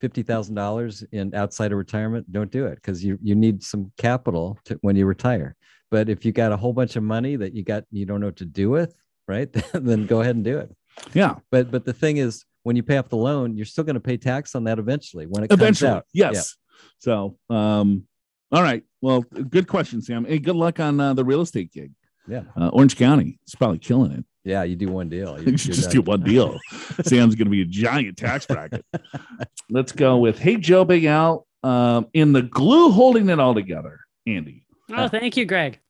fifty 0.00 0.22
thousand 0.22 0.54
dollars 0.54 1.04
in 1.12 1.34
outside 1.34 1.72
of 1.72 1.78
retirement, 1.78 2.30
don't 2.32 2.50
do 2.50 2.66
it 2.66 2.76
because 2.76 3.04
you 3.04 3.18
you 3.22 3.34
need 3.34 3.62
some 3.62 3.92
capital 3.98 4.58
to, 4.64 4.78
when 4.82 4.96
you 4.96 5.06
retire. 5.06 5.56
But 5.90 6.08
if 6.08 6.24
you 6.24 6.32
got 6.32 6.52
a 6.52 6.56
whole 6.56 6.72
bunch 6.72 6.96
of 6.96 7.02
money 7.02 7.36
that 7.36 7.54
you 7.54 7.62
got 7.64 7.84
you 7.90 8.06
don't 8.06 8.20
know 8.20 8.28
what 8.28 8.36
to 8.36 8.44
do 8.44 8.70
with, 8.70 8.94
right? 9.28 9.52
then 9.72 10.06
go 10.06 10.20
ahead 10.20 10.36
and 10.36 10.44
do 10.44 10.58
it. 10.58 10.74
Yeah. 11.14 11.36
But 11.50 11.70
but 11.70 11.84
the 11.84 11.92
thing 11.92 12.16
is, 12.18 12.44
when 12.62 12.76
you 12.76 12.82
pay 12.82 12.96
off 12.98 13.08
the 13.08 13.16
loan, 13.16 13.56
you're 13.56 13.66
still 13.66 13.84
going 13.84 13.94
to 13.94 14.00
pay 14.00 14.16
tax 14.16 14.54
on 14.54 14.64
that 14.64 14.78
eventually 14.78 15.26
when 15.26 15.44
it 15.44 15.52
Eventually, 15.52 15.90
comes 15.90 15.98
out. 15.98 16.06
yes. 16.12 16.56
So, 16.98 17.36
um, 17.50 18.06
all 18.52 18.62
right. 18.62 18.84
Well, 19.00 19.22
good 19.22 19.66
question, 19.66 20.00
Sam. 20.02 20.24
Hey, 20.24 20.38
good 20.38 20.56
luck 20.56 20.78
on 20.80 21.00
uh, 21.00 21.14
the 21.14 21.24
real 21.24 21.40
estate 21.40 21.72
gig. 21.72 21.92
Yeah. 22.28 22.42
Uh, 22.56 22.68
Orange 22.68 22.96
County 22.96 23.38
is 23.46 23.54
probably 23.54 23.78
killing 23.78 24.12
it. 24.12 24.24
Yeah. 24.44 24.62
You 24.62 24.76
do 24.76 24.88
one 24.88 25.08
deal. 25.08 25.40
You 25.44 25.56
should 25.56 25.72
just 25.72 25.90
done. 25.90 25.92
do 25.92 26.02
one 26.02 26.20
deal. 26.20 26.58
Sam's 27.02 27.34
going 27.34 27.46
to 27.46 27.50
be 27.50 27.62
a 27.62 27.66
giant 27.66 28.16
tax 28.16 28.46
bracket. 28.46 28.84
Let's 29.70 29.92
go 29.92 30.18
with 30.18 30.38
Hey 30.38 30.56
Joe 30.56 30.84
Big 30.84 31.04
Al 31.04 31.46
um, 31.64 32.06
in 32.12 32.32
the 32.32 32.42
glue 32.42 32.90
holding 32.90 33.28
it 33.28 33.40
all 33.40 33.54
together, 33.54 34.00
Andy. 34.26 34.66
Oh, 34.90 35.08
thank 35.08 35.36
you, 35.36 35.46
Greg. 35.46 35.80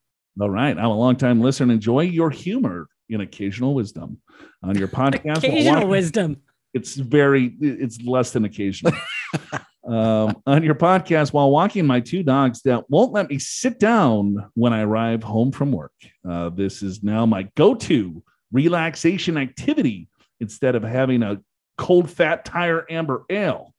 All 0.40 0.48
right. 0.50 0.76
I'm 0.76 0.84
a 0.86 0.96
longtime 0.96 1.40
listener 1.40 1.64
and 1.64 1.72
enjoy 1.72 2.00
your 2.02 2.30
humor 2.30 2.86
in 3.12 3.20
occasional 3.20 3.74
wisdom 3.74 4.20
on 4.62 4.76
your 4.76 4.88
podcast. 4.88 5.38
Occasional 5.38 5.86
wisdom. 5.88 6.36
it's 6.74 6.94
very 6.94 7.54
it's 7.60 8.00
less 8.02 8.32
than 8.32 8.44
occasional 8.44 8.92
um, 9.86 10.34
on 10.46 10.62
your 10.62 10.74
podcast 10.74 11.32
while 11.32 11.50
walking 11.50 11.86
my 11.86 12.00
two 12.00 12.22
dogs 12.22 12.62
that 12.62 12.88
won't 12.88 13.12
let 13.12 13.28
me 13.28 13.38
sit 13.38 13.78
down 13.78 14.36
when 14.54 14.72
i 14.72 14.80
arrive 14.80 15.22
home 15.22 15.50
from 15.52 15.70
work 15.72 15.92
uh, 16.28 16.48
this 16.50 16.82
is 16.82 17.02
now 17.02 17.26
my 17.26 17.42
go-to 17.56 18.22
relaxation 18.52 19.36
activity 19.36 20.08
instead 20.40 20.74
of 20.74 20.82
having 20.82 21.22
a 21.22 21.38
cold 21.76 22.08
fat 22.10 22.44
tire 22.44 22.86
amber 22.90 23.24
ale 23.28 23.74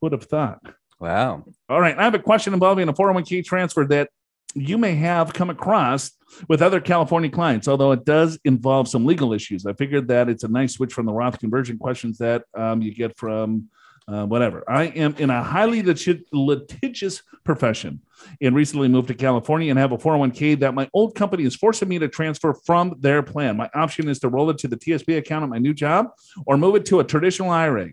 would 0.00 0.12
have 0.12 0.24
thought 0.24 0.60
Wow. 1.00 1.44
all 1.68 1.80
right 1.80 1.98
i 1.98 2.04
have 2.04 2.14
a 2.14 2.18
question 2.20 2.54
involving 2.54 2.88
a 2.88 2.92
401k 2.92 3.44
transfer 3.44 3.84
that 3.86 4.08
you 4.54 4.78
may 4.78 4.94
have 4.94 5.32
come 5.32 5.50
across 5.50 6.10
with 6.48 6.62
other 6.62 6.80
California 6.80 7.30
clients, 7.30 7.68
although 7.68 7.92
it 7.92 8.04
does 8.04 8.38
involve 8.44 8.88
some 8.88 9.04
legal 9.04 9.32
issues. 9.32 9.66
I 9.66 9.72
figured 9.74 10.08
that 10.08 10.28
it's 10.28 10.44
a 10.44 10.48
nice 10.48 10.74
switch 10.74 10.92
from 10.92 11.06
the 11.06 11.12
Roth 11.12 11.38
conversion 11.38 11.78
questions 11.78 12.18
that 12.18 12.44
um, 12.54 12.82
you 12.82 12.94
get 12.94 13.16
from 13.16 13.68
uh, 14.08 14.26
whatever. 14.26 14.64
I 14.68 14.84
am 14.84 15.14
in 15.18 15.30
a 15.30 15.42
highly 15.42 15.82
liti- 15.82 16.24
litigious 16.32 17.22
profession 17.44 18.00
and 18.40 18.54
recently 18.54 18.88
moved 18.88 19.08
to 19.08 19.14
California 19.14 19.70
and 19.70 19.78
have 19.78 19.92
a 19.92 19.98
401k 19.98 20.58
that 20.60 20.74
my 20.74 20.88
old 20.92 21.14
company 21.14 21.44
is 21.44 21.54
forcing 21.54 21.88
me 21.88 21.98
to 21.98 22.08
transfer 22.08 22.54
from 22.54 22.96
their 23.00 23.22
plan. 23.22 23.56
My 23.56 23.70
option 23.74 24.08
is 24.08 24.18
to 24.20 24.28
roll 24.28 24.50
it 24.50 24.58
to 24.58 24.68
the 24.68 24.76
TSP 24.76 25.18
account 25.18 25.44
at 25.44 25.50
my 25.50 25.58
new 25.58 25.74
job 25.74 26.08
or 26.46 26.56
move 26.56 26.76
it 26.76 26.86
to 26.86 27.00
a 27.00 27.04
traditional 27.04 27.50
IRA. 27.50 27.92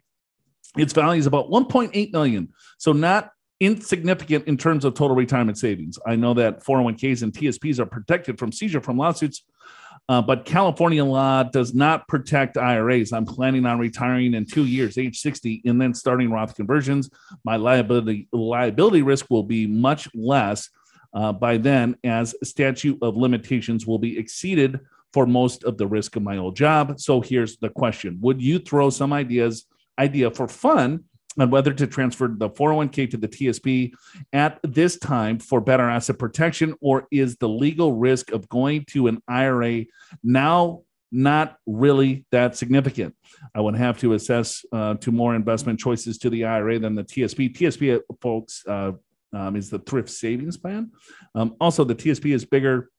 Its 0.77 0.93
value 0.93 1.19
is 1.19 1.25
about 1.25 1.49
1.8 1.49 2.13
million. 2.13 2.49
So 2.77 2.93
not 2.93 3.31
insignificant 3.59 4.47
in 4.47 4.57
terms 4.57 4.85
of 4.85 4.93
total 4.93 5.15
retirement 5.15 5.57
savings. 5.57 5.99
I 6.05 6.15
know 6.15 6.33
that 6.35 6.63
401ks 6.63 7.23
and 7.23 7.33
TSPs 7.33 7.79
are 7.79 7.85
protected 7.85 8.39
from 8.39 8.51
seizure 8.51 8.81
from 8.81 8.97
lawsuits, 8.97 9.43
uh, 10.07 10.21
but 10.21 10.45
California 10.45 11.03
law 11.03 11.43
does 11.43 11.73
not 11.73 12.07
protect 12.07 12.57
IRAs. 12.57 13.11
I'm 13.11 13.25
planning 13.25 13.65
on 13.65 13.77
retiring 13.77 14.33
in 14.33 14.45
two 14.45 14.65
years, 14.65 14.97
age 14.97 15.19
60, 15.19 15.61
and 15.65 15.79
then 15.79 15.93
starting 15.93 16.31
Roth 16.31 16.55
conversions. 16.55 17.09
My 17.43 17.57
liability 17.57 18.27
liability 18.31 19.01
risk 19.01 19.27
will 19.29 19.43
be 19.43 19.67
much 19.67 20.07
less 20.15 20.69
uh, 21.13 21.33
by 21.33 21.57
then, 21.57 21.95
as 22.03 22.35
statute 22.43 22.97
of 23.01 23.17
limitations 23.17 23.85
will 23.85 23.99
be 23.99 24.17
exceeded 24.17 24.79
for 25.11 25.25
most 25.25 25.63
of 25.63 25.77
the 25.77 25.87
risk 25.87 26.15
of 26.15 26.23
my 26.23 26.37
old 26.37 26.55
job. 26.55 26.99
So 26.99 27.19
here's 27.19 27.57
the 27.57 27.69
question: 27.69 28.19
Would 28.21 28.41
you 28.41 28.59
throw 28.59 28.89
some 28.89 29.11
ideas 29.11 29.65
idea 29.99 30.31
for 30.31 30.47
fun? 30.47 31.03
On 31.39 31.49
whether 31.49 31.73
to 31.73 31.87
transfer 31.87 32.27
the 32.27 32.49
401k 32.49 33.09
to 33.11 33.17
the 33.17 33.27
TSP 33.27 33.93
at 34.33 34.59
this 34.63 34.97
time 34.97 35.39
for 35.39 35.61
better 35.61 35.89
asset 35.89 36.19
protection, 36.19 36.75
or 36.81 37.07
is 37.11 37.37
the 37.37 37.49
legal 37.49 37.93
risk 37.93 38.31
of 38.31 38.49
going 38.49 38.85
to 38.89 39.07
an 39.07 39.21
IRA 39.27 39.85
now 40.23 40.81
not 41.11 41.57
really 41.65 42.25
that 42.31 42.55
significant? 42.55 43.15
I 43.55 43.61
would 43.61 43.75
have 43.75 43.97
to 43.99 44.13
assess 44.13 44.63
uh, 44.71 44.95
to 44.95 45.11
more 45.11 45.35
investment 45.35 45.79
choices 45.79 46.17
to 46.19 46.29
the 46.29 46.45
IRA 46.45 46.79
than 46.79 46.95
the 46.95 47.03
TSP. 47.03 47.55
TSP, 47.55 47.99
folks, 48.21 48.63
uh, 48.67 48.91
um, 49.31 49.55
is 49.55 49.69
the 49.69 49.79
thrift 49.79 50.09
savings 50.09 50.57
plan. 50.57 50.91
Um, 51.35 51.55
also, 51.61 51.83
the 51.83 51.95
TSP 51.95 52.33
is 52.33 52.45
bigger 52.45 52.89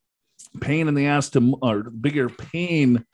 pain 0.61 0.89
in 0.89 0.95
the 0.95 1.07
ass 1.07 1.29
to 1.31 1.59
or 1.63 1.85
bigger 1.85 2.29
pain 2.29 3.05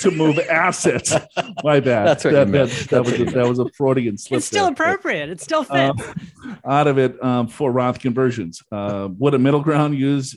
to 0.00 0.10
move 0.10 0.38
assets. 0.50 1.14
My 1.62 1.80
bad. 1.80 2.06
That's 2.06 2.24
what 2.24 2.32
that, 2.32 2.52
that, 2.52 2.70
that 2.90 3.04
was 3.04 3.20
a, 3.20 3.24
that 3.24 3.48
was 3.48 3.58
a 3.58 3.68
Freudian 3.70 4.18
slip. 4.18 4.38
It's 4.38 4.46
still 4.46 4.64
there. 4.64 4.72
appropriate. 4.72 5.28
It 5.30 5.40
still 5.40 5.64
fits. 5.64 6.00
Uh, 6.02 6.54
out 6.64 6.86
of 6.86 6.98
it 6.98 7.22
um, 7.22 7.48
for 7.48 7.70
Roth 7.70 7.98
conversions. 7.98 8.62
Uh, 8.72 9.08
would 9.18 9.34
a 9.34 9.38
middle 9.38 9.60
ground 9.60 9.96
use 9.96 10.36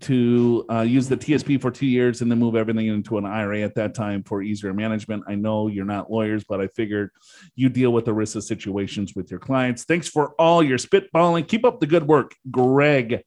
to 0.00 0.64
uh, 0.70 0.80
use 0.80 1.08
the 1.08 1.16
TSP 1.16 1.60
for 1.60 1.70
two 1.70 1.86
years 1.86 2.20
and 2.20 2.30
then 2.30 2.38
move 2.38 2.56
everything 2.56 2.86
into 2.86 3.18
an 3.18 3.24
IRA 3.24 3.60
at 3.60 3.74
that 3.76 3.94
time 3.94 4.22
for 4.24 4.42
easier 4.42 4.74
management? 4.74 5.24
I 5.28 5.34
know 5.36 5.68
you're 5.68 5.84
not 5.84 6.10
lawyers, 6.10 6.44
but 6.44 6.60
I 6.60 6.68
figured 6.68 7.10
you 7.54 7.68
deal 7.68 7.92
with 7.92 8.04
the 8.04 8.14
risks 8.14 8.36
of 8.36 8.44
situations 8.44 9.14
with 9.14 9.30
your 9.30 9.40
clients. 9.40 9.84
Thanks 9.84 10.08
for 10.08 10.34
all 10.38 10.62
your 10.62 10.78
spitballing. 10.78 11.46
Keep 11.46 11.64
up 11.64 11.80
the 11.80 11.86
good 11.86 12.06
work, 12.06 12.34
Greg. 12.50 13.22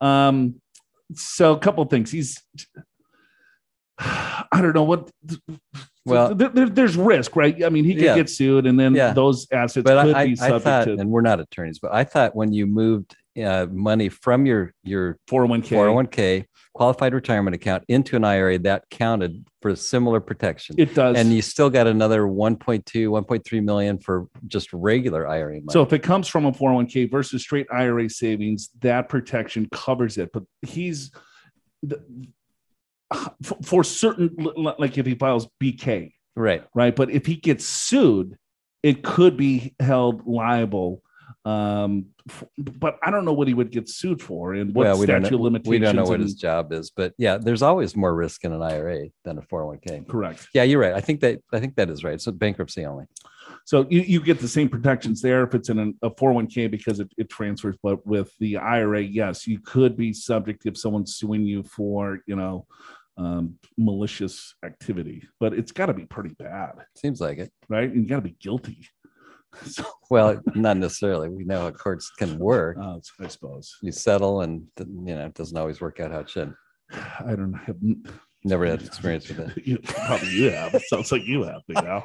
Um, 0.00 0.60
so 1.14 1.52
a 1.52 1.58
couple 1.58 1.84
things. 1.86 2.10
He's 2.10 2.42
I 3.98 4.60
don't 4.60 4.74
know 4.74 4.82
what 4.84 5.10
Well- 6.04 6.34
there, 6.34 6.48
there- 6.48 6.68
there's 6.68 6.96
risk, 6.96 7.36
right? 7.36 7.62
I 7.64 7.68
mean, 7.68 7.84
he 7.84 7.94
could 7.94 8.04
Yeah. 8.04 8.16
get 8.16 8.28
sued 8.30 8.66
and 8.66 8.78
then 8.78 8.94
Yeah. 8.94 9.12
those 9.12 9.46
assets 9.52 9.84
But 9.84 10.02
could 10.04 10.14
I, 10.14 10.26
be 10.26 10.32
I 10.32 10.34
subject 10.34 10.64
thought, 10.64 10.84
to 10.86 10.94
and 10.94 11.10
we're 11.10 11.20
not 11.20 11.40
attorneys, 11.40 11.78
but 11.78 11.92
I 11.94 12.04
thought 12.04 12.34
when 12.34 12.52
you 12.52 12.66
moved 12.66 13.16
uh, 13.42 13.66
money 13.70 14.08
from 14.08 14.46
your 14.46 14.72
your 14.82 15.18
401k. 15.28 15.68
401k 15.68 16.44
qualified 16.74 17.12
retirement 17.12 17.54
account 17.54 17.84
into 17.88 18.16
an 18.16 18.24
IRA, 18.24 18.58
that 18.58 18.88
counted 18.90 19.46
for 19.60 19.76
similar 19.76 20.20
protection. 20.20 20.74
It 20.78 20.94
does. 20.94 21.16
and 21.16 21.32
you 21.32 21.42
still 21.42 21.68
got 21.68 21.86
another 21.86 22.22
1.2, 22.22 22.82
1.3 22.84 23.62
million 23.62 23.98
for 23.98 24.26
just 24.46 24.72
regular 24.72 25.28
IRA 25.28 25.54
money. 25.54 25.66
so 25.70 25.82
if 25.82 25.92
it 25.92 26.02
comes 26.02 26.28
from 26.28 26.46
a 26.46 26.52
401k 26.52 27.10
versus 27.10 27.42
straight 27.42 27.66
IRA 27.70 28.08
savings, 28.08 28.70
that 28.80 29.08
protection 29.08 29.68
covers 29.70 30.16
it. 30.18 30.30
But 30.32 30.44
he's 30.62 31.12
the, 31.82 32.02
for, 33.42 33.58
for 33.62 33.84
certain, 33.84 34.34
like 34.56 34.96
if 34.96 35.04
he 35.04 35.14
files 35.14 35.48
BK, 35.62 36.12
right. 36.34 36.64
right? 36.74 36.96
But 36.96 37.10
if 37.10 37.26
he 37.26 37.36
gets 37.36 37.66
sued, 37.66 38.36
it 38.82 39.04
could 39.04 39.36
be 39.36 39.74
held 39.78 40.26
liable. 40.26 41.02
Um, 41.44 42.06
f- 42.28 42.44
but 42.56 42.98
I 43.02 43.10
don't 43.10 43.24
know 43.24 43.32
what 43.32 43.48
he 43.48 43.54
would 43.54 43.72
get 43.72 43.88
sued 43.88 44.22
for 44.22 44.54
and 44.54 44.72
what 44.74 44.84
well, 44.84 44.98
we 44.98 45.06
statute 45.06 45.40
limitations. 45.40 45.68
we 45.68 45.78
don't 45.80 45.96
know 45.96 46.04
what 46.04 46.14
and- 46.14 46.22
his 46.22 46.34
job 46.34 46.72
is, 46.72 46.90
but 46.90 47.14
yeah, 47.18 47.36
there's 47.36 47.62
always 47.62 47.96
more 47.96 48.14
risk 48.14 48.44
in 48.44 48.52
an 48.52 48.62
IRA 48.62 49.08
than 49.24 49.38
a 49.38 49.42
401k. 49.42 50.06
correct. 50.06 50.48
Yeah, 50.54 50.62
you're 50.62 50.80
right. 50.80 50.94
I 50.94 51.00
think 51.00 51.20
that 51.20 51.40
I 51.52 51.58
think 51.58 51.74
that 51.76 51.90
is 51.90 52.04
right. 52.04 52.20
So 52.20 52.30
bankruptcy 52.30 52.86
only. 52.86 53.06
So 53.64 53.86
you, 53.90 54.00
you 54.02 54.20
get 54.20 54.38
the 54.40 54.48
same 54.48 54.68
protections 54.68 55.20
there 55.20 55.42
if 55.44 55.54
it's 55.54 55.68
in 55.68 55.78
an, 55.78 55.94
a 56.02 56.10
401k 56.10 56.70
because 56.70 57.00
it, 57.00 57.12
it 57.18 57.28
transfers. 57.28 57.76
But 57.82 58.06
with 58.06 58.32
the 58.38 58.56
IRA, 58.58 59.02
yes, 59.02 59.46
you 59.46 59.58
could 59.60 59.96
be 59.96 60.12
subject 60.12 60.62
if 60.66 60.76
someone's 60.78 61.16
suing 61.16 61.44
you 61.44 61.62
for, 61.64 62.20
you 62.26 62.36
know, 62.36 62.66
um, 63.16 63.56
malicious 63.76 64.54
activity. 64.64 65.28
But 65.38 65.54
it's 65.54 65.70
got 65.72 65.86
to 65.86 65.94
be 65.94 66.06
pretty 66.06 66.34
bad, 66.38 66.72
Seems 66.96 67.20
like 67.20 67.38
it. 67.38 67.52
right? 67.68 67.90
And 67.90 68.02
you 68.02 68.08
got 68.08 68.16
to 68.16 68.22
be 68.22 68.36
guilty. 68.40 68.88
So, 69.64 69.84
Well, 70.10 70.40
not 70.54 70.76
necessarily. 70.76 71.28
We 71.30 71.44
know 71.44 71.62
how 71.62 71.70
courts 71.70 72.10
can 72.10 72.38
work. 72.38 72.76
uh, 72.78 72.98
I 73.20 73.28
suppose. 73.28 73.76
You 73.82 73.92
settle, 73.92 74.42
and 74.42 74.66
you 74.78 75.14
know 75.14 75.26
it 75.26 75.34
doesn't 75.34 75.56
always 75.56 75.80
work 75.80 76.00
out 76.00 76.10
how 76.12 76.20
it 76.20 76.30
should. 76.30 76.52
I 76.92 77.34
don't 77.34 77.54
have. 77.54 77.76
Never 78.44 78.66
had 78.66 78.82
experience 78.82 79.28
with 79.28 79.38
it. 79.38 79.64
You, 79.64 79.78
probably 79.78 80.30
you 80.30 80.50
have. 80.50 80.74
It 80.74 80.82
sounds 80.82 81.12
like 81.12 81.24
you 81.24 81.44
have, 81.44 81.62
Big 81.68 81.76
Al. 81.76 82.02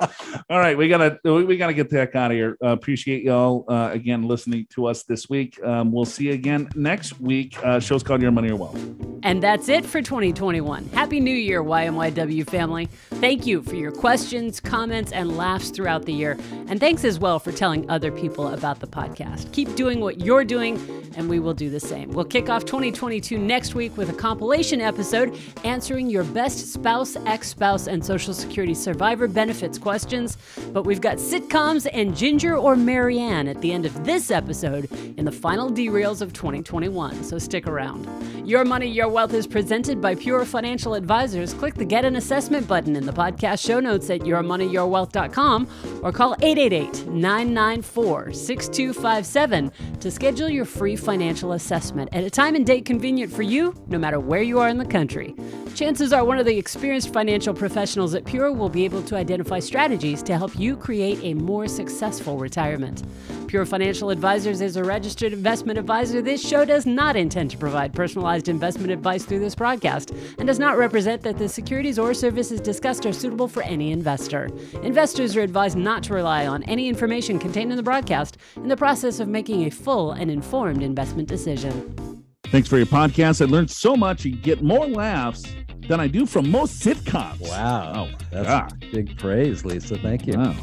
All 0.50 0.60
right, 0.60 0.78
we 0.78 0.88
gotta 0.88 1.20
we, 1.24 1.44
we 1.44 1.58
gotta 1.58 1.74
get 1.74 1.90
the 1.90 1.98
heck 1.98 2.16
out 2.16 2.32
of 2.32 2.38
here. 2.38 2.58
Uh, 2.64 2.68
appreciate 2.68 3.24
y'all 3.24 3.66
uh, 3.68 3.90
again 3.92 4.24
listening 4.24 4.68
to 4.72 4.86
us 4.86 5.04
this 5.04 5.28
week. 5.30 5.62
Um, 5.64 5.92
we'll 5.92 6.06
see 6.06 6.26
you 6.26 6.34
again 6.34 6.70
next 6.76 7.20
week. 7.20 7.58
Uh, 7.64 7.80
show's 7.80 8.04
called 8.04 8.22
Your 8.22 8.32
Money, 8.32 8.50
Your 8.50 8.58
Wealth. 8.58 8.80
And 9.24 9.42
that's 9.42 9.68
it 9.68 9.84
for 9.84 10.02
2021. 10.02 10.90
Happy 10.90 11.20
New 11.20 11.34
Year, 11.34 11.64
YMYW 11.64 12.48
family. 12.48 12.86
Thank 13.16 13.48
you 13.48 13.64
for 13.64 13.76
your 13.76 13.92
questions, 13.92 14.60
comments, 14.60 15.12
and 15.12 15.36
laughs 15.36 15.72
throughout 15.72 16.06
the 16.06 16.14
year. 16.14 16.38
And 16.68 16.80
thanks 16.80 17.04
as 17.04 17.20
well 17.20 17.40
for 17.40 17.52
telling 17.52 17.90
other 17.90 18.12
people 18.12 18.54
about 18.54 18.80
the 18.80 18.88
podcast. 18.88 19.52
Keep 19.54 19.76
doing 19.76 20.02
what 20.02 20.22
you're 20.22 20.46
doing, 20.46 20.76
and 21.16 21.28
we 21.28 21.40
will 21.40 21.56
do 21.56 21.70
the 21.70 21.80
same. 21.80 22.12
We'll 22.12 22.26
kick 22.26 22.50
off 22.50 22.66
2022 22.66 23.40
next 23.40 23.74
week 23.74 23.98
with 23.98 24.10
a 24.10 24.14
compilation 24.14 24.82
episode 24.82 25.38
answering 25.64 26.10
your 26.10 26.26
best 26.34 26.71
spouse, 26.71 27.15
ex 27.25 27.49
spouse, 27.49 27.88
and 27.88 28.03
Social 28.03 28.34
Security 28.34 28.73
survivor 28.73 29.28
benefits 29.28 29.78
questions. 29.78 30.38
But 30.73 30.84
we've 30.84 31.01
got 31.01 31.17
sitcoms 31.17 31.88
and 31.91 32.15
Ginger 32.15 32.55
or 32.57 32.75
Mary 32.75 33.19
Ann 33.19 33.47
at 33.47 33.61
the 33.61 33.71
end 33.71 33.86
of 33.86 34.05
this 34.05 34.32
episode 34.32 34.91
in 35.17 35.25
the 35.25 35.32
final 35.32 35.69
derails 35.69 36.21
of 36.21 36.34
2021. 36.34 37.23
So 37.23 37.38
stick 37.38 37.67
around. 37.67 38.07
Your 38.47 38.63
Money, 38.63 38.88
Your 38.88 39.09
Wealth 39.09 39.34
is 39.34 39.47
presented 39.47 39.99
by 39.99 40.15
Pure 40.15 40.45
Financial 40.45 40.93
Advisors. 40.93 41.53
Click 41.53 41.73
the 41.73 41.86
Get 41.86 42.05
an 42.05 42.15
Assessment 42.15 42.67
button 42.67 42.95
in 42.95 43.05
the 43.05 43.11
podcast 43.11 43.65
show 43.65 43.80
notes 43.80 44.09
at 44.09 44.21
yourmoneyyourwealth.com 44.21 45.67
or 46.03 46.11
call 46.11 46.36
888 46.41 47.07
994 47.07 48.34
6257 48.34 49.71
to 49.99 50.11
schedule 50.11 50.49
your 50.49 50.65
free 50.65 50.95
financial 50.95 51.53
assessment 51.53 52.09
at 52.13 52.23
a 52.23 52.30
time 52.30 52.55
and 52.55 52.65
date 52.65 52.86
convenient 52.86 53.32
for 53.32 53.41
you, 53.41 53.73
no 53.88 53.97
matter 53.97 54.19
where 54.19 54.41
you 54.41 54.59
are 54.59 54.69
in 54.69 54.78
the 54.78 54.86
country. 54.86 55.36
chances 55.75 56.13
are 56.13 56.16
one 56.26 56.39
of 56.39 56.45
the 56.45 56.57
experienced 56.57 57.13
financial 57.13 57.53
professionals 57.53 58.15
at 58.15 58.26
Pure 58.26 58.53
will 58.53 58.70
be 58.70 58.86
able 58.86 59.03
to 59.03 59.15
identify 59.15 59.59
strategies 59.59 60.24
to 60.24 60.38
help 60.38 60.57
you 60.57 60.78
create 60.78 61.20
a 61.22 61.34
more 61.34 61.68
successful 61.68 62.38
retirement. 62.38 63.03
Pure 63.47 63.65
Financial 63.65 64.09
Advisors 64.09 64.61
is 64.61 64.78
a 64.78 64.84
registered 64.84 65.34
investment 65.34 65.78
advisor. 65.78 66.22
This 66.22 66.45
show 66.45 66.65
does 66.65 66.86
not 66.86 67.15
intend 67.15 67.51
to 67.51 67.57
provide 67.57 67.93
personalized 67.93 68.47
investment 68.47 68.91
advice 68.91 69.26
through 69.26 69.39
this 69.39 69.55
broadcast 69.55 70.11
and 70.38 70.47
does 70.47 70.59
not 70.59 70.78
represent 70.78 71.22
that 71.24 71.38
the 71.38 71.49
securities 71.49 71.99
or 71.99 72.13
services 72.13 72.61
discussed 72.61 73.05
are 73.05 73.13
suitable 73.13 73.47
for 73.47 73.63
any 73.63 73.91
investor. 73.91 74.49
Investors 74.84 75.36
are 75.36 75.41
advised 75.41 75.78
not 75.78 76.03
to 76.03 76.13
rely 76.13 76.47
on 76.47 76.63
any 76.63 76.88
information 76.88 77.38
contained 77.38 77.72
in 77.72 77.78
the 77.78 77.84
broadcast 77.84 78.38
in 78.55 78.68
the 78.68 78.78
process 78.78 79.20
of 79.20 79.28
making 79.28 79.65
a 79.65 79.70
full 79.70 80.11
and 80.11 80.32
informed 80.32 80.82
investment 80.82 81.28
decision. 81.28 82.24
Thanks 82.45 82.70
for 82.70 82.78
your 82.78 82.86
podcast. 82.86 83.41
I 83.41 83.49
learned 83.49 83.72
so 83.72 83.95
much. 83.95 84.24
You 84.24 84.36
get 84.36 84.63
more 84.63 84.88
laughs 84.88 85.43
than 85.88 86.00
I 86.00 86.08
do 86.08 86.26
from 86.26 86.50
most 86.50 86.82
sitcoms. 86.84 87.42
Wow. 87.42 88.08
Oh, 88.12 88.18
That's 88.32 88.48
God. 88.48 88.86
big 88.92 89.18
praise, 89.18 89.66
Lisa. 89.66 89.98
Thank 89.98 90.28
you. 90.28 90.38
Wow. 90.38 90.56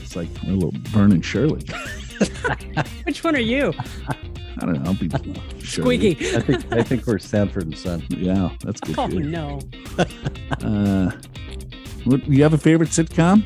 It's 0.00 0.16
like 0.16 0.28
a 0.44 0.46
little 0.46 0.72
Vern 0.90 1.12
and 1.12 1.24
Shirley. 1.24 1.66
Which 3.04 3.22
one 3.22 3.36
are 3.36 3.40
you? 3.40 3.72
I 4.60 4.66
don't 4.66 4.82
know. 4.82 4.90
I'll 4.90 4.94
be 4.94 5.08
Shirley. 5.64 5.98
Squeaky. 5.98 6.36
I 6.36 6.40
think 6.40 6.72
I 6.72 6.82
think 6.82 7.06
we're 7.06 7.18
Sanford 7.18 7.64
and 7.64 7.76
Son. 7.76 8.04
Yeah, 8.08 8.50
that's 8.64 8.80
good. 8.80 8.98
Oh, 8.98 9.08
too. 9.08 9.20
no. 9.20 9.60
Uh, 10.62 11.10
what, 12.04 12.26
you 12.26 12.42
have 12.42 12.54
a 12.54 12.58
favorite 12.58 12.88
sitcom? 12.88 13.44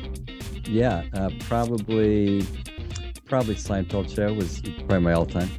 Yeah, 0.67 1.03
uh, 1.13 1.29
probably 1.41 2.45
probably 3.25 3.55
Seinfeld 3.55 4.13
show 4.15 4.33
was 4.33 4.61
probably 4.61 4.99
my 4.99 5.13
all 5.13 5.25
time. 5.25 5.49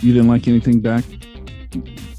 You 0.00 0.14
didn't 0.14 0.28
like 0.28 0.48
anything 0.48 0.80
back 0.80 1.04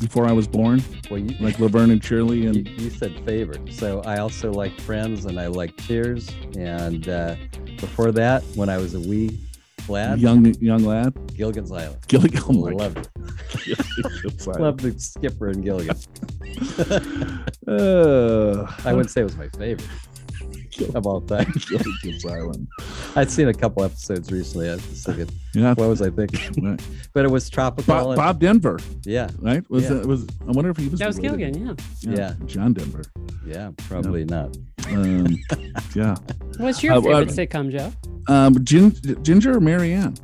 before 0.01 0.27
I 0.27 0.31
was 0.31 0.47
born, 0.47 0.83
Well, 1.09 1.19
you, 1.19 1.37
like 1.39 1.59
Laverne 1.59 1.91
and 1.91 2.03
Shirley, 2.03 2.47
and 2.47 2.67
you 2.67 2.89
said 2.89 3.23
favorite, 3.23 3.71
so 3.71 4.01
I 4.01 4.17
also 4.17 4.51
like 4.51 4.79
Friends 4.81 5.25
and 5.25 5.39
I 5.39 5.47
like 5.47 5.77
Cheers. 5.77 6.29
And 6.57 7.07
uh, 7.07 7.35
before 7.79 8.11
that, 8.13 8.43
when 8.55 8.67
I 8.67 8.77
was 8.77 8.95
a 8.95 8.99
wee 8.99 9.39
lad, 9.87 10.19
young 10.19 10.53
young 10.55 10.83
lad. 10.83 11.13
Gilligan's 11.35 11.71
Island. 11.71 11.99
Gilligan. 12.07 12.41
Oh 12.49 12.53
my 12.53 12.71
Loved 12.71 13.09
it. 13.67 14.47
Loved 14.59 14.79
the 14.81 14.99
Skipper 14.99 15.49
and 15.49 15.63
Gilligan. 15.63 15.97
Uh, 17.67 18.65
I 18.83 18.91
wouldn't 18.91 19.11
say 19.11 19.21
it 19.21 19.23
was 19.23 19.37
my 19.37 19.47
favorite 19.49 19.87
of 20.95 21.05
all 21.07 21.21
time. 21.21 21.51
Gilligan's 21.69 22.25
Island. 22.25 22.67
I'd 23.15 23.29
seen 23.31 23.47
a 23.47 23.53
couple 23.53 23.83
episodes 23.83 24.31
recently. 24.31 24.69
I 24.69 24.75
was 24.75 24.83
thinking, 25.05 25.29
Yeah. 25.53 25.73
what 25.75 25.87
was 25.89 26.01
I 26.01 26.09
thinking? 26.09 26.63
Right. 26.71 26.81
but 27.13 27.25
it 27.25 27.31
was 27.31 27.49
tropical. 27.49 27.93
Bob, 27.93 28.07
and- 28.07 28.15
Bob 28.15 28.39
Denver, 28.39 28.79
Yeah, 29.03 29.29
right? 29.39 29.67
Was 29.69 29.83
Yeah. 29.83 29.89
that 29.95 30.05
was? 30.05 30.25
I 30.47 30.51
wonder 30.51 30.69
if 30.71 30.77
he 30.77 30.87
was. 30.89 30.99
That 30.99 31.07
was 31.07 31.17
related. 31.17 31.53
Gilligan, 31.53 31.77
yeah. 32.01 32.15
Yeah. 32.15 32.33
John 32.45 32.73
Denver. 32.73 33.03
yeah, 33.45 33.71
probably 33.87 34.25
not. 34.25 34.55
Um, 34.87 35.27
yeah. 35.95 36.15
What's 36.57 36.83
your 36.83 36.93
Uh, 36.93 37.01
favorite 37.01 37.29
uh, 37.29 37.31
sitcom, 37.31 37.71
Joe? 37.71 37.91
Um, 38.27 38.63
Gin, 38.65 38.93
Ginger 39.23 39.55
or 39.57 39.59
Mary 39.61 39.93
Ann? 39.93 40.15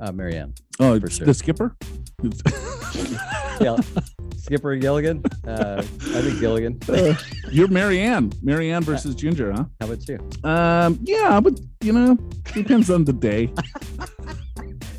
Uh, 0.00 0.10
Mary 0.12 0.36
Ann. 0.36 0.52
Oh, 0.80 0.98
For 1.00 1.08
sure. 1.10 1.26
the 1.26 1.34
skipper. 1.34 1.76
Yeah. 3.60 3.76
Skipper 4.44 4.76
Gilligan. 4.76 5.22
Uh, 5.46 5.76
I 5.78 5.82
think 6.22 6.40
Gilligan. 6.40 6.78
Uh, 6.88 7.14
you're 7.50 7.68
Mary 7.68 8.00
Ann. 8.00 8.32
Marianne 8.42 8.82
versus 8.82 9.14
Ginger, 9.14 9.52
huh? 9.52 9.64
How 9.78 9.86
about 9.86 10.08
you? 10.08 10.18
Um, 10.42 10.98
yeah, 11.02 11.38
but 11.38 11.60
you 11.82 11.92
know, 11.92 12.16
depends 12.54 12.88
on 12.90 13.04
the 13.04 13.12
day. 13.12 13.52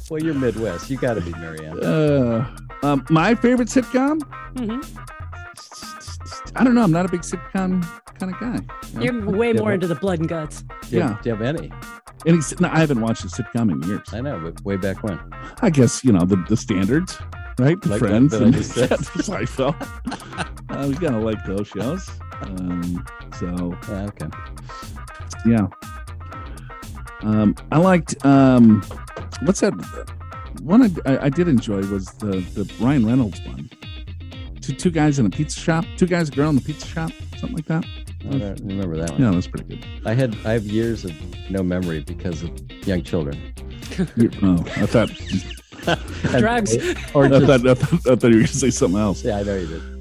Well, 0.08 0.22
you're 0.22 0.36
Midwest. 0.36 0.92
You 0.92 0.98
got 0.98 1.16
to 1.16 1.22
be 1.22 1.32
Mary 1.32 1.66
Ann. 1.66 1.84
Uh, 1.84 2.56
um, 2.84 3.04
my 3.10 3.34
favorite 3.34 3.70
sitcom. 3.70 4.20
Mm-hmm. 4.54 4.98
I 6.56 6.64
don't 6.64 6.76
know. 6.76 6.84
I'm 6.84 6.92
not 6.92 7.08
a 7.08 7.10
big 7.10 7.22
sitcom 7.22 7.82
kind 8.20 8.32
of 8.32 8.40
guy. 8.40 8.60
you 9.02 9.12
know? 9.12 9.32
You're 9.32 9.36
way 9.36 9.54
more 9.54 9.74
into 9.74 9.88
the 9.88 9.96
blood 9.96 10.20
and 10.20 10.30
guts. 10.30 10.62
Do 10.62 10.68
you, 10.92 11.00
Yeah. 11.00 11.18
do 11.24 11.30
you 11.30 11.36
have 11.36 11.42
any? 11.42 11.72
Any, 12.28 12.40
sit- 12.42 12.60
no, 12.62 12.70
I 12.72 12.78
haven't 12.82 13.02
watched 13.02 13.24
a 13.24 13.30
sitcom 13.30 13.72
in 13.72 13.82
years. 13.90 14.08
I 14.14 14.22
know, 14.22 14.40
but 14.40 14.64
way 14.64 14.78
back 14.78 15.02
when. 15.02 15.20
I 15.64 15.72
guess 15.72 16.04
you 16.04 16.12
know 16.12 16.24
the, 16.24 16.36
the 16.50 16.56
standards, 16.56 17.18
right? 17.60 17.80
The 17.82 17.90
Like 17.90 18.00
Friends 18.00 18.32
that 18.32 18.42
I 18.42 18.46
and 18.46 18.54
just 18.54 18.72
said. 18.72 18.90
Seinfeld. 18.90 19.76
uh, 20.70 20.88
we 20.88 20.96
gotta 20.96 21.20
like 21.20 21.44
those 21.46 21.68
shows. 21.68 22.10
Um, 22.42 23.06
so 23.40 23.78
Yeah, 23.90 24.08
okay. 24.08 24.28
yeah. 25.46 25.68
Um, 27.22 27.56
I 27.72 27.80
liked 27.80 28.24
um, 28.26 28.82
what's 29.44 29.62
that? 29.62 29.74
One 30.62 30.84
I, 30.84 30.90
I, 31.14 31.26
I 31.26 31.30
did 31.30 31.48
enjoy 31.48 31.82
was 31.88 32.06
the 32.20 32.40
the 32.54 32.72
Ryan 32.80 33.06
Reynolds 33.06 33.42
one. 33.46 33.70
Two 34.62 34.74
two 34.74 34.92
guys 34.92 35.20
in 35.20 35.26
a 35.26 35.30
pizza 35.30 35.60
shop. 35.60 35.86
Two 35.98 36.08
guys, 36.08 36.30
a 36.30 36.32
girl 36.32 36.50
in 36.50 36.56
the 36.56 36.62
pizza 36.62 36.88
shop. 36.88 37.12
Something 37.38 37.56
like 37.56 37.66
that. 37.68 37.86
I 38.22 38.38
don't 38.40 38.60
remember 38.62 38.98
that 38.98 39.12
one. 39.12 39.22
Yeah, 39.22 39.32
that's 39.32 39.48
pretty 39.48 39.76
good. 39.76 39.86
I 40.06 40.14
had 40.14 40.36
I 40.46 40.54
have 40.54 40.66
years 40.66 41.06
of 41.06 41.12
no 41.52 41.62
memory 41.64 42.02
because 42.02 42.42
of 42.44 42.50
young 42.88 43.04
children. 43.04 43.54
Oh, 44.42 44.64
I 44.78 44.86
thought 44.88 45.10
Drugs. 46.40 46.76
Or 47.14 47.26
I 47.26 47.30
thought, 47.40 47.68
I 47.68 47.74
thought 47.74 48.12
I 48.12 48.16
thought 48.16 48.24
you 48.24 48.38
were 48.38 48.44
gonna 48.44 48.48
say 48.48 48.70
something 48.70 49.00
else. 49.00 49.24
yeah, 49.24 49.38
I 49.38 49.44
know 49.44 49.56
you 49.56 49.68
did. 49.68 49.95